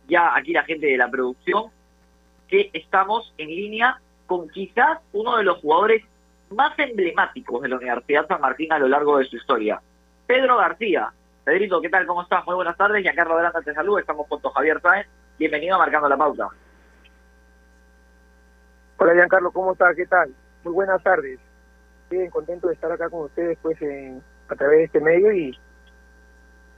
ya 0.08 0.36
aquí 0.36 0.54
la 0.54 0.64
gente 0.64 0.88
de 0.88 0.98
la 0.98 1.10
producción 1.10 1.66
que 2.48 2.70
estamos 2.74 3.34
en 3.38 3.50
línea 3.50 4.00
con 4.26 4.50
quizás 4.50 5.00
uno 5.14 5.38
de 5.38 5.44
los 5.44 5.60
jugadores 5.60 6.04
más 6.50 6.78
emblemáticos 6.80 7.62
de 7.62 7.70
la 7.70 7.78
Universidad 7.78 8.28
San 8.28 8.42
Martín 8.42 8.72
a 8.72 8.80
lo 8.80 8.88
largo 8.88 9.18
de 9.18 9.26
su 9.26 9.36
historia. 9.36 9.82
Pedro 10.26 10.58
García. 10.58 11.12
Pedrito, 11.44 11.82
¿qué 11.82 11.90
tal? 11.90 12.06
¿Cómo 12.06 12.24
estás? 12.24 12.46
Muy 12.46 12.56
buenas 12.56 12.76
tardes. 12.76 13.02
Giancarlo 13.02 13.36
Adelante 13.36 13.62
te 13.64 13.74
saluda. 13.74 14.02
Estamos 14.02 14.28
junto 14.28 14.50
a 14.50 14.54
Javier 14.54 14.82
Sáenz. 14.82 15.08
Bienvenido 15.40 15.76
a 15.76 15.80
Marcando 15.80 16.10
la 16.10 16.18
Pauta. 16.18 16.50
Hola 19.00 19.14
Giancarlo, 19.14 19.52
¿cómo 19.52 19.74
estás? 19.74 19.96
¿Qué 19.96 20.08
tal? 20.08 20.34
Muy 20.64 20.74
buenas 20.74 21.02
tardes. 21.04 21.40
Bien, 22.10 22.30
contento 22.32 22.68
de 22.68 22.74
estar 22.74 22.92
acá 22.92 23.10
con 23.10 23.26
ustedes 23.26 23.58
pues 23.62 23.80
en, 23.82 24.24
a 24.50 24.56
través 24.56 24.80
de 24.80 24.84
este 24.86 25.00
medio 25.00 25.32
y 25.32 25.58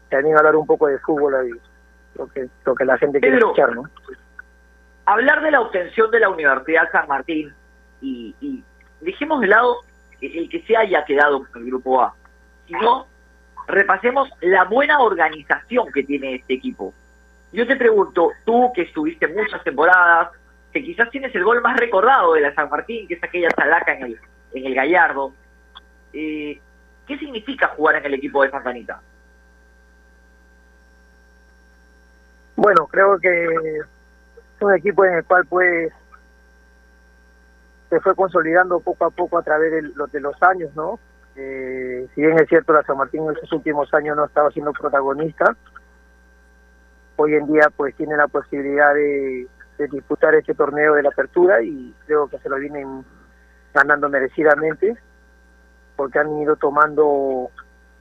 también 0.10 0.38
hablar 0.38 0.56
un 0.56 0.66
poco 0.66 0.88
de 0.88 1.00
fútbol 1.00 1.36
ahí, 1.36 1.52
lo 2.16 2.28
que, 2.28 2.48
lo 2.66 2.76
que 2.76 2.86
la 2.86 2.98
gente 2.98 3.20
quiere 3.20 3.38
escuchar, 3.38 3.76
¿no? 3.76 3.84
Hablar 5.06 5.42
de 5.42 5.52
la 5.52 5.62
obtención 5.62 6.12
de 6.12 6.20
la 6.20 6.30
Universidad 6.30 6.92
San 6.92 7.08
Martín 7.08 7.54
y, 8.02 8.36
y 8.42 8.64
dejemos 9.02 9.42
de 9.42 9.48
lado 9.48 9.78
el 10.22 10.50
que 10.50 10.62
se 10.64 10.76
haya 10.76 11.06
quedado 11.06 11.46
en 11.56 11.62
el 11.62 11.68
grupo 11.68 12.02
A, 12.02 12.14
sino 12.68 13.08
repasemos 13.68 14.30
la 14.42 14.66
buena 14.66 15.00
organización 15.00 15.92
que 15.94 16.04
tiene 16.04 16.36
este 16.36 16.56
equipo. 16.56 16.94
Yo 17.52 17.66
te 17.66 17.76
pregunto, 17.76 18.32
tú 18.46 18.72
que 18.74 18.84
estuviste 18.84 19.28
muchas 19.28 19.64
temporadas, 19.64 20.30
que 20.72 20.84
quizás 20.84 21.10
tienes 21.10 21.34
el 21.34 21.44
gol 21.44 21.62
más 21.62 21.78
recordado 21.78 22.34
de 22.34 22.42
la 22.42 22.54
San 22.54 22.70
Martín, 22.70 23.08
que 23.08 23.16
es 23.16 23.24
aquella 23.24 23.50
salaca 23.56 23.94
en 23.94 24.04
el, 24.04 24.20
en 24.54 24.66
el 24.66 24.76
Gallardo, 24.76 25.34
eh, 26.14 26.60
¿qué 27.08 27.18
significa 27.18 27.68
jugar 27.70 27.96
en 27.98 28.06
el 28.06 28.14
equipo 28.16 28.44
de 28.44 28.52
Santanita? 28.52 29.02
Bueno, 32.60 32.88
creo 32.88 33.18
que 33.20 33.46
es 33.46 34.62
un 34.62 34.76
equipo 34.76 35.06
en 35.06 35.14
el 35.14 35.24
cual 35.24 35.46
pues 35.46 35.94
se 37.90 38.02
fue 38.02 38.14
consolidando 38.16 38.82
poco 38.82 39.06
a 39.06 39.12
poco 39.12 39.38
a 39.38 39.44
través 39.44 39.72
de, 39.72 39.82
los, 39.96 40.12
de 40.12 40.20
los 40.20 40.36
años, 40.44 40.70
¿no? 40.76 41.00
Eh, 41.38 42.06
si 42.14 42.22
bien 42.22 42.38
es 42.38 42.50
cierto, 42.50 42.74
la 42.74 42.84
San 42.84 42.98
Martín 42.98 43.24
en 43.24 43.32
estos 43.32 43.54
últimos 43.54 43.94
años 43.94 44.18
no 44.18 44.26
estaba 44.26 44.52
siendo 44.52 44.74
protagonista, 44.74 45.56
hoy 47.16 47.36
en 47.36 47.48
día 47.48 47.72
pues 47.78 47.96
tiene 47.96 48.18
la 48.18 48.28
posibilidad 48.28 48.94
de, 48.94 49.48
disputar 49.90 50.36
este 50.36 50.54
torneo 50.54 50.96
de 50.96 51.04
la 51.04 51.10
apertura 51.10 51.62
y 51.62 51.96
creo 52.06 52.28
que 52.28 52.40
se 52.40 52.50
lo 52.50 52.58
vienen 52.58 53.06
ganando 53.74 54.10
merecidamente 54.10 54.98
porque 55.96 56.20
han 56.20 56.38
ido 56.40 56.58
tomando 56.58 57.50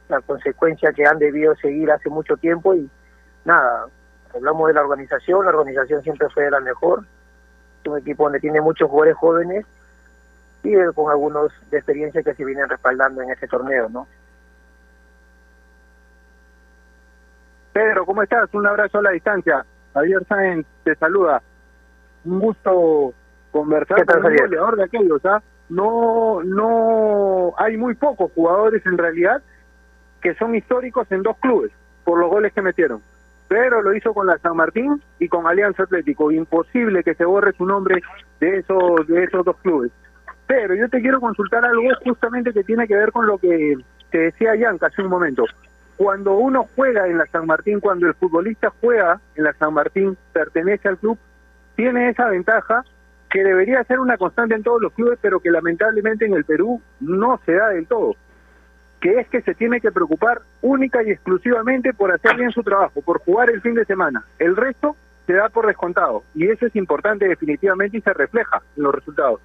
la 0.09 0.21
consecuencia 0.23 0.93
que 0.93 1.07
han 1.07 1.21
debido 1.21 1.55
seguir 1.55 1.93
hace 1.93 2.11
mucho 2.11 2.37
tiempo 2.37 2.75
y 2.75 2.91
nada, 3.45 3.87
hablamos 4.35 4.69
de 4.69 4.75
la 4.75 4.83
organización, 4.83 5.45
la 5.45 5.51
organización 5.51 6.03
siempre 6.03 6.29
fue 6.31 6.51
la 6.51 6.61
mejor, 6.61 7.05
es 7.83 7.91
un 7.91 7.99
equipo 7.99 8.25
donde 8.25 8.41
tiene 8.41 8.61
muchos 8.61 8.89
jugadores 8.89 9.17
jóvenes 9.17 9.67
y 10.63 10.75
con 10.95 11.11
algunos 11.11 11.53
de 11.71 11.79
experiencia 11.79 12.23
que 12.23 12.35
se 12.35 12.45
vienen 12.45 12.69
respaldando 12.69 13.23
en 13.23 13.31
este 13.31 13.47
torneo, 13.47 13.89
¿no? 13.89 14.07
Pedro, 17.73 18.05
¿cómo 18.05 18.23
estás? 18.23 18.53
Un 18.55 18.67
abrazo 18.67 18.99
a 18.99 19.03
la 19.03 19.11
distancia. 19.11 19.65
Javier 19.95 20.25
Sáenz 20.29 20.67
te 20.85 20.95
saluda. 20.97 21.41
Un 22.25 22.41
gusto 22.41 23.15
conversar 23.53 24.05
con 24.05 24.27
un 24.27 24.37
goleador 24.37 24.77
de 24.77 24.85
aquellos, 24.85 25.25
¿ah? 25.25 25.41
No, 25.69 26.43
no, 26.43 27.53
hay 27.57 27.77
muy 27.77 27.95
pocos 27.95 28.33
jugadores 28.33 28.85
en 28.87 28.97
realidad 28.97 29.43
que 30.21 30.35
son 30.35 30.55
históricos 30.55 31.07
en 31.13 31.23
dos 31.23 31.37
clubes 31.39 31.71
por 32.05 32.19
los 32.19 32.31
goles 32.31 32.53
que 32.53 32.63
metieron. 32.63 33.03
Pero 33.49 33.83
lo 33.83 33.95
hizo 33.95 34.13
con 34.13 34.27
la 34.27 34.39
San 34.39 34.57
Martín 34.57 35.03
y 35.19 35.29
con 35.29 35.47
Alianza 35.47 35.85
Atlético. 35.85 36.31
Imposible 36.31 37.03
que 37.03 37.15
se 37.15 37.25
borre 37.25 37.53
su 37.53 37.65
nombre 37.65 38.03
de 38.41 38.59
esos, 38.59 39.07
de 39.07 39.25
esos 39.25 39.45
dos 39.45 39.57
clubes. 39.59 39.91
Pero 40.47 40.75
yo 40.75 40.89
te 40.89 41.01
quiero 41.01 41.21
consultar 41.21 41.65
algo 41.65 41.89
justamente 42.05 42.53
que 42.53 42.65
tiene 42.65 42.87
que 42.87 42.97
ver 42.97 43.13
con 43.13 43.27
lo 43.27 43.39
que 43.39 43.77
te 44.11 44.19
decía 44.19 44.55
Yanka 44.55 44.87
hace 44.87 45.03
un 45.03 45.09
momento. 45.09 45.45
Cuando 45.97 46.37
uno 46.37 46.67
juega 46.77 47.07
en 47.07 47.19
la 47.19 47.27
San 47.27 47.47
Martín, 47.47 47.81
cuando 47.81 48.07
el 48.07 48.15
futbolista 48.15 48.73
juega 48.81 49.21
en 49.35 49.45
la 49.45 49.53
San 49.55 49.75
Martín, 49.75 50.17
pertenece 50.33 50.89
al 50.89 50.99
club, 50.99 51.19
tiene 51.77 52.09
esa 52.11 52.29
ventaja 52.29 52.85
que 53.31 53.43
debería 53.43 53.85
ser 53.85 54.01
una 54.01 54.17
constante 54.17 54.55
en 54.55 54.63
todos 54.63 54.81
los 54.81 54.93
clubes, 54.93 55.19
pero 55.21 55.41
que 55.41 55.51
lamentablemente 55.51 56.25
en 56.25 56.35
el 56.35 56.45
Perú 56.45 56.81
no 57.01 57.41
se 57.45 57.53
da 57.53 57.69
del 57.69 57.87
todo, 57.87 58.15
que 59.01 59.21
es 59.21 59.29
que 59.29 59.43
se 59.43 59.55
tiene 59.55 59.81
que 59.81 59.93
preocupar 59.93 60.43
única 60.61 61.03
y 61.03 61.11
exclusivamente 61.11 61.93
por 61.95 62.13
hacer 62.13 62.37
bien 62.37 62.51
su 62.51 62.63
trabajo, 62.63 63.01
por 63.03 63.21
jugar 63.21 63.51
el 63.51 63.61
fin 63.61 63.75
de 63.75 63.85
semana. 63.85 64.25
El 64.39 64.57
resto 64.57 64.97
se 65.27 65.35
da 65.35 65.49
por 65.49 65.67
descontado 65.67 66.25
y 66.35 66.49
eso 66.49 66.67
es 66.67 66.75
importante 66.75 67.29
definitivamente 67.29 67.99
y 67.99 68.01
se 68.01 68.13
refleja 68.13 68.63
en 68.77 68.83
los 68.83 68.95
resultados. 68.95 69.41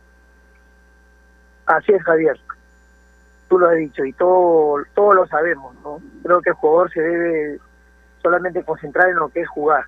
Así 1.65 1.91
es, 1.93 2.03
Javier. 2.03 2.39
Tú 3.47 3.59
lo 3.59 3.67
has 3.67 3.75
dicho 3.75 4.03
y 4.03 4.13
todo, 4.13 4.83
todo 4.95 5.13
lo 5.13 5.27
sabemos, 5.27 5.75
¿no? 5.83 6.01
Creo 6.23 6.41
que 6.41 6.49
el 6.49 6.55
jugador 6.55 6.91
se 6.91 7.01
debe 7.01 7.59
solamente 8.21 8.63
concentrar 8.63 9.09
en 9.09 9.17
lo 9.17 9.29
que 9.29 9.41
es 9.41 9.49
jugar. 9.49 9.85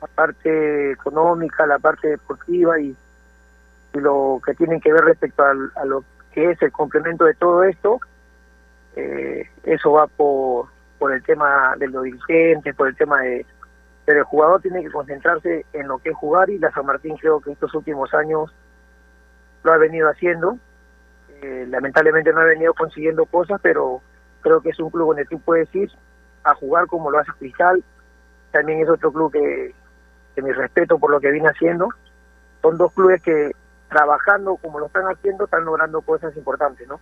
La 0.00 0.06
parte 0.08 0.92
económica, 0.92 1.66
la 1.66 1.78
parte 1.78 2.08
deportiva 2.08 2.78
y, 2.80 2.96
lo 3.92 4.42
que 4.44 4.52
tiene 4.54 4.78
que 4.78 4.92
ver 4.92 5.04
respecto 5.04 5.42
a, 5.42 5.84
lo 5.86 6.04
que 6.32 6.50
es 6.50 6.60
el 6.60 6.70
complemento 6.70 7.24
de 7.24 7.32
todo 7.32 7.64
esto, 7.64 7.98
eh, 8.96 9.48
eso 9.64 9.92
va 9.92 10.06
por, 10.06 10.68
el 11.12 11.22
tema 11.22 11.76
de 11.78 11.88
los 11.88 12.04
dirigentes, 12.04 12.74
por 12.74 12.88
el 12.88 12.96
tema 12.96 13.20
de... 13.20 13.46
Pero 14.04 14.20
el 14.20 14.24
jugador 14.24 14.60
tiene 14.60 14.82
que 14.82 14.90
concentrarse 14.90 15.64
en 15.72 15.88
lo 15.88 15.98
que 15.98 16.10
es 16.10 16.16
jugar 16.16 16.50
y 16.50 16.58
la 16.58 16.70
San 16.72 16.86
Martín 16.86 17.16
creo 17.16 17.40
que 17.40 17.52
estos 17.52 17.74
últimos 17.74 18.12
años 18.14 18.52
lo 19.62 19.72
ha 19.72 19.76
venido 19.78 20.08
haciendo 20.08 20.58
eh, 21.42 21.66
lamentablemente 21.68 22.32
no 22.32 22.40
ha 22.40 22.44
venido 22.44 22.72
consiguiendo 22.74 23.26
cosas, 23.26 23.60
pero 23.62 24.00
creo 24.40 24.60
que 24.60 24.70
es 24.70 24.80
un 24.80 24.90
club 24.90 25.08
donde 25.08 25.26
tú 25.26 25.38
puedes 25.40 25.72
ir 25.74 25.90
a 26.44 26.54
jugar 26.54 26.86
como 26.86 27.10
lo 27.10 27.18
hace 27.18 27.32
Cristal. 27.38 27.84
También 28.52 28.80
es 28.80 28.88
otro 28.88 29.12
club 29.12 29.32
que, 29.32 29.74
que 30.34 30.42
mi 30.42 30.52
respeto 30.52 30.98
por 30.98 31.10
lo 31.10 31.20
que 31.20 31.30
viene 31.30 31.48
haciendo. 31.48 31.88
Son 32.62 32.76
dos 32.78 32.92
clubes 32.92 33.22
que 33.22 33.52
trabajando 33.88 34.56
como 34.56 34.80
lo 34.80 34.86
están 34.86 35.04
haciendo 35.04 35.44
están 35.44 35.64
logrando 35.64 36.00
cosas 36.00 36.36
importantes, 36.36 36.88
¿no? 36.88 36.98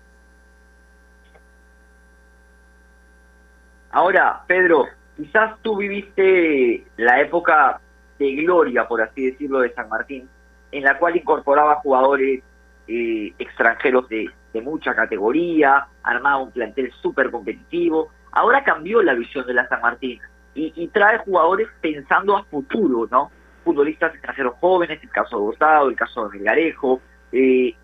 Ahora, 3.95 4.43
Pedro, 4.49 4.87
quizás 5.17 5.53
tú 5.63 5.77
viviste 5.77 6.85
la 6.97 7.21
época 7.21 7.81
de 8.19 8.35
gloria, 8.35 8.89
por 8.89 9.01
así 9.01 9.27
decirlo, 9.27 9.61
de 9.61 9.73
San 9.73 9.89
Martín, 9.89 10.29
en 10.73 10.83
la 10.83 10.99
cual 10.99 11.15
incorporaba 11.15 11.77
jugadores 11.77 12.43
eh, 12.89 13.33
extranjeros 13.39 14.09
de, 14.09 14.33
mucha 14.65 14.97
categoría, 14.97 15.87
armaba 16.03 16.43
un 16.43 16.51
plantel 16.51 16.91
súper 17.03 17.31
competitivo. 17.31 18.11
Ahora 18.33 18.65
cambió 18.65 19.01
la 19.01 19.15
visión 19.15 19.47
de 19.47 19.55
la 19.55 19.69
San 19.69 19.81
Martín 19.81 20.19
y, 20.57 20.89
trae 20.89 21.19
jugadores 21.19 21.69
pensando 21.81 22.37
a 22.37 22.43
futuro, 22.45 23.07
¿no? 23.09 23.31
Futbolistas 23.63 24.13
extranjeros 24.13 24.55
jóvenes, 24.61 25.01
el 25.05 25.11
caso 25.11 25.37
de 25.37 25.43
Gustavo, 25.43 25.89
el 25.89 25.97
caso 25.97 26.29
de 26.29 26.37
Melgarejo, 26.37 27.01
eh, 27.31 27.77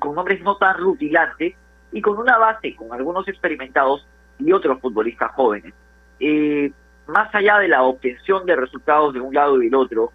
con 0.00 0.16
nombres 0.16 0.42
no 0.42 0.56
tan 0.56 0.76
rutilantes 0.76 1.54
y 1.92 2.02
con 2.02 2.18
una 2.18 2.36
base, 2.36 2.74
con 2.74 2.92
algunos 2.92 3.28
experimentados 3.28 4.06
y 4.38 4.52
otros 4.52 4.80
futbolistas 4.80 5.32
jóvenes. 5.32 5.72
Eh, 6.20 6.72
más 7.06 7.32
allá 7.34 7.58
de 7.58 7.68
la 7.68 7.82
obtención 7.82 8.46
de 8.46 8.56
resultados 8.56 9.14
de 9.14 9.20
un 9.20 9.34
lado 9.34 9.60
y 9.60 9.66
del 9.66 9.74
otro, 9.74 10.12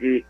eh, 0.00 0.24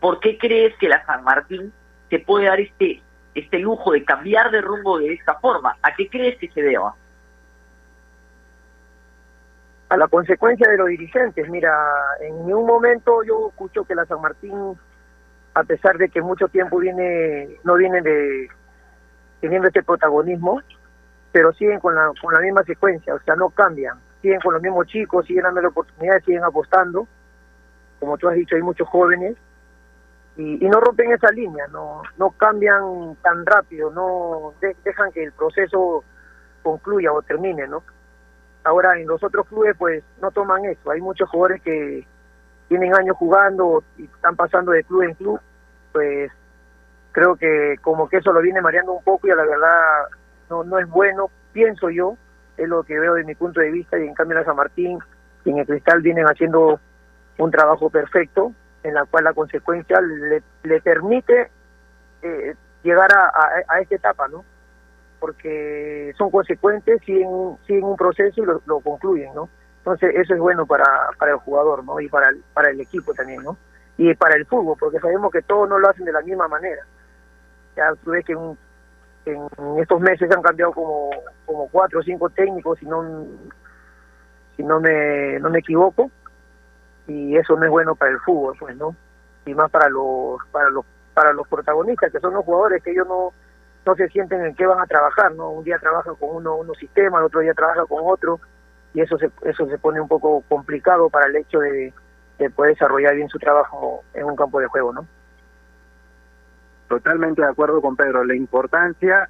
¿por 0.00 0.20
qué 0.20 0.36
crees 0.38 0.76
que 0.78 0.88
la 0.88 1.04
San 1.06 1.24
Martín 1.24 1.72
se 2.10 2.18
puede 2.18 2.46
dar 2.46 2.60
este, 2.60 3.02
este 3.34 3.58
lujo 3.58 3.92
de 3.92 4.04
cambiar 4.04 4.50
de 4.50 4.60
rumbo 4.60 4.98
de 4.98 5.12
esta 5.12 5.34
forma? 5.36 5.76
¿A 5.82 5.94
qué 5.94 6.08
crees 6.08 6.36
que 6.38 6.48
se 6.48 6.62
deba? 6.62 6.94
A 9.88 9.96
la 9.96 10.08
consecuencia 10.08 10.68
de 10.68 10.78
los 10.78 10.88
dirigentes. 10.88 11.48
Mira, 11.48 11.72
en 12.20 12.34
un 12.34 12.66
momento 12.66 13.22
yo 13.22 13.48
escucho 13.50 13.84
que 13.84 13.94
la 13.94 14.04
San 14.06 14.20
Martín, 14.20 14.76
a 15.54 15.62
pesar 15.62 15.96
de 15.98 16.08
que 16.08 16.20
mucho 16.20 16.48
tiempo 16.48 16.78
viene 16.78 17.56
no 17.62 17.76
viene 17.76 18.02
de, 18.02 18.48
teniendo 19.40 19.68
este 19.68 19.82
protagonismo, 19.82 20.60
pero 21.34 21.52
siguen 21.54 21.80
con 21.80 21.96
la, 21.96 22.12
con 22.22 22.32
la 22.32 22.38
misma 22.38 22.62
secuencia, 22.62 23.12
o 23.12 23.18
sea, 23.18 23.34
no 23.34 23.50
cambian, 23.50 23.98
siguen 24.22 24.38
con 24.40 24.54
los 24.54 24.62
mismos 24.62 24.86
chicos, 24.86 25.26
siguen 25.26 25.42
dando 25.42 25.66
oportunidades, 25.66 26.24
siguen 26.24 26.44
apostando, 26.44 27.08
como 27.98 28.16
tú 28.16 28.28
has 28.28 28.36
dicho, 28.36 28.54
hay 28.54 28.62
muchos 28.62 28.86
jóvenes, 28.86 29.34
y, 30.36 30.58
no 30.68 30.80
rompen 30.80 31.10
esa 31.10 31.32
línea, 31.32 31.66
no, 31.72 32.02
no 32.18 32.30
cambian 32.30 33.16
tan 33.20 33.44
rápido, 33.44 33.90
no 33.90 34.54
de- 34.60 34.76
dejan 34.84 35.10
que 35.10 35.24
el 35.24 35.32
proceso 35.32 36.04
concluya 36.62 37.12
o 37.12 37.20
termine, 37.22 37.66
¿no? 37.66 37.82
Ahora 38.62 38.96
en 38.96 39.08
los 39.08 39.20
otros 39.24 39.48
clubes 39.48 39.74
pues 39.76 40.04
no 40.22 40.30
toman 40.30 40.64
eso, 40.66 40.88
hay 40.92 41.00
muchos 41.00 41.28
jugadores 41.28 41.60
que 41.62 42.06
tienen 42.68 42.94
años 42.94 43.16
jugando 43.16 43.82
y 43.98 44.04
están 44.04 44.36
pasando 44.36 44.70
de 44.70 44.84
club 44.84 45.02
en 45.02 45.14
club, 45.14 45.40
pues 45.90 46.30
creo 47.10 47.34
que 47.34 47.74
como 47.82 48.08
que 48.08 48.18
eso 48.18 48.32
lo 48.32 48.40
viene 48.40 48.62
mareando 48.62 48.92
un 48.92 49.02
poco 49.02 49.26
y 49.26 49.32
a 49.32 49.34
la 49.34 49.44
verdad 49.44 49.80
no, 50.62 50.78
es 50.78 50.88
bueno, 50.88 51.30
pienso 51.52 51.90
yo, 51.90 52.16
es 52.56 52.68
lo 52.68 52.84
que 52.84 52.98
veo 52.98 53.14
de 53.14 53.24
mi 53.24 53.34
punto 53.34 53.60
de 53.60 53.70
vista 53.70 53.98
y 53.98 54.06
en 54.06 54.14
cambio 54.14 54.38
en 54.38 54.44
San 54.44 54.56
Martín 54.56 54.98
y 55.44 55.50
en 55.50 55.58
el 55.58 55.66
Cristal 55.66 56.02
vienen 56.02 56.26
haciendo 56.26 56.78
un 57.38 57.50
trabajo 57.50 57.90
perfecto 57.90 58.52
en 58.82 58.94
la 58.94 59.04
cual 59.06 59.24
la 59.24 59.32
consecuencia 59.32 60.00
le, 60.00 60.42
le 60.62 60.80
permite 60.80 61.50
eh, 62.22 62.54
llegar 62.82 63.10
a, 63.12 63.32
a, 63.66 63.80
esta 63.80 63.94
etapa, 63.94 64.28
¿no? 64.28 64.44
Porque 65.18 66.12
son 66.16 66.30
consecuentes, 66.30 67.00
siguen, 67.04 67.56
siguen 67.66 67.84
un 67.84 67.96
proceso 67.96 68.42
y 68.42 68.46
lo, 68.46 68.80
concluyen, 68.80 69.34
¿no? 69.34 69.48
Entonces 69.78 70.14
eso 70.14 70.34
es 70.34 70.40
bueno 70.40 70.66
para, 70.66 70.84
para 71.18 71.32
el 71.32 71.38
jugador, 71.38 71.82
¿no? 71.82 71.98
Y 71.98 72.08
para 72.08 72.28
el, 72.28 72.42
para 72.52 72.70
el 72.70 72.80
equipo 72.80 73.14
también, 73.14 73.42
¿no? 73.42 73.56
Y 73.96 74.14
para 74.14 74.36
el 74.36 74.46
fútbol, 74.46 74.76
porque 74.78 75.00
sabemos 75.00 75.32
que 75.32 75.42
todos 75.42 75.68
no 75.68 75.78
lo 75.78 75.88
hacen 75.88 76.04
de 76.04 76.12
la 76.12 76.20
misma 76.20 76.46
manera. 76.48 76.82
Ya 77.76 77.92
tú 78.04 78.10
ves 78.10 78.24
que 78.24 78.32
en, 78.32 78.56
en 79.26 79.78
estos 79.78 80.00
meses 80.00 80.30
han 80.30 80.42
cambiado 80.42 80.72
como, 80.72 81.10
como 81.46 81.68
cuatro 81.68 82.00
o 82.00 82.02
cinco 82.02 82.28
técnicos, 82.30 82.78
si 82.78 82.86
no, 82.86 83.26
si 84.56 84.62
no 84.62 84.80
me, 84.80 85.38
no 85.40 85.50
me 85.50 85.60
equivoco, 85.60 86.10
y 87.06 87.36
eso 87.36 87.56
no 87.56 87.64
es 87.64 87.70
bueno 87.70 87.94
para 87.94 88.12
el 88.12 88.20
fútbol, 88.20 88.56
pues, 88.58 88.76
¿no? 88.76 88.94
Y 89.46 89.54
más 89.54 89.70
para 89.70 89.88
los, 89.88 90.38
para 90.50 90.70
los, 90.70 90.84
para 91.12 91.32
los 91.32 91.46
protagonistas, 91.48 92.12
que 92.12 92.20
son 92.20 92.34
los 92.34 92.44
jugadores 92.44 92.82
que 92.82 92.90
ellos 92.92 93.06
no, 93.06 93.32
no 93.84 93.94
se 93.94 94.08
sienten 94.08 94.44
en 94.44 94.54
qué 94.54 94.66
van 94.66 94.80
a 94.80 94.86
trabajar, 94.86 95.32
¿no? 95.34 95.50
Un 95.50 95.64
día 95.64 95.78
trabajan 95.78 96.14
con 96.16 96.36
uno, 96.36 96.56
uno 96.56 96.74
sistema, 96.74 97.18
el 97.18 97.24
otro 97.24 97.40
día 97.40 97.54
trabajan 97.54 97.86
con 97.86 98.00
otro, 98.04 98.40
y 98.94 99.00
eso 99.00 99.18
se, 99.18 99.30
eso 99.42 99.66
se 99.66 99.78
pone 99.78 100.00
un 100.00 100.08
poco 100.08 100.42
complicado 100.48 101.10
para 101.10 101.26
el 101.26 101.36
hecho 101.36 101.58
de, 101.58 101.92
de 102.38 102.50
poder 102.50 102.74
desarrollar 102.74 103.14
bien 103.14 103.28
su 103.28 103.38
trabajo 103.38 104.02
en 104.14 104.24
un 104.24 104.36
campo 104.36 104.60
de 104.60 104.66
juego, 104.66 104.92
¿no? 104.92 105.06
Totalmente 106.88 107.42
de 107.42 107.48
acuerdo 107.48 107.80
con 107.80 107.96
Pedro. 107.96 108.24
La 108.24 108.34
importancia 108.34 109.28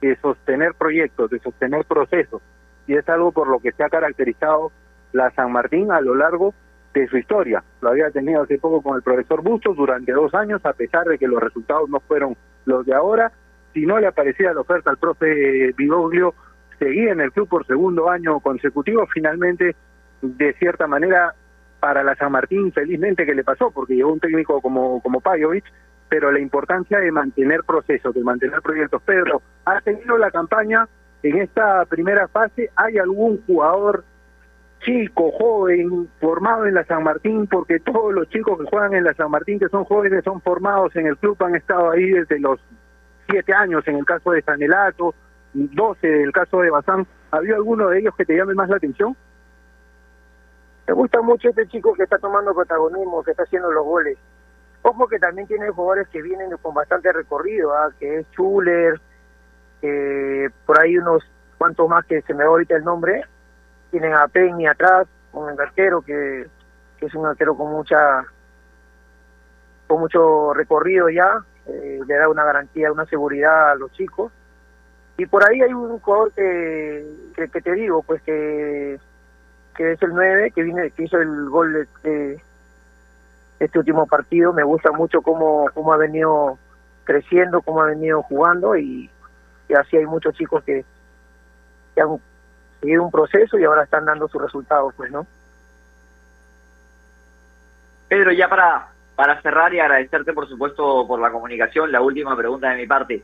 de 0.00 0.16
sostener 0.16 0.74
proyectos, 0.74 1.30
de 1.30 1.38
sostener 1.40 1.84
procesos. 1.84 2.42
Y 2.86 2.94
es 2.94 3.08
algo 3.08 3.32
por 3.32 3.48
lo 3.48 3.58
que 3.60 3.72
se 3.72 3.82
ha 3.82 3.88
caracterizado 3.88 4.70
la 5.12 5.30
San 5.30 5.52
Martín 5.52 5.92
a 5.92 6.00
lo 6.00 6.14
largo 6.14 6.54
de 6.92 7.08
su 7.08 7.16
historia. 7.16 7.62
Lo 7.80 7.90
había 7.90 8.10
tenido 8.10 8.42
hace 8.42 8.58
poco 8.58 8.82
con 8.82 8.96
el 8.96 9.02
profesor 9.02 9.42
Bustos 9.42 9.76
durante 9.76 10.12
dos 10.12 10.34
años, 10.34 10.64
a 10.64 10.72
pesar 10.72 11.04
de 11.06 11.18
que 11.18 11.28
los 11.28 11.42
resultados 11.42 11.88
no 11.88 12.00
fueron 12.00 12.36
los 12.66 12.84
de 12.86 12.94
ahora. 12.94 13.32
Si 13.72 13.86
no 13.86 13.98
le 13.98 14.06
aparecía 14.06 14.52
la 14.52 14.60
oferta 14.60 14.90
al 14.90 14.98
profe 14.98 15.72
Vigoglio, 15.76 16.34
seguía 16.78 17.12
en 17.12 17.20
el 17.20 17.32
club 17.32 17.48
por 17.48 17.66
segundo 17.66 18.10
año 18.10 18.38
consecutivo. 18.40 19.06
Finalmente, 19.12 19.74
de 20.22 20.52
cierta 20.54 20.86
manera, 20.86 21.34
para 21.80 22.02
la 22.02 22.14
San 22.14 22.32
Martín, 22.32 22.72
felizmente 22.72 23.26
que 23.26 23.34
le 23.34 23.44
pasó, 23.44 23.70
porque 23.70 23.94
llegó 23.94 24.12
un 24.12 24.20
técnico 24.20 24.60
como, 24.60 25.02
como 25.02 25.20
Pajovic, 25.20 25.64
pero 26.14 26.30
la 26.30 26.38
importancia 26.38 27.00
de 27.00 27.10
mantener 27.10 27.64
procesos, 27.64 28.14
de 28.14 28.22
mantener 28.22 28.62
proyectos. 28.62 29.02
Pedro, 29.02 29.42
¿ha 29.64 29.80
tenido 29.80 30.16
la 30.16 30.30
campaña 30.30 30.86
en 31.24 31.38
esta 31.38 31.84
primera 31.86 32.28
fase? 32.28 32.70
¿Hay 32.76 32.98
algún 32.98 33.44
jugador 33.44 34.04
chico, 34.78 35.32
joven, 35.32 36.08
formado 36.20 36.66
en 36.66 36.74
la 36.74 36.84
San 36.84 37.02
Martín? 37.02 37.48
Porque 37.48 37.80
todos 37.80 38.14
los 38.14 38.28
chicos 38.28 38.60
que 38.60 38.66
juegan 38.70 38.94
en 38.94 39.02
la 39.02 39.12
San 39.14 39.28
Martín, 39.28 39.58
que 39.58 39.68
son 39.70 39.82
jóvenes, 39.86 40.22
son 40.22 40.40
formados 40.40 40.94
en 40.94 41.08
el 41.08 41.16
club, 41.16 41.36
han 41.42 41.56
estado 41.56 41.90
ahí 41.90 42.08
desde 42.08 42.38
los 42.38 42.60
siete 43.28 43.52
años, 43.52 43.82
en 43.88 43.96
el 43.96 44.04
caso 44.04 44.30
de 44.30 44.42
Sanelato, 44.42 45.16
12 45.52 46.06
en 46.06 46.22
el 46.26 46.32
caso 46.32 46.60
de 46.60 46.70
Bazán. 46.70 47.08
¿Ha 47.32 47.38
habido 47.38 47.56
alguno 47.56 47.88
de 47.88 47.98
ellos 47.98 48.14
que 48.16 48.24
te 48.24 48.36
llame 48.36 48.54
más 48.54 48.68
la 48.68 48.76
atención? 48.76 49.16
Me 50.86 50.94
gusta 50.94 51.20
mucho 51.22 51.48
este 51.48 51.66
chico 51.66 51.92
que 51.94 52.04
está 52.04 52.18
tomando 52.18 52.54
protagonismo, 52.54 53.24
que 53.24 53.32
está 53.32 53.42
haciendo 53.42 53.72
los 53.72 53.84
goles. 53.84 54.16
Ojo 54.86 55.08
que 55.08 55.18
también 55.18 55.48
tiene 55.48 55.70
jugadores 55.70 56.08
que 56.08 56.20
vienen 56.20 56.50
con 56.60 56.74
bastante 56.74 57.10
recorrido, 57.10 57.74
¿ah? 57.74 57.90
que 57.98 58.18
es 58.18 58.26
Schuller, 58.32 59.00
por 60.66 60.78
ahí 60.78 60.98
unos 60.98 61.24
cuantos 61.56 61.88
más 61.88 62.04
que 62.04 62.20
se 62.20 62.34
me 62.34 62.44
va 62.44 62.50
ahorita 62.50 62.76
el 62.76 62.84
nombre. 62.84 63.22
Tienen 63.90 64.12
a 64.12 64.28
Peña 64.28 64.72
atrás, 64.72 65.06
el 65.32 65.58
arquero, 65.58 66.02
que, 66.02 66.46
que 66.98 67.06
es 67.06 67.14
un 67.14 67.24
arquero 67.24 67.56
con 67.56 67.72
mucha 67.72 68.26
con 69.86 70.00
mucho 70.00 70.52
recorrido 70.52 71.08
ya, 71.08 71.30
eh, 71.66 72.00
le 72.06 72.14
da 72.16 72.28
una 72.28 72.44
garantía, 72.44 72.92
una 72.92 73.06
seguridad 73.06 73.70
a 73.70 73.74
los 73.76 73.90
chicos. 73.92 74.32
Y 75.16 75.24
por 75.24 75.48
ahí 75.48 75.62
hay 75.62 75.72
un 75.72 75.98
jugador 75.98 76.30
que, 76.32 77.06
que, 77.34 77.48
que 77.48 77.60
te 77.62 77.72
digo, 77.72 78.02
pues 78.02 78.20
que 78.20 78.98
que 79.74 79.92
es 79.92 80.02
el 80.02 80.10
9, 80.10 80.50
que 80.50 80.62
viene 80.62 80.90
que 80.90 81.04
hizo 81.04 81.18
el 81.18 81.48
gol 81.48 81.88
de 82.02 82.38
este 83.64 83.78
último 83.78 84.06
partido. 84.06 84.52
Me 84.52 84.62
gusta 84.62 84.92
mucho 84.92 85.22
cómo, 85.22 85.66
cómo 85.74 85.92
ha 85.92 85.96
venido 85.96 86.58
creciendo, 87.04 87.62
cómo 87.62 87.82
ha 87.82 87.86
venido 87.86 88.22
jugando 88.22 88.76
y, 88.76 89.10
así 89.76 89.96
hay 89.96 90.06
muchos 90.06 90.34
chicos 90.34 90.62
que, 90.64 90.84
han 91.96 92.18
seguido 92.80 93.04
un 93.04 93.10
proceso 93.10 93.58
y 93.58 93.64
ahora 93.64 93.84
están 93.84 94.04
dando 94.04 94.28
sus 94.28 94.42
resultados, 94.42 94.92
pues, 94.96 95.12
¿no? 95.12 95.26
Pedro, 98.08 98.32
ya 98.32 98.48
para, 98.48 98.88
para 99.14 99.40
cerrar 99.42 99.72
y 99.72 99.80
agradecerte, 99.80 100.32
por 100.32 100.48
supuesto, 100.48 101.06
por 101.06 101.20
la 101.20 101.30
comunicación, 101.30 101.92
la 101.92 102.00
última 102.00 102.36
pregunta 102.36 102.70
de 102.70 102.76
mi 102.76 102.86
parte. 102.86 103.22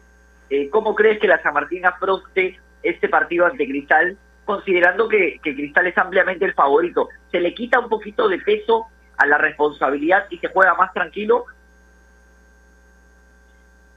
Eh, 0.49 0.71
¿Cómo 0.71 0.95
crees 0.95 1.21
que 1.21 1.29
la 1.29 1.43
San 1.43 1.55
Martín 1.55 1.85
afronte 1.85 2.59
este 2.83 3.09
partido 3.09 3.47
ante 3.47 3.67
Cristal, 3.67 4.17
considerando 4.45 5.09
que 5.09 5.39
Cristal 5.43 5.87
es 5.87 5.99
ampliamente 5.99 6.45
el 6.45 6.55
favorito? 6.55 7.09
¿Se 7.31 7.41
le 7.41 7.55
quita 7.55 7.81
un 7.81 7.89
poquito 7.89 8.29
de 8.29 8.39
peso 8.39 8.87
a 9.21 9.27
la 9.27 9.37
responsabilidad 9.39 10.25
y 10.31 10.39
se 10.39 10.49
juega 10.49 10.75
más 10.75 10.93
tranquilo? 10.95 11.45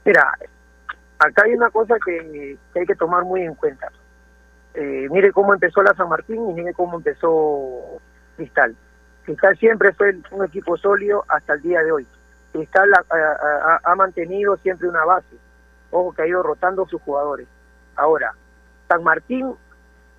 Mira, 0.04 0.36
acá 1.18 1.44
hay 1.44 1.54
una 1.54 1.70
cosa 1.70 1.94
que, 2.04 2.58
hay 2.74 2.86
que 2.86 2.94
tomar 2.94 3.24
muy 3.24 3.40
en 3.42 3.54
cuenta. 3.54 3.90
Eh, 4.74 5.08
mire 5.10 5.32
cómo 5.32 5.54
empezó 5.54 5.82
la 5.82 5.94
San 5.94 6.08
Martín 6.08 6.50
y 6.50 6.52
mire 6.52 6.74
cómo 6.74 6.96
empezó 6.98 8.00
Cristal. 8.36 8.76
Cristal 9.24 9.56
siempre 9.56 9.92
fue 9.94 10.14
un 10.32 10.44
equipo 10.44 10.76
sólido 10.76 11.24
hasta 11.28 11.54
el 11.54 11.62
día 11.62 11.80
de 11.82 11.92
hoy. 11.92 12.06
Cristal 12.52 12.90
ha- 12.94 13.80
ha 13.82 13.94
mantenido 13.94 14.56
siempre 14.58 14.88
una 14.88 15.04
base. 15.04 15.36
Ojo 15.90 16.12
que 16.12 16.22
ha 16.22 16.26
ido 16.26 16.42
rotando 16.42 16.86
sus 16.86 17.00
jugadores. 17.02 17.46
Ahora, 17.96 18.34
San 18.88 19.02
Martín, 19.02 19.54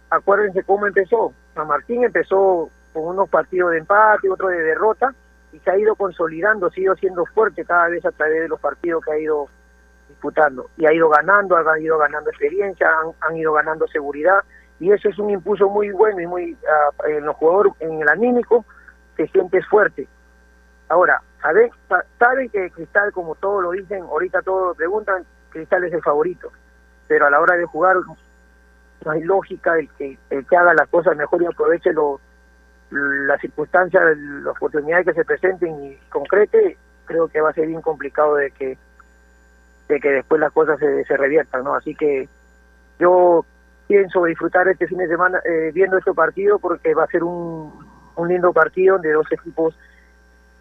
acuérdense 0.10 0.64
cómo 0.64 0.88
empezó. 0.88 1.34
San 1.54 1.68
Martín 1.68 2.04
empezó 2.04 2.70
con 2.96 3.04
unos 3.08 3.30
partidos 3.30 3.72
de 3.72 3.80
empate, 3.80 4.30
otro 4.30 4.48
de 4.48 4.62
derrota, 4.62 5.14
y 5.52 5.60
se 5.60 5.70
ha 5.70 5.78
ido 5.78 5.96
consolidando, 5.96 6.70
se 6.72 6.80
ha 6.80 6.84
ido 6.86 6.96
siendo 6.96 7.26
fuerte 7.26 7.66
cada 7.66 7.90
vez 7.90 8.06
a 8.06 8.12
través 8.12 8.44
de 8.44 8.48
los 8.48 8.60
partidos 8.60 9.04
que 9.04 9.12
ha 9.12 9.20
ido 9.20 9.50
disputando. 10.08 10.70
Y 10.78 10.86
ha 10.86 10.94
ido 10.94 11.10
ganando, 11.10 11.58
han 11.58 11.82
ido 11.82 11.98
ganando 11.98 12.30
experiencia, 12.30 12.90
han, 13.20 13.36
ido 13.36 13.52
ganando 13.52 13.86
seguridad, 13.88 14.40
y 14.80 14.94
eso 14.94 15.10
es 15.10 15.20
un 15.20 15.30
impulso 15.30 15.70
muy 15.70 15.92
bueno 15.92 16.22
y 16.22 16.28
muy 16.28 16.58
ah, 16.68 17.08
en 17.10 17.26
los 17.26 17.36
jugadores, 17.36 17.74
en 17.82 18.02
el 18.02 18.08
anímico, 18.08 18.64
te 19.18 19.28
sientes 19.28 19.66
fuerte. 19.68 20.08
Ahora, 20.88 21.22
¿saben? 21.42 21.70
Sa- 21.90 22.06
saben 22.18 22.50
que 22.50 22.72
Cristal, 22.72 23.12
como 23.12 23.36
todos 23.36 23.62
lo 23.62 23.72
dicen, 23.72 24.04
ahorita 24.04 24.42
todos 24.42 24.70
lo 24.70 24.74
preguntan, 24.74 25.26
Cristal 25.50 25.84
es 25.84 25.92
el 25.94 26.02
favorito, 26.02 26.50
pero 27.10 27.28
a 27.28 27.30
la 27.30 27.42
hora 27.42 27.56
de 27.56 27.66
jugar 27.66 27.98
no 29.04 29.12
hay 29.12 29.22
lógica 29.22 29.78
el 29.78 29.90
que, 29.98 30.18
el 30.30 30.48
que 30.48 30.58
haga 30.58 30.74
las 30.74 30.88
cosas 30.88 31.16
mejor 31.18 31.42
y 31.42 31.46
aproveche 31.46 31.94
lo, 31.94 32.20
las 32.92 33.42
circunstancias, 33.42 34.04
las 34.18 34.56
oportunidades 34.56 35.08
que 35.08 35.14
se 35.14 35.26
presenten 35.26 35.84
y 35.84 35.98
concrete, 36.10 36.78
creo 37.06 37.28
que 37.28 37.42
va 37.42 37.50
a 37.50 37.54
ser 37.54 37.68
bien 37.68 37.82
complicado 37.82 38.36
de 38.36 38.52
que 38.52 38.78
de 39.88 40.00
que 40.00 40.10
después 40.10 40.42
las 40.42 40.52
cosas 40.52 40.80
se, 40.80 41.04
se 41.06 41.16
reviertan, 41.16 41.64
¿no? 41.64 41.76
Así 41.76 41.94
que 41.94 42.28
yo 43.00 43.46
pienso 43.88 44.24
disfrutar 44.26 44.68
este 44.68 44.88
fin 44.88 44.98
de 44.98 45.08
semana 45.08 45.40
eh, 45.46 45.72
viendo 45.74 45.98
este 45.98 46.14
partido 46.14 46.58
porque 46.58 46.96
va 46.96 47.04
a 47.04 47.08
ser 47.08 47.24
un, 47.24 47.72
un 48.16 48.28
lindo 48.28 48.52
partido 48.52 48.98
de 48.98 49.12
dos 49.12 49.32
equipos, 49.32 49.78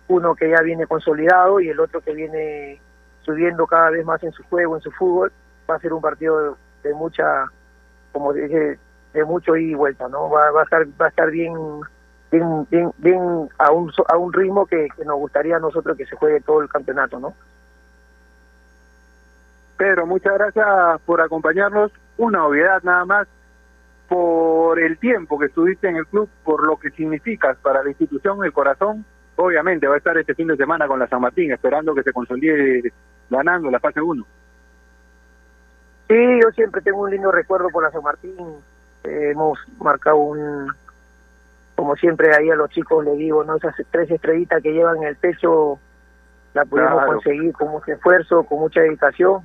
uno 0.09 0.35
que 0.35 0.51
ya 0.51 0.61
viene 0.61 0.87
consolidado 0.87 1.61
y 1.61 1.69
el 1.69 1.81
otro 1.81 2.01
que 2.01 2.13
viene 2.13 2.81
subiendo 3.23 3.67
cada 3.67 3.91
vez 3.91 4.05
más 4.05 4.23
en 4.23 4.33
su 4.33 4.43
juego, 4.45 4.77
en 4.77 4.83
su 4.83 4.91
fútbol. 4.91 5.33
Va 5.69 5.77
a 5.77 5.81
ser 5.81 5.95
un 5.95 6.03
partido 6.03 6.59
de, 6.83 6.93
mucha, 6.93 7.47
como 8.13 8.35
dije, 8.35 8.79
de 9.15 9.25
mucho 9.25 9.57
ida 9.57 9.71
y 9.71 9.75
vuelta, 9.75 10.09
¿no? 10.09 10.29
Va, 10.29 10.51
va 10.51 10.61
a 10.61 10.65
estar 10.65 10.87
va 11.01 11.07
a 11.07 11.09
estar 11.09 11.31
bien 11.31 11.55
bien 12.35 12.67
bien, 12.71 12.93
bien 12.99 13.49
a 13.59 13.71
un 13.73 13.93
a 14.09 14.17
un 14.17 14.33
ritmo 14.33 14.67
que, 14.67 14.89
que 14.97 15.05
nos 15.05 15.17
gustaría 15.17 15.57
a 15.57 15.61
nosotros 15.61 15.97
que 15.97 16.07
se 16.07 16.17
juegue 16.17 16.41
todo 16.41 16.63
el 16.63 16.69
campeonato, 16.69 17.19
¿no? 17.19 17.35
Pedro, 19.77 20.07
muchas 20.07 20.35
gracias 20.35 21.01
por 21.05 21.21
acompañarnos. 21.21 21.91
Una 22.17 22.47
obviedad 22.47 22.83
nada 22.85 23.05
más, 23.05 23.29
por 24.09 24.79
el 24.79 24.99
tiempo 24.99 25.39
que 25.39 25.47
estuviste 25.47 25.89
en 25.89 25.97
el 25.97 26.07
club, 26.07 26.29
por 26.45 26.65
lo 26.67 26.77
que 26.77 26.91
significas 26.91 27.57
para 27.59 27.83
la 27.83 27.91
institución, 27.91 28.45
el 28.45 28.53
corazón. 28.53 29.05
Obviamente 29.37 29.89
va 29.89 29.95
a 29.95 29.99
estar 29.99 30.17
este 30.17 30.35
fin 30.35 30.47
de 30.47 30.57
semana 30.57 30.87
con 30.87 31.01
la 31.01 31.09
San 31.09 31.21
Martín, 31.21 31.51
esperando 31.51 31.95
que 31.95 32.05
se 32.05 32.13
consolide 32.13 32.93
ganando 33.29 33.69
la 33.71 33.81
fase 33.81 34.01
1. 34.01 34.25
Sí, 36.07 36.41
yo 36.41 36.51
siempre 36.53 36.83
tengo 36.83 37.01
un 37.01 37.11
lindo 37.11 37.33
recuerdo 37.33 37.69
por 37.71 37.83
la 37.83 37.91
San 37.91 38.03
Martín. 38.03 38.37
Eh, 39.03 39.31
hemos 39.33 39.59
marcado 39.81 40.17
un, 40.17 40.73
como 41.75 41.97
siempre 41.97 42.35
ahí 42.35 42.51
a 42.51 42.55
los 42.57 42.71
chicos 42.71 43.05
les 43.05 43.17
digo, 43.19 43.45
¿no? 43.45 43.57
Esas 43.57 43.75
tres 43.91 44.11
estrellitas 44.11 44.63
que 44.63 44.73
llevan 44.73 44.99
en 44.99 45.05
el 45.05 45.17
pecho 45.17 45.79
la 46.55 46.65
pudimos 46.65 46.93
Claro. 46.93 47.13
conseguir 47.15 47.53
con 47.53 47.69
mucho 47.71 47.93
esfuerzo, 47.93 48.45
con 48.45 48.61
mucha 48.61 48.81
dedicación. 48.81 49.45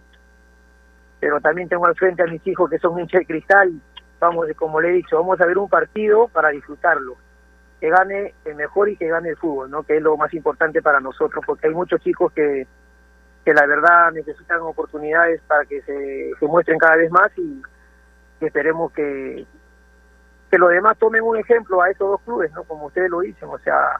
Pero 1.19 1.41
también 1.41 1.67
tengo 1.67 1.85
al 1.85 1.95
frente 1.95 2.23
a 2.23 2.27
mis 2.27 2.45
hijos 2.47 2.69
que 2.69 2.77
son 2.79 2.99
hinchas 2.99 3.19
de 3.21 3.25
cristal. 3.25 3.73
Vamos, 4.19 4.47
como 4.55 4.79
le 4.79 4.89
he 4.89 4.93
dicho, 4.93 5.17
vamos 5.17 5.39
a 5.41 5.45
ver 5.45 5.57
un 5.57 5.69
partido 5.69 6.27
para 6.27 6.49
disfrutarlo. 6.49 7.15
Que 7.79 7.89
gane 7.89 8.33
el 8.45 8.55
mejor 8.55 8.89
y 8.89 8.95
que 8.97 9.07
gane 9.07 9.29
el 9.29 9.37
fútbol, 9.37 9.71
¿no? 9.71 9.83
Que 9.83 9.97
es 9.97 10.03
lo 10.03 10.15
más 10.17 10.33
importante 10.33 10.81
para 10.81 10.99
nosotros, 10.99 11.43
porque 11.47 11.67
hay 11.67 11.73
muchos 11.73 11.99
chicos 12.01 12.31
que, 12.33 12.67
que 13.43 13.53
la 13.53 13.65
verdad 13.65 14.11
necesitan 14.11 14.59
oportunidades 14.61 15.41
para 15.47 15.65
que 15.65 15.81
se, 15.81 16.31
se 16.39 16.45
muestren 16.45 16.77
cada 16.77 16.97
vez 16.97 17.09
más 17.09 17.31
y, 17.37 17.61
y 18.41 18.45
esperemos 18.45 18.91
que, 18.91 19.45
que 20.49 20.57
los 20.57 20.69
demás 20.69 20.97
tomen 20.97 21.23
un 21.23 21.37
ejemplo 21.37 21.81
a 21.81 21.89
estos 21.89 22.09
dos 22.09 22.21
clubes, 22.21 22.51
¿no? 22.53 22.63
Como 22.63 22.87
ustedes 22.87 23.09
lo 23.09 23.19
dicen, 23.19 23.49
o 23.49 23.57
sea, 23.59 23.99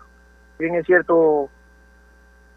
bien 0.58 0.76
es 0.76 0.86
cierto, 0.86 1.50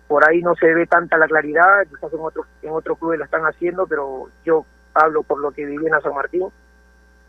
por 0.09 0.29
ahí 0.29 0.43
no 0.43 0.55
se 0.55 0.73
ve 0.73 0.87
tanta 0.87 1.17
la 1.19 1.27
claridad, 1.27 1.87
quizás 1.89 2.13
en 2.13 2.21
otros 2.21 2.47
en 2.63 2.71
otros 2.71 2.99
clubes 2.99 3.19
lo 3.19 3.25
están 3.25 3.43
haciendo, 3.43 3.87
pero 3.87 4.29
yo 4.45 4.65
hablo 4.95 5.23
por 5.23 5.41
lo 5.41 5.51
que 5.53 5.65
viví 5.65 5.87
en 5.87 6.01
San 6.01 6.15
Martín, 6.15 6.49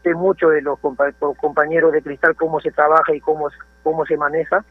sé 0.04 0.14
mucho 0.14 0.50
de 0.50 0.62
los 0.62 0.80
compa- 0.80 1.14
los 1.22 1.38
compañeros 1.38 1.92
de 1.94 2.02
Cristal, 2.02 2.36
cómo 2.36 2.60
se 2.60 2.72
trabaja 2.72 3.14
y 3.14 3.22
cómo, 3.22 3.50
cómo 3.84 4.06
se 4.06 4.18
maneja, 4.18 4.64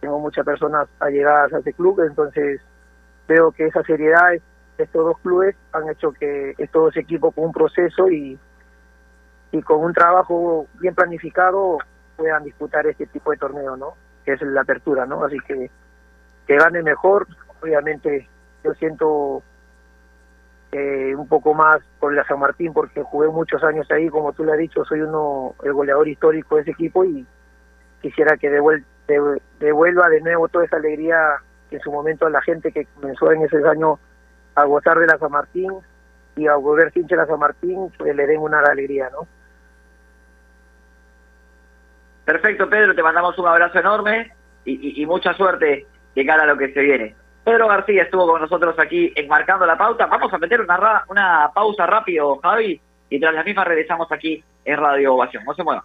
tengo 0.00 0.18
muchas 0.18 0.44
personas 0.44 0.88
allegadas 0.98 1.52
a 1.52 1.58
ese 1.58 1.72
club, 1.72 2.00
entonces 2.00 2.60
veo 3.28 3.52
que 3.52 3.66
esa 3.66 3.82
seriedad 3.84 4.30
de 4.30 4.40
estos 4.84 5.04
dos 5.04 5.18
clubes 5.20 5.54
han 5.72 5.88
hecho 5.88 6.12
que 6.12 6.54
estos 6.58 6.84
dos 6.84 6.96
equipos 6.96 7.34
con 7.34 7.44
un 7.44 7.52
proceso 7.52 8.10
y 8.10 8.38
y 9.52 9.62
con 9.62 9.80
un 9.84 9.92
trabajo 9.92 10.66
bien 10.80 10.94
planificado 10.94 11.78
puedan 12.16 12.42
disputar 12.44 12.86
este 12.86 13.06
tipo 13.06 13.30
de 13.30 13.36
torneo, 13.36 13.76
¿no? 13.76 13.94
Que 14.24 14.32
es 14.32 14.42
la 14.42 14.62
apertura, 14.62 15.06
¿no? 15.06 15.24
Así 15.24 15.38
que 15.46 15.70
que 16.46 16.56
gane 16.56 16.82
mejor, 16.82 17.26
obviamente 17.62 18.28
yo 18.64 18.74
siento 18.74 19.42
eh, 20.72 21.14
un 21.14 21.28
poco 21.28 21.54
más 21.54 21.78
con 21.98 22.16
la 22.16 22.24
San 22.24 22.38
Martín 22.40 22.72
porque 22.72 23.02
jugué 23.02 23.28
muchos 23.28 23.62
años 23.62 23.86
ahí, 23.90 24.08
como 24.08 24.32
tú 24.32 24.44
le 24.44 24.52
has 24.52 24.58
dicho, 24.58 24.84
soy 24.84 25.02
uno 25.02 25.54
el 25.62 25.72
goleador 25.72 26.08
histórico 26.08 26.56
de 26.56 26.62
ese 26.62 26.70
equipo 26.72 27.04
y 27.04 27.26
quisiera 28.00 28.36
que 28.38 28.50
devuel- 28.50 28.84
de- 29.06 29.42
devuelva 29.60 30.08
de 30.08 30.20
nuevo 30.22 30.48
toda 30.48 30.64
esa 30.64 30.76
alegría 30.76 31.18
que 31.68 31.76
en 31.76 31.82
su 31.82 31.92
momento 31.92 32.28
la 32.28 32.40
gente 32.42 32.72
que 32.72 32.86
comenzó 32.94 33.30
en 33.32 33.42
ese 33.42 33.56
año 33.68 33.98
a 34.54 34.64
gozar 34.64 34.98
de 34.98 35.06
la 35.06 35.18
San 35.18 35.30
Martín 35.30 35.70
y 36.36 36.46
a 36.46 36.56
volverse 36.56 37.00
hincha 37.00 37.16
de 37.16 37.22
la 37.22 37.26
San 37.28 37.38
Martín, 37.38 37.92
pues 37.98 38.16
le 38.16 38.26
den 38.26 38.40
una 38.40 38.60
alegría, 38.60 39.10
¿no? 39.10 39.26
Perfecto, 42.32 42.66
Pedro, 42.66 42.94
te 42.94 43.02
mandamos 43.02 43.38
un 43.38 43.46
abrazo 43.46 43.78
enorme 43.78 44.32
y, 44.64 45.04
mucha 45.04 45.34
suerte 45.34 45.86
de 46.14 46.24
cara 46.24 46.44
a 46.44 46.46
lo 46.46 46.56
que 46.56 46.72
se 46.72 46.80
viene. 46.80 47.14
Pedro 47.44 47.68
García 47.68 48.04
estuvo 48.04 48.26
con 48.26 48.40
nosotros 48.40 48.74
aquí 48.78 49.12
enmarcando 49.14 49.66
la 49.66 49.76
pauta. 49.76 50.06
Vamos 50.06 50.32
a 50.32 50.38
meter 50.38 50.62
una, 50.62 51.04
una 51.10 51.50
pausa 51.54 51.84
rápido, 51.84 52.38
Javi, 52.38 52.80
y 53.10 53.20
tras 53.20 53.34
la 53.34 53.44
misma 53.44 53.64
regresamos 53.64 54.10
aquí 54.10 54.42
en 54.64 54.78
Radio 54.78 55.12
Ovación. 55.12 55.44
No 55.44 55.52
se 55.52 55.62
muevan. 55.62 55.84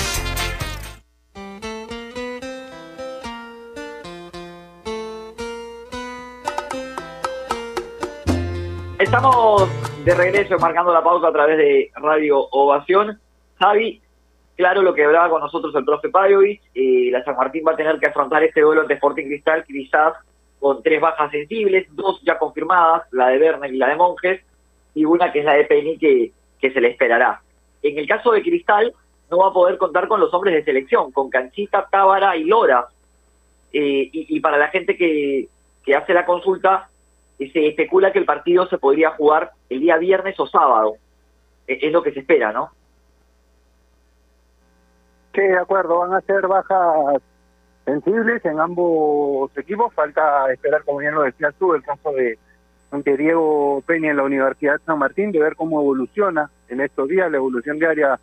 Estamos 9.11 9.69
de 10.05 10.15
regreso 10.15 10.57
marcando 10.57 10.93
la 10.93 11.03
pauta 11.03 11.27
a 11.27 11.33
través 11.33 11.57
de 11.57 11.91
Radio 11.95 12.47
Ovación. 12.49 13.19
Javi, 13.59 14.01
claro 14.55 14.81
lo 14.81 14.93
que 14.93 15.03
hablaba 15.03 15.29
con 15.29 15.41
nosotros 15.41 15.75
el 15.75 15.83
profe 15.83 16.07
Pajovic, 16.07 16.61
eh, 16.73 17.09
la 17.11 17.21
San 17.25 17.35
Martín 17.35 17.65
va 17.67 17.73
a 17.73 17.75
tener 17.75 17.99
que 17.99 18.07
afrontar 18.07 18.41
este 18.41 18.61
duelo 18.61 18.83
ante 18.83 18.93
Sporting 18.93 19.25
Cristal, 19.25 19.65
quizás 19.65 20.13
con 20.61 20.81
tres 20.81 21.01
bajas 21.01 21.29
sensibles, 21.29 21.93
dos 21.93 22.21
ya 22.23 22.39
confirmadas, 22.39 23.03
la 23.11 23.27
de 23.27 23.39
Werner 23.39 23.73
y 23.73 23.77
la 23.79 23.89
de 23.89 23.95
Monjes, 23.97 24.45
y 24.95 25.03
una 25.03 25.29
que 25.33 25.39
es 25.39 25.45
la 25.45 25.55
de 25.55 25.65
Penny 25.65 25.97
que, 25.97 26.31
se 26.61 26.79
le 26.79 26.87
esperará. 26.87 27.41
En 27.83 27.97
el 27.97 28.07
caso 28.07 28.31
de 28.31 28.41
Cristal, 28.41 28.93
no 29.29 29.39
va 29.39 29.49
a 29.49 29.53
poder 29.53 29.77
contar 29.77 30.07
con 30.07 30.21
los 30.21 30.33
hombres 30.33 30.53
de 30.53 30.63
selección, 30.63 31.11
con 31.11 31.29
Canchita, 31.29 31.85
Tábara 31.91 32.37
y 32.37 32.45
Lora. 32.45 32.87
Eh, 33.73 34.09
y, 34.09 34.37
y 34.37 34.39
para 34.39 34.57
la 34.57 34.69
gente 34.69 34.95
que, 34.95 35.49
que 35.83 35.95
hace 35.95 36.13
la 36.13 36.25
consulta, 36.25 36.90
eh, 37.41 37.51
se 37.51 37.67
especula 37.67 38.11
que 38.11 38.19
el 38.19 38.25
partido 38.25 38.67
se 38.67 38.77
podría 38.77 39.11
jugar 39.11 39.51
el 39.69 39.79
día 39.79 39.97
viernes 39.97 40.39
o 40.39 40.45
sábado. 40.45 40.95
Eh, 41.67 41.79
es 41.81 41.91
lo 41.91 42.03
que 42.03 42.13
se 42.13 42.19
espera, 42.19 42.51
¿no? 42.51 42.71
Sí, 45.33 45.41
de 45.41 45.57
acuerdo, 45.57 45.99
van 45.99 46.13
a 46.13 46.21
ser 46.21 46.45
bajas 46.47 47.21
sensibles 47.85 48.45
en 48.45 48.59
ambos 48.59 49.55
equipos. 49.57 49.93
Falta 49.93 50.51
esperar, 50.51 50.83
como 50.83 50.99
bien 50.99 51.15
lo 51.15 51.23
decías 51.23 51.55
tú, 51.57 51.73
el 51.73 51.81
caso 51.81 52.11
de, 52.11 52.37
de 52.91 53.17
Diego 53.17 53.81
Peña 53.87 54.11
en 54.11 54.17
la 54.17 54.23
Universidad 54.23 54.79
San 54.85 54.99
Martín, 54.99 55.31
de 55.31 55.39
ver 55.39 55.55
cómo 55.55 55.81
evoluciona 55.81 56.51
en 56.69 56.81
estos 56.81 57.07
días. 57.07 57.31
La 57.31 57.37
evolución 57.37 57.79
diaria 57.79 58.19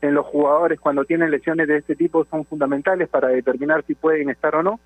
en 0.00 0.14
los 0.14 0.24
jugadores 0.26 0.80
cuando 0.80 1.04
tienen 1.04 1.30
lesiones 1.30 1.68
de 1.68 1.78
este 1.78 1.96
tipo 1.96 2.24
son 2.26 2.44
fundamentales 2.44 3.08
para 3.08 3.28
determinar 3.28 3.84
si 3.84 3.94
pueden 3.94 4.30
estar 4.30 4.54
o 4.54 4.62
no. 4.62 4.80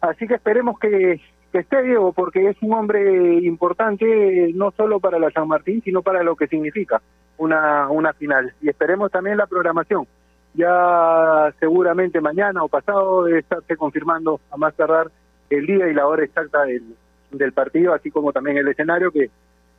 Así 0.00 0.26
que 0.26 0.34
esperemos 0.34 0.78
que, 0.78 1.20
que 1.52 1.58
esté 1.58 1.82
Diego, 1.82 2.12
porque 2.12 2.48
es 2.48 2.56
un 2.62 2.72
hombre 2.74 3.34
importante 3.44 4.52
no 4.54 4.70
solo 4.72 5.00
para 5.00 5.18
la 5.18 5.30
San 5.30 5.48
Martín, 5.48 5.82
sino 5.82 6.02
para 6.02 6.22
lo 6.22 6.36
que 6.36 6.46
significa 6.46 7.02
una, 7.38 7.88
una 7.88 8.12
final. 8.12 8.52
Y 8.62 8.68
esperemos 8.68 9.10
también 9.10 9.36
la 9.36 9.46
programación 9.46 10.06
Ya 10.54 11.52
seguramente 11.58 12.20
mañana 12.20 12.62
o 12.62 12.68
pasado 12.68 13.24
debe 13.24 13.40
estarse 13.40 13.76
confirmando 13.76 14.40
a 14.50 14.56
más 14.56 14.74
tardar 14.74 15.10
el 15.48 15.66
día 15.66 15.88
y 15.88 15.94
la 15.94 16.06
hora 16.06 16.24
exacta 16.24 16.62
del, 16.62 16.94
del 17.30 17.52
partido, 17.52 17.94
así 17.94 18.10
como 18.10 18.32
también 18.32 18.58
el 18.58 18.68
escenario 18.68 19.10
que 19.10 19.30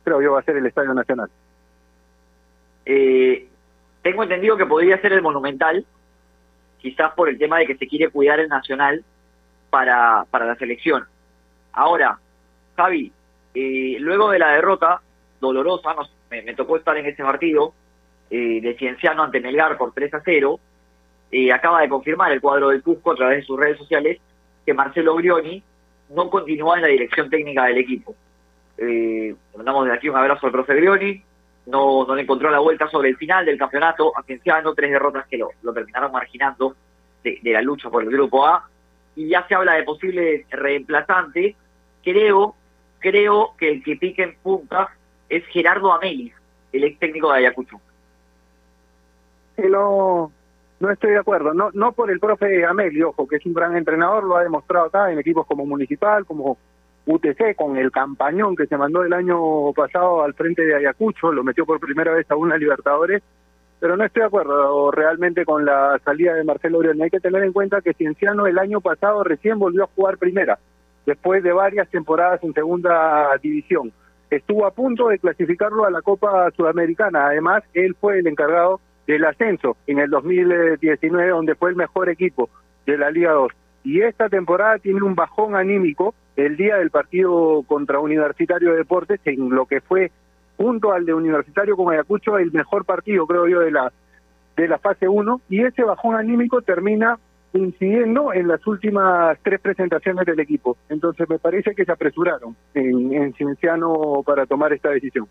creo 0.04 0.20
yo 0.20 0.32
va 0.32 0.40
a 0.40 0.44
ser 0.44 0.56
el 0.56 0.66
Estadio 0.66 0.92
Nacional. 0.92 1.30
Eh, 2.84 3.48
tengo 4.02 4.22
entendido 4.24 4.56
que 4.56 4.66
podría 4.66 5.00
ser 5.00 5.12
el 5.12 5.22
Monumental, 5.22 5.86
quizás 6.78 7.12
por 7.14 7.28
el 7.28 7.38
tema 7.38 7.58
de 7.58 7.66
que 7.66 7.76
se 7.76 7.86
quiere 7.86 8.10
cuidar 8.10 8.40
el 8.40 8.48
Nacional 8.48 9.04
para, 9.70 10.26
para 10.30 10.46
la 10.46 10.56
selección. 10.56 11.06
Ahora, 11.72 12.18
Javi, 12.76 13.12
eh, 13.54 13.96
luego 14.00 14.30
de 14.30 14.38
la 14.38 14.52
derrota 14.52 15.00
dolorosa, 15.40 15.94
me, 16.30 16.42
me, 16.42 16.54
tocó 16.54 16.76
estar 16.76 16.96
en 16.96 17.06
ese 17.06 17.22
partido 17.22 17.74
eh, 18.30 18.60
de 18.60 18.74
Cienciano 18.76 19.22
ante 19.22 19.40
Melgar 19.40 19.76
por 19.76 19.92
3 19.92 20.14
a 20.14 20.22
0, 20.24 20.58
eh, 21.32 21.52
acaba 21.52 21.80
de 21.80 21.88
confirmar 21.88 22.32
el 22.32 22.40
cuadro 22.40 22.68
del 22.68 22.82
Cusco 22.82 23.12
a 23.12 23.14
través 23.16 23.38
de 23.38 23.44
sus 23.44 23.58
redes 23.58 23.78
sociales 23.78 24.20
que 24.64 24.74
Marcelo 24.74 25.14
Grioni 25.16 25.62
no 26.10 26.30
continúa 26.30 26.76
en 26.76 26.82
la 26.82 26.88
dirección 26.88 27.28
técnica 27.28 27.64
del 27.64 27.78
equipo. 27.78 28.14
Eh, 28.78 29.34
mandamos 29.56 29.86
de 29.86 29.92
aquí 29.92 30.08
un 30.08 30.16
abrazo 30.16 30.46
al 30.46 30.52
profe 30.52 30.74
Grioni, 30.74 31.22
no, 31.66 32.06
le 32.14 32.22
encontró 32.22 32.50
la 32.50 32.58
vuelta 32.58 32.88
sobre 32.88 33.10
el 33.10 33.16
final 33.16 33.46
del 33.46 33.58
campeonato 33.58 34.12
a 34.16 34.22
Cienciano, 34.22 34.74
tres 34.74 34.90
derrotas 34.90 35.26
que 35.26 35.38
lo, 35.38 35.50
lo 35.62 35.72
terminaron 35.72 36.12
marginando 36.12 36.76
de, 37.22 37.38
de, 37.42 37.52
la 37.52 37.62
lucha 37.62 37.88
por 37.88 38.02
el 38.02 38.10
grupo 38.10 38.46
A, 38.46 38.68
y 39.14 39.28
ya 39.28 39.46
se 39.46 39.54
habla 39.54 39.74
de 39.74 39.84
posible 39.84 40.46
reemplazante, 40.50 41.54
creo, 42.02 42.54
creo 42.98 43.54
que 43.58 43.70
el 43.70 43.82
que 43.82 43.96
pique 43.96 44.22
en 44.22 44.36
punta 44.42 44.90
es 45.28 45.44
Gerardo 45.46 45.92
Amelis, 45.92 46.34
el 46.72 46.84
ex 46.84 46.98
técnico 46.98 47.30
de 47.32 47.38
Ayacucho. 47.38 47.80
No, 49.56 50.32
no 50.80 50.90
estoy 50.90 51.12
de 51.12 51.18
acuerdo, 51.18 51.54
no, 51.54 51.70
no 51.72 51.92
por 51.92 52.10
el 52.10 52.18
profe 52.18 52.64
Amelio, 52.66 53.10
ojo, 53.10 53.28
que 53.28 53.36
es 53.36 53.46
un 53.46 53.54
gran 53.54 53.76
entrenador, 53.76 54.24
lo 54.24 54.36
ha 54.36 54.42
demostrado 54.42 54.86
acá 54.86 55.12
en 55.12 55.18
equipos 55.18 55.46
como 55.46 55.64
Municipal, 55.64 56.26
como 56.26 56.58
UTC, 57.06 57.56
con 57.56 57.76
el 57.76 57.90
campañón 57.90 58.56
que 58.56 58.66
se 58.66 58.76
mandó 58.76 59.04
el 59.04 59.12
año 59.12 59.72
pasado 59.72 60.22
al 60.22 60.34
frente 60.34 60.62
de 60.62 60.76
Ayacucho, 60.76 61.32
lo 61.32 61.44
metió 61.44 61.66
por 61.66 61.80
primera 61.80 62.12
vez 62.12 62.30
a 62.30 62.36
una 62.36 62.56
Libertadores, 62.56 63.22
pero 63.80 63.96
no 63.96 64.04
estoy 64.04 64.20
de 64.20 64.26
acuerdo 64.26 64.90
realmente 64.92 65.44
con 65.44 65.64
la 65.64 66.00
salida 66.04 66.34
de 66.34 66.44
Marcelo 66.44 66.78
Orión. 66.78 67.02
Hay 67.02 67.10
que 67.10 67.18
tener 67.18 67.42
en 67.42 67.52
cuenta 67.52 67.80
que 67.80 67.94
Cienciano 67.94 68.46
el 68.46 68.58
año 68.58 68.80
pasado 68.80 69.24
recién 69.24 69.58
volvió 69.58 69.84
a 69.84 69.90
jugar 69.94 70.18
primera, 70.18 70.58
después 71.06 71.42
de 71.42 71.52
varias 71.52 71.88
temporadas 71.88 72.42
en 72.42 72.52
segunda 72.52 73.30
división. 73.42 73.92
Estuvo 74.30 74.66
a 74.66 74.70
punto 74.70 75.08
de 75.08 75.18
clasificarlo 75.18 75.84
a 75.84 75.90
la 75.90 76.00
Copa 76.00 76.50
Sudamericana. 76.56 77.26
Además, 77.26 77.62
él 77.74 77.94
fue 78.00 78.18
el 78.18 78.26
encargado 78.26 78.80
del 79.06 79.24
ascenso 79.24 79.76
en 79.86 79.98
el 79.98 80.10
2019, 80.10 81.28
donde 81.28 81.54
fue 81.54 81.70
el 81.70 81.76
mejor 81.76 82.08
equipo 82.08 82.48
de 82.86 82.96
la 82.96 83.10
Liga 83.10 83.32
2. 83.32 83.52
Y 83.84 84.00
esta 84.00 84.28
temporada 84.28 84.78
tiene 84.78 85.02
un 85.02 85.14
bajón 85.14 85.56
anímico 85.56 86.14
el 86.36 86.56
día 86.56 86.76
del 86.76 86.90
partido 86.90 87.62
contra 87.66 88.00
Universitario 88.00 88.70
de 88.70 88.78
Deportes, 88.78 89.20
en 89.24 89.50
lo 89.50 89.66
que 89.66 89.80
fue 89.80 90.10
junto 90.56 90.92
al 90.92 91.04
de 91.04 91.12
Universitario 91.12 91.76
con 91.76 91.92
Ayacucho 91.92 92.38
el 92.38 92.52
mejor 92.52 92.84
partido, 92.84 93.26
creo 93.26 93.48
yo, 93.48 93.60
de 93.60 93.70
la 93.70 93.92
de 94.56 94.68
la 94.68 94.78
fase 94.78 95.08
1 95.08 95.40
y 95.48 95.64
ese 95.64 95.82
bajón 95.82 96.14
anímico 96.14 96.60
termina 96.62 97.18
incidiendo 97.54 98.32
en 98.32 98.48
las 98.48 98.66
últimas 98.66 99.38
tres 99.42 99.60
presentaciones 99.60 100.24
del 100.26 100.40
equipo. 100.40 100.76
Entonces 100.88 101.28
me 101.28 101.38
parece 101.38 101.74
que 101.74 101.84
se 101.84 101.92
apresuraron 101.92 102.56
en, 102.74 103.12
en 103.12 103.34
Cienciano 103.34 104.22
para 104.24 104.46
tomar 104.46 104.72
esta 104.72 104.90
decisión. 104.90 105.28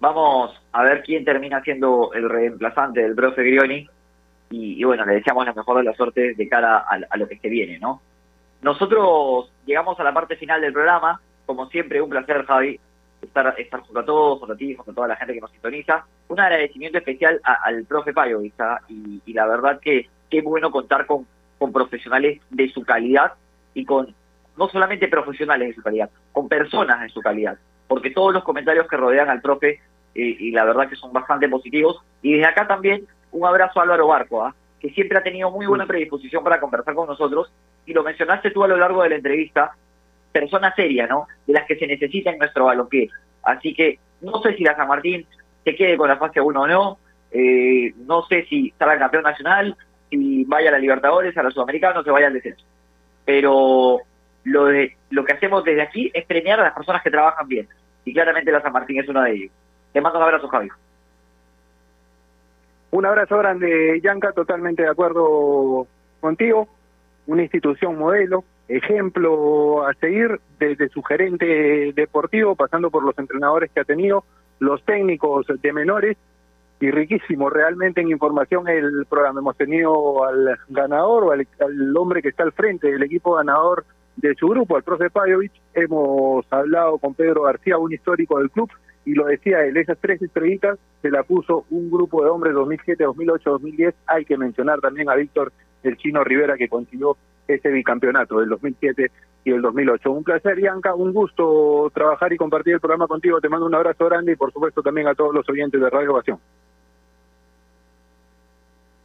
Vamos 0.00 0.60
a 0.72 0.82
ver 0.82 1.02
quién 1.02 1.24
termina 1.24 1.62
siendo 1.62 2.12
el 2.12 2.28
reemplazante 2.28 3.00
del 3.00 3.14
profe 3.14 3.42
Grioni 3.42 3.88
y, 4.50 4.80
y, 4.80 4.84
bueno, 4.84 5.06
le 5.06 5.14
deseamos 5.14 5.46
la 5.46 5.54
mejor 5.54 5.78
de 5.78 5.84
las 5.84 5.96
suertes 5.96 6.36
de 6.36 6.48
cara 6.48 6.78
a, 6.78 6.98
a, 7.08 7.16
lo 7.16 7.26
que 7.26 7.38
se 7.38 7.48
viene, 7.48 7.78
¿no? 7.78 8.02
Nosotros 8.60 9.50
llegamos 9.64 9.98
a 9.98 10.04
la 10.04 10.12
parte 10.12 10.36
final 10.36 10.60
del 10.60 10.72
programa, 10.72 11.20
como 11.46 11.68
siempre, 11.70 12.02
un 12.02 12.10
placer, 12.10 12.44
Javi, 12.44 12.78
estar, 13.24 13.54
estar 13.58 13.80
junto 13.80 14.00
a 14.00 14.04
todos, 14.04 14.38
junto 14.38 14.54
a 14.54 14.56
ti, 14.56 14.74
junto 14.74 14.90
a 14.90 14.94
toda 14.94 15.08
la 15.08 15.16
gente 15.16 15.34
que 15.34 15.40
nos 15.40 15.50
sintoniza. 15.50 16.04
Un 16.28 16.40
agradecimiento 16.40 16.98
especial 16.98 17.40
a, 17.44 17.54
al 17.64 17.84
profe 17.84 18.12
Payo, 18.12 18.42
y, 18.42 18.52
y 19.24 19.32
la 19.32 19.46
verdad 19.46 19.80
que 19.80 20.08
qué 20.30 20.40
bueno 20.40 20.70
contar 20.70 21.06
con, 21.06 21.26
con 21.58 21.72
profesionales 21.72 22.40
de 22.50 22.68
su 22.70 22.82
calidad 22.82 23.34
y 23.74 23.84
con 23.84 24.14
no 24.56 24.68
solamente 24.68 25.08
profesionales 25.08 25.68
de 25.68 25.74
su 25.74 25.82
calidad, 25.82 26.10
con 26.32 26.48
personas 26.48 27.00
de 27.00 27.08
su 27.08 27.20
calidad, 27.20 27.58
porque 27.88 28.10
todos 28.10 28.32
los 28.32 28.44
comentarios 28.44 28.86
que 28.88 28.96
rodean 28.96 29.28
al 29.28 29.40
profe 29.40 29.80
eh, 30.14 30.36
y 30.38 30.50
la 30.52 30.64
verdad 30.64 30.88
que 30.88 30.96
son 30.96 31.12
bastante 31.12 31.48
positivos. 31.48 32.00
Y 32.22 32.34
desde 32.34 32.46
acá 32.46 32.66
también 32.66 33.06
un 33.32 33.46
abrazo 33.46 33.80
a 33.80 33.82
Álvaro 33.82 34.06
Barco, 34.06 34.46
¿eh? 34.46 34.52
que 34.80 34.90
siempre 34.90 35.18
ha 35.18 35.22
tenido 35.22 35.50
muy 35.50 35.66
buena 35.66 35.86
predisposición 35.86 36.44
para 36.44 36.60
conversar 36.60 36.94
con 36.94 37.08
nosotros, 37.08 37.52
y 37.86 37.92
lo 37.92 38.02
mencionaste 38.02 38.50
tú 38.50 38.64
a 38.64 38.68
lo 38.68 38.76
largo 38.76 39.02
de 39.02 39.10
la 39.10 39.16
entrevista, 39.16 39.76
persona 40.34 40.74
seria, 40.74 41.06
¿no? 41.06 41.28
De 41.46 41.52
las 41.52 41.64
que 41.64 41.76
se 41.76 41.86
necesita 41.86 42.30
en 42.30 42.38
nuestro 42.38 42.64
balonqué. 42.64 43.08
Así 43.44 43.72
que 43.72 44.00
no 44.20 44.42
sé 44.42 44.56
si 44.56 44.64
la 44.64 44.74
San 44.74 44.88
Martín 44.88 45.24
se 45.62 45.76
quede 45.76 45.96
con 45.96 46.08
la 46.08 46.18
fase 46.18 46.40
1 46.40 46.60
o 46.60 46.66
no, 46.66 46.98
eh, 47.30 47.94
no 48.06 48.22
sé 48.26 48.44
si 48.48 48.74
salga 48.76 48.98
campeón 48.98 49.22
nacional, 49.22 49.76
si 50.10 50.44
vaya 50.44 50.70
a 50.70 50.72
la 50.72 50.78
Libertadores, 50.78 51.36
a 51.36 51.42
la 51.44 51.50
Sudamericana, 51.50 52.00
o 52.00 52.04
se 52.04 52.10
vaya 52.10 52.26
al 52.26 52.34
descenso. 52.34 52.64
Pero 53.24 54.00
lo, 54.42 54.64
de, 54.66 54.96
lo 55.10 55.24
que 55.24 55.32
hacemos 55.32 55.62
desde 55.64 55.82
aquí 55.82 56.10
es 56.12 56.26
premiar 56.26 56.58
a 56.58 56.64
las 56.64 56.74
personas 56.74 57.02
que 57.02 57.10
trabajan 57.10 57.46
bien. 57.46 57.68
Y 58.04 58.12
claramente 58.12 58.50
la 58.50 58.60
San 58.60 58.72
Martín 58.72 59.00
es 59.00 59.08
una 59.08 59.24
de 59.24 59.32
ellas. 59.32 59.52
Te 59.92 60.00
mando 60.00 60.18
un 60.18 60.24
abrazo, 60.24 60.48
Javi. 60.48 60.68
Un 62.90 63.06
abrazo 63.06 63.38
grande, 63.38 64.00
Yanka, 64.02 64.32
totalmente 64.32 64.82
de 64.82 64.88
acuerdo 64.88 65.86
contigo. 66.20 66.68
Una 67.26 67.42
institución 67.42 67.98
modelo, 67.98 68.44
ejemplo 68.68 69.86
a 69.86 69.94
seguir 69.94 70.40
desde 70.58 70.88
su 70.88 71.02
gerente 71.02 71.92
deportivo, 71.94 72.56
pasando 72.56 72.90
por 72.90 73.04
los 73.04 73.18
entrenadores 73.18 73.70
que 73.70 73.80
ha 73.80 73.84
tenido, 73.84 74.24
los 74.58 74.82
técnicos 74.84 75.46
de 75.60 75.72
menores, 75.72 76.16
y 76.80 76.90
riquísimo 76.90 77.50
realmente 77.50 78.00
en 78.00 78.10
información 78.10 78.68
el 78.68 79.06
programa. 79.08 79.40
Hemos 79.40 79.56
tenido 79.56 80.24
al 80.24 80.58
ganador 80.68 81.24
o 81.24 81.32
al, 81.32 81.46
hombre 81.96 82.20
que 82.20 82.28
está 82.28 82.42
al 82.42 82.52
frente 82.52 82.90
del 82.90 83.02
equipo 83.02 83.34
ganador 83.34 83.84
de 84.16 84.34
su 84.34 84.48
grupo, 84.48 84.76
al 84.76 84.82
profe 84.82 85.10
Pajovic. 85.10 85.52
Hemos 85.72 86.44
hablado 86.50 86.98
con 86.98 87.14
Pedro 87.14 87.42
García, 87.42 87.78
un 87.78 87.92
histórico 87.92 88.38
del 88.38 88.50
club, 88.50 88.70
y 89.04 89.14
lo 89.14 89.26
decía 89.26 89.64
él, 89.64 89.76
esas 89.76 89.98
tres 90.00 90.20
estrellitas 90.22 90.78
se 91.02 91.10
la 91.10 91.22
puso 91.22 91.66
un 91.70 91.90
grupo 91.90 92.22
de 92.22 92.30
hombres 92.30 92.54
2007, 92.54 93.04
2008, 93.04 93.50
2010. 93.50 93.94
Hay 94.06 94.24
que 94.24 94.38
mencionar 94.38 94.80
también 94.80 95.10
a 95.10 95.14
Víctor 95.14 95.52
el 95.82 95.96
Chino 95.96 96.24
Rivera 96.24 96.56
que 96.56 96.68
consiguió 96.68 97.16
ese 97.46 97.68
bicampeonato 97.70 98.40
del 98.40 98.48
2007 98.48 99.10
y 99.44 99.50
el 99.50 99.60
2008. 99.60 100.10
Un 100.10 100.24
placer, 100.24 100.56
Bianca, 100.56 100.94
un 100.94 101.12
gusto 101.12 101.90
trabajar 101.94 102.32
y 102.32 102.38
compartir 102.38 102.74
el 102.74 102.80
programa 102.80 103.06
contigo. 103.06 103.40
Te 103.40 103.48
mando 103.48 103.66
un 103.66 103.74
abrazo 103.74 104.06
grande 104.06 104.32
y 104.32 104.36
por 104.36 104.52
supuesto 104.52 104.82
también 104.82 105.08
a 105.08 105.14
todos 105.14 105.34
los 105.34 105.48
oyentes 105.48 105.80
de 105.80 105.90
Radio 105.90 106.12
Ovación. 106.12 106.38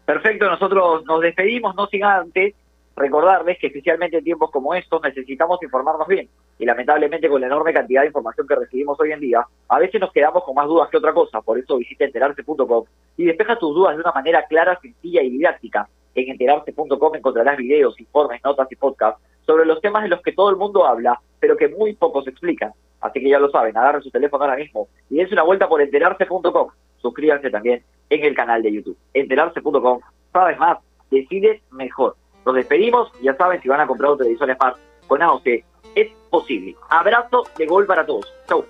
Perfecto, 0.05 0.49
nosotros 0.49 1.05
nos 1.05 1.21
despedimos, 1.21 1.75
no 1.75 1.85
sin 1.87 2.03
antes 2.03 2.55
recordarles 2.99 3.57
que 3.57 3.67
especialmente 3.67 4.17
en 4.17 4.23
tiempos 4.23 4.51
como 4.51 4.75
estos 4.75 5.01
necesitamos 5.01 5.61
informarnos 5.63 6.07
bien 6.07 6.29
y 6.59 6.65
lamentablemente 6.65 7.29
con 7.29 7.41
la 7.41 7.47
enorme 7.47 7.73
cantidad 7.73 8.01
de 8.01 8.07
información 8.07 8.47
que 8.47 8.55
recibimos 8.55 8.99
hoy 8.99 9.11
en 9.11 9.19
día, 9.19 9.45
a 9.67 9.79
veces 9.79 9.99
nos 9.99 10.11
quedamos 10.11 10.43
con 10.43 10.53
más 10.55 10.67
dudas 10.67 10.89
que 10.89 10.97
otra 10.97 11.13
cosa, 11.13 11.41
por 11.41 11.57
eso 11.57 11.77
visita 11.77 12.05
enterarse.com 12.05 12.85
y 13.17 13.25
despeja 13.25 13.57
tus 13.57 13.73
dudas 13.73 13.95
de 13.95 14.01
una 14.01 14.11
manera 14.11 14.45
clara, 14.47 14.77
sencilla 14.81 15.23
y 15.23 15.29
didáctica. 15.29 15.87
En 16.13 16.29
enterarse.com 16.29 17.15
encontrarás 17.15 17.57
videos, 17.57 17.99
informes, 17.99 18.41
notas 18.43 18.71
y 18.71 18.75
podcasts 18.75 19.21
sobre 19.45 19.65
los 19.65 19.79
temas 19.81 20.03
de 20.03 20.09
los 20.09 20.21
que 20.21 20.33
todo 20.33 20.49
el 20.49 20.57
mundo 20.57 20.85
habla, 20.85 21.19
pero 21.39 21.55
que 21.55 21.69
muy 21.69 21.93
pocos 21.93 22.27
explican. 22.27 22.73
Así 23.01 23.21
que 23.21 23.29
ya 23.29 23.39
lo 23.39 23.49
saben, 23.49 23.77
agarren 23.77 24.03
su 24.03 24.11
teléfono 24.11 24.43
ahora 24.43 24.57
mismo 24.57 24.89
y 25.09 25.15
dense 25.15 25.33
una 25.33 25.43
vuelta 25.43 25.67
por 25.69 25.81
enterarse.com. 25.81 26.69
Suscríbanse 26.97 27.49
también 27.49 27.81
en 28.09 28.25
el 28.25 28.35
canal 28.35 28.61
de 28.61 28.73
YouTube. 28.73 28.97
Enterarse.com. 29.13 30.01
Sabes 30.33 30.59
más, 30.59 30.79
decides 31.09 31.61
mejor. 31.71 32.15
Nos 32.45 32.55
despedimos, 32.55 33.11
ya 33.21 33.35
saben, 33.35 33.61
si 33.61 33.67
van 33.67 33.81
a 33.81 33.87
comprar 33.87 34.11
un 34.11 34.17
televisor 34.17 34.55
Smart 34.55 34.77
con 35.07 35.21
AOC, 35.21 35.47
es 35.95 36.11
posible. 36.29 36.75
Abrazo 36.89 37.43
de 37.57 37.65
gol 37.65 37.85
para 37.85 38.05
todos. 38.05 38.31
Chau. 38.47 38.65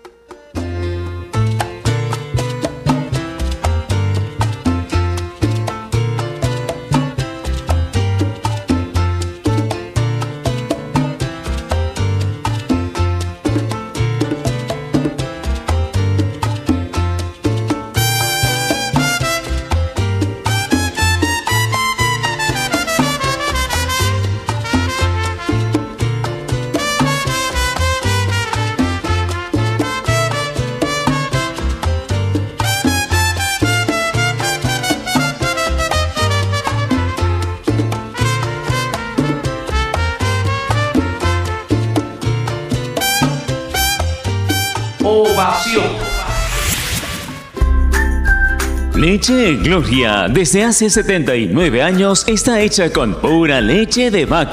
Leche 49.09 49.55
Gloria, 49.55 50.27
desde 50.29 50.63
hace 50.63 50.87
79 50.87 51.81
años, 51.81 52.23
está 52.27 52.61
hecha 52.61 52.91
con 52.91 53.15
pura 53.15 53.59
leche 53.59 54.11
de 54.11 54.27
vaca. 54.27 54.47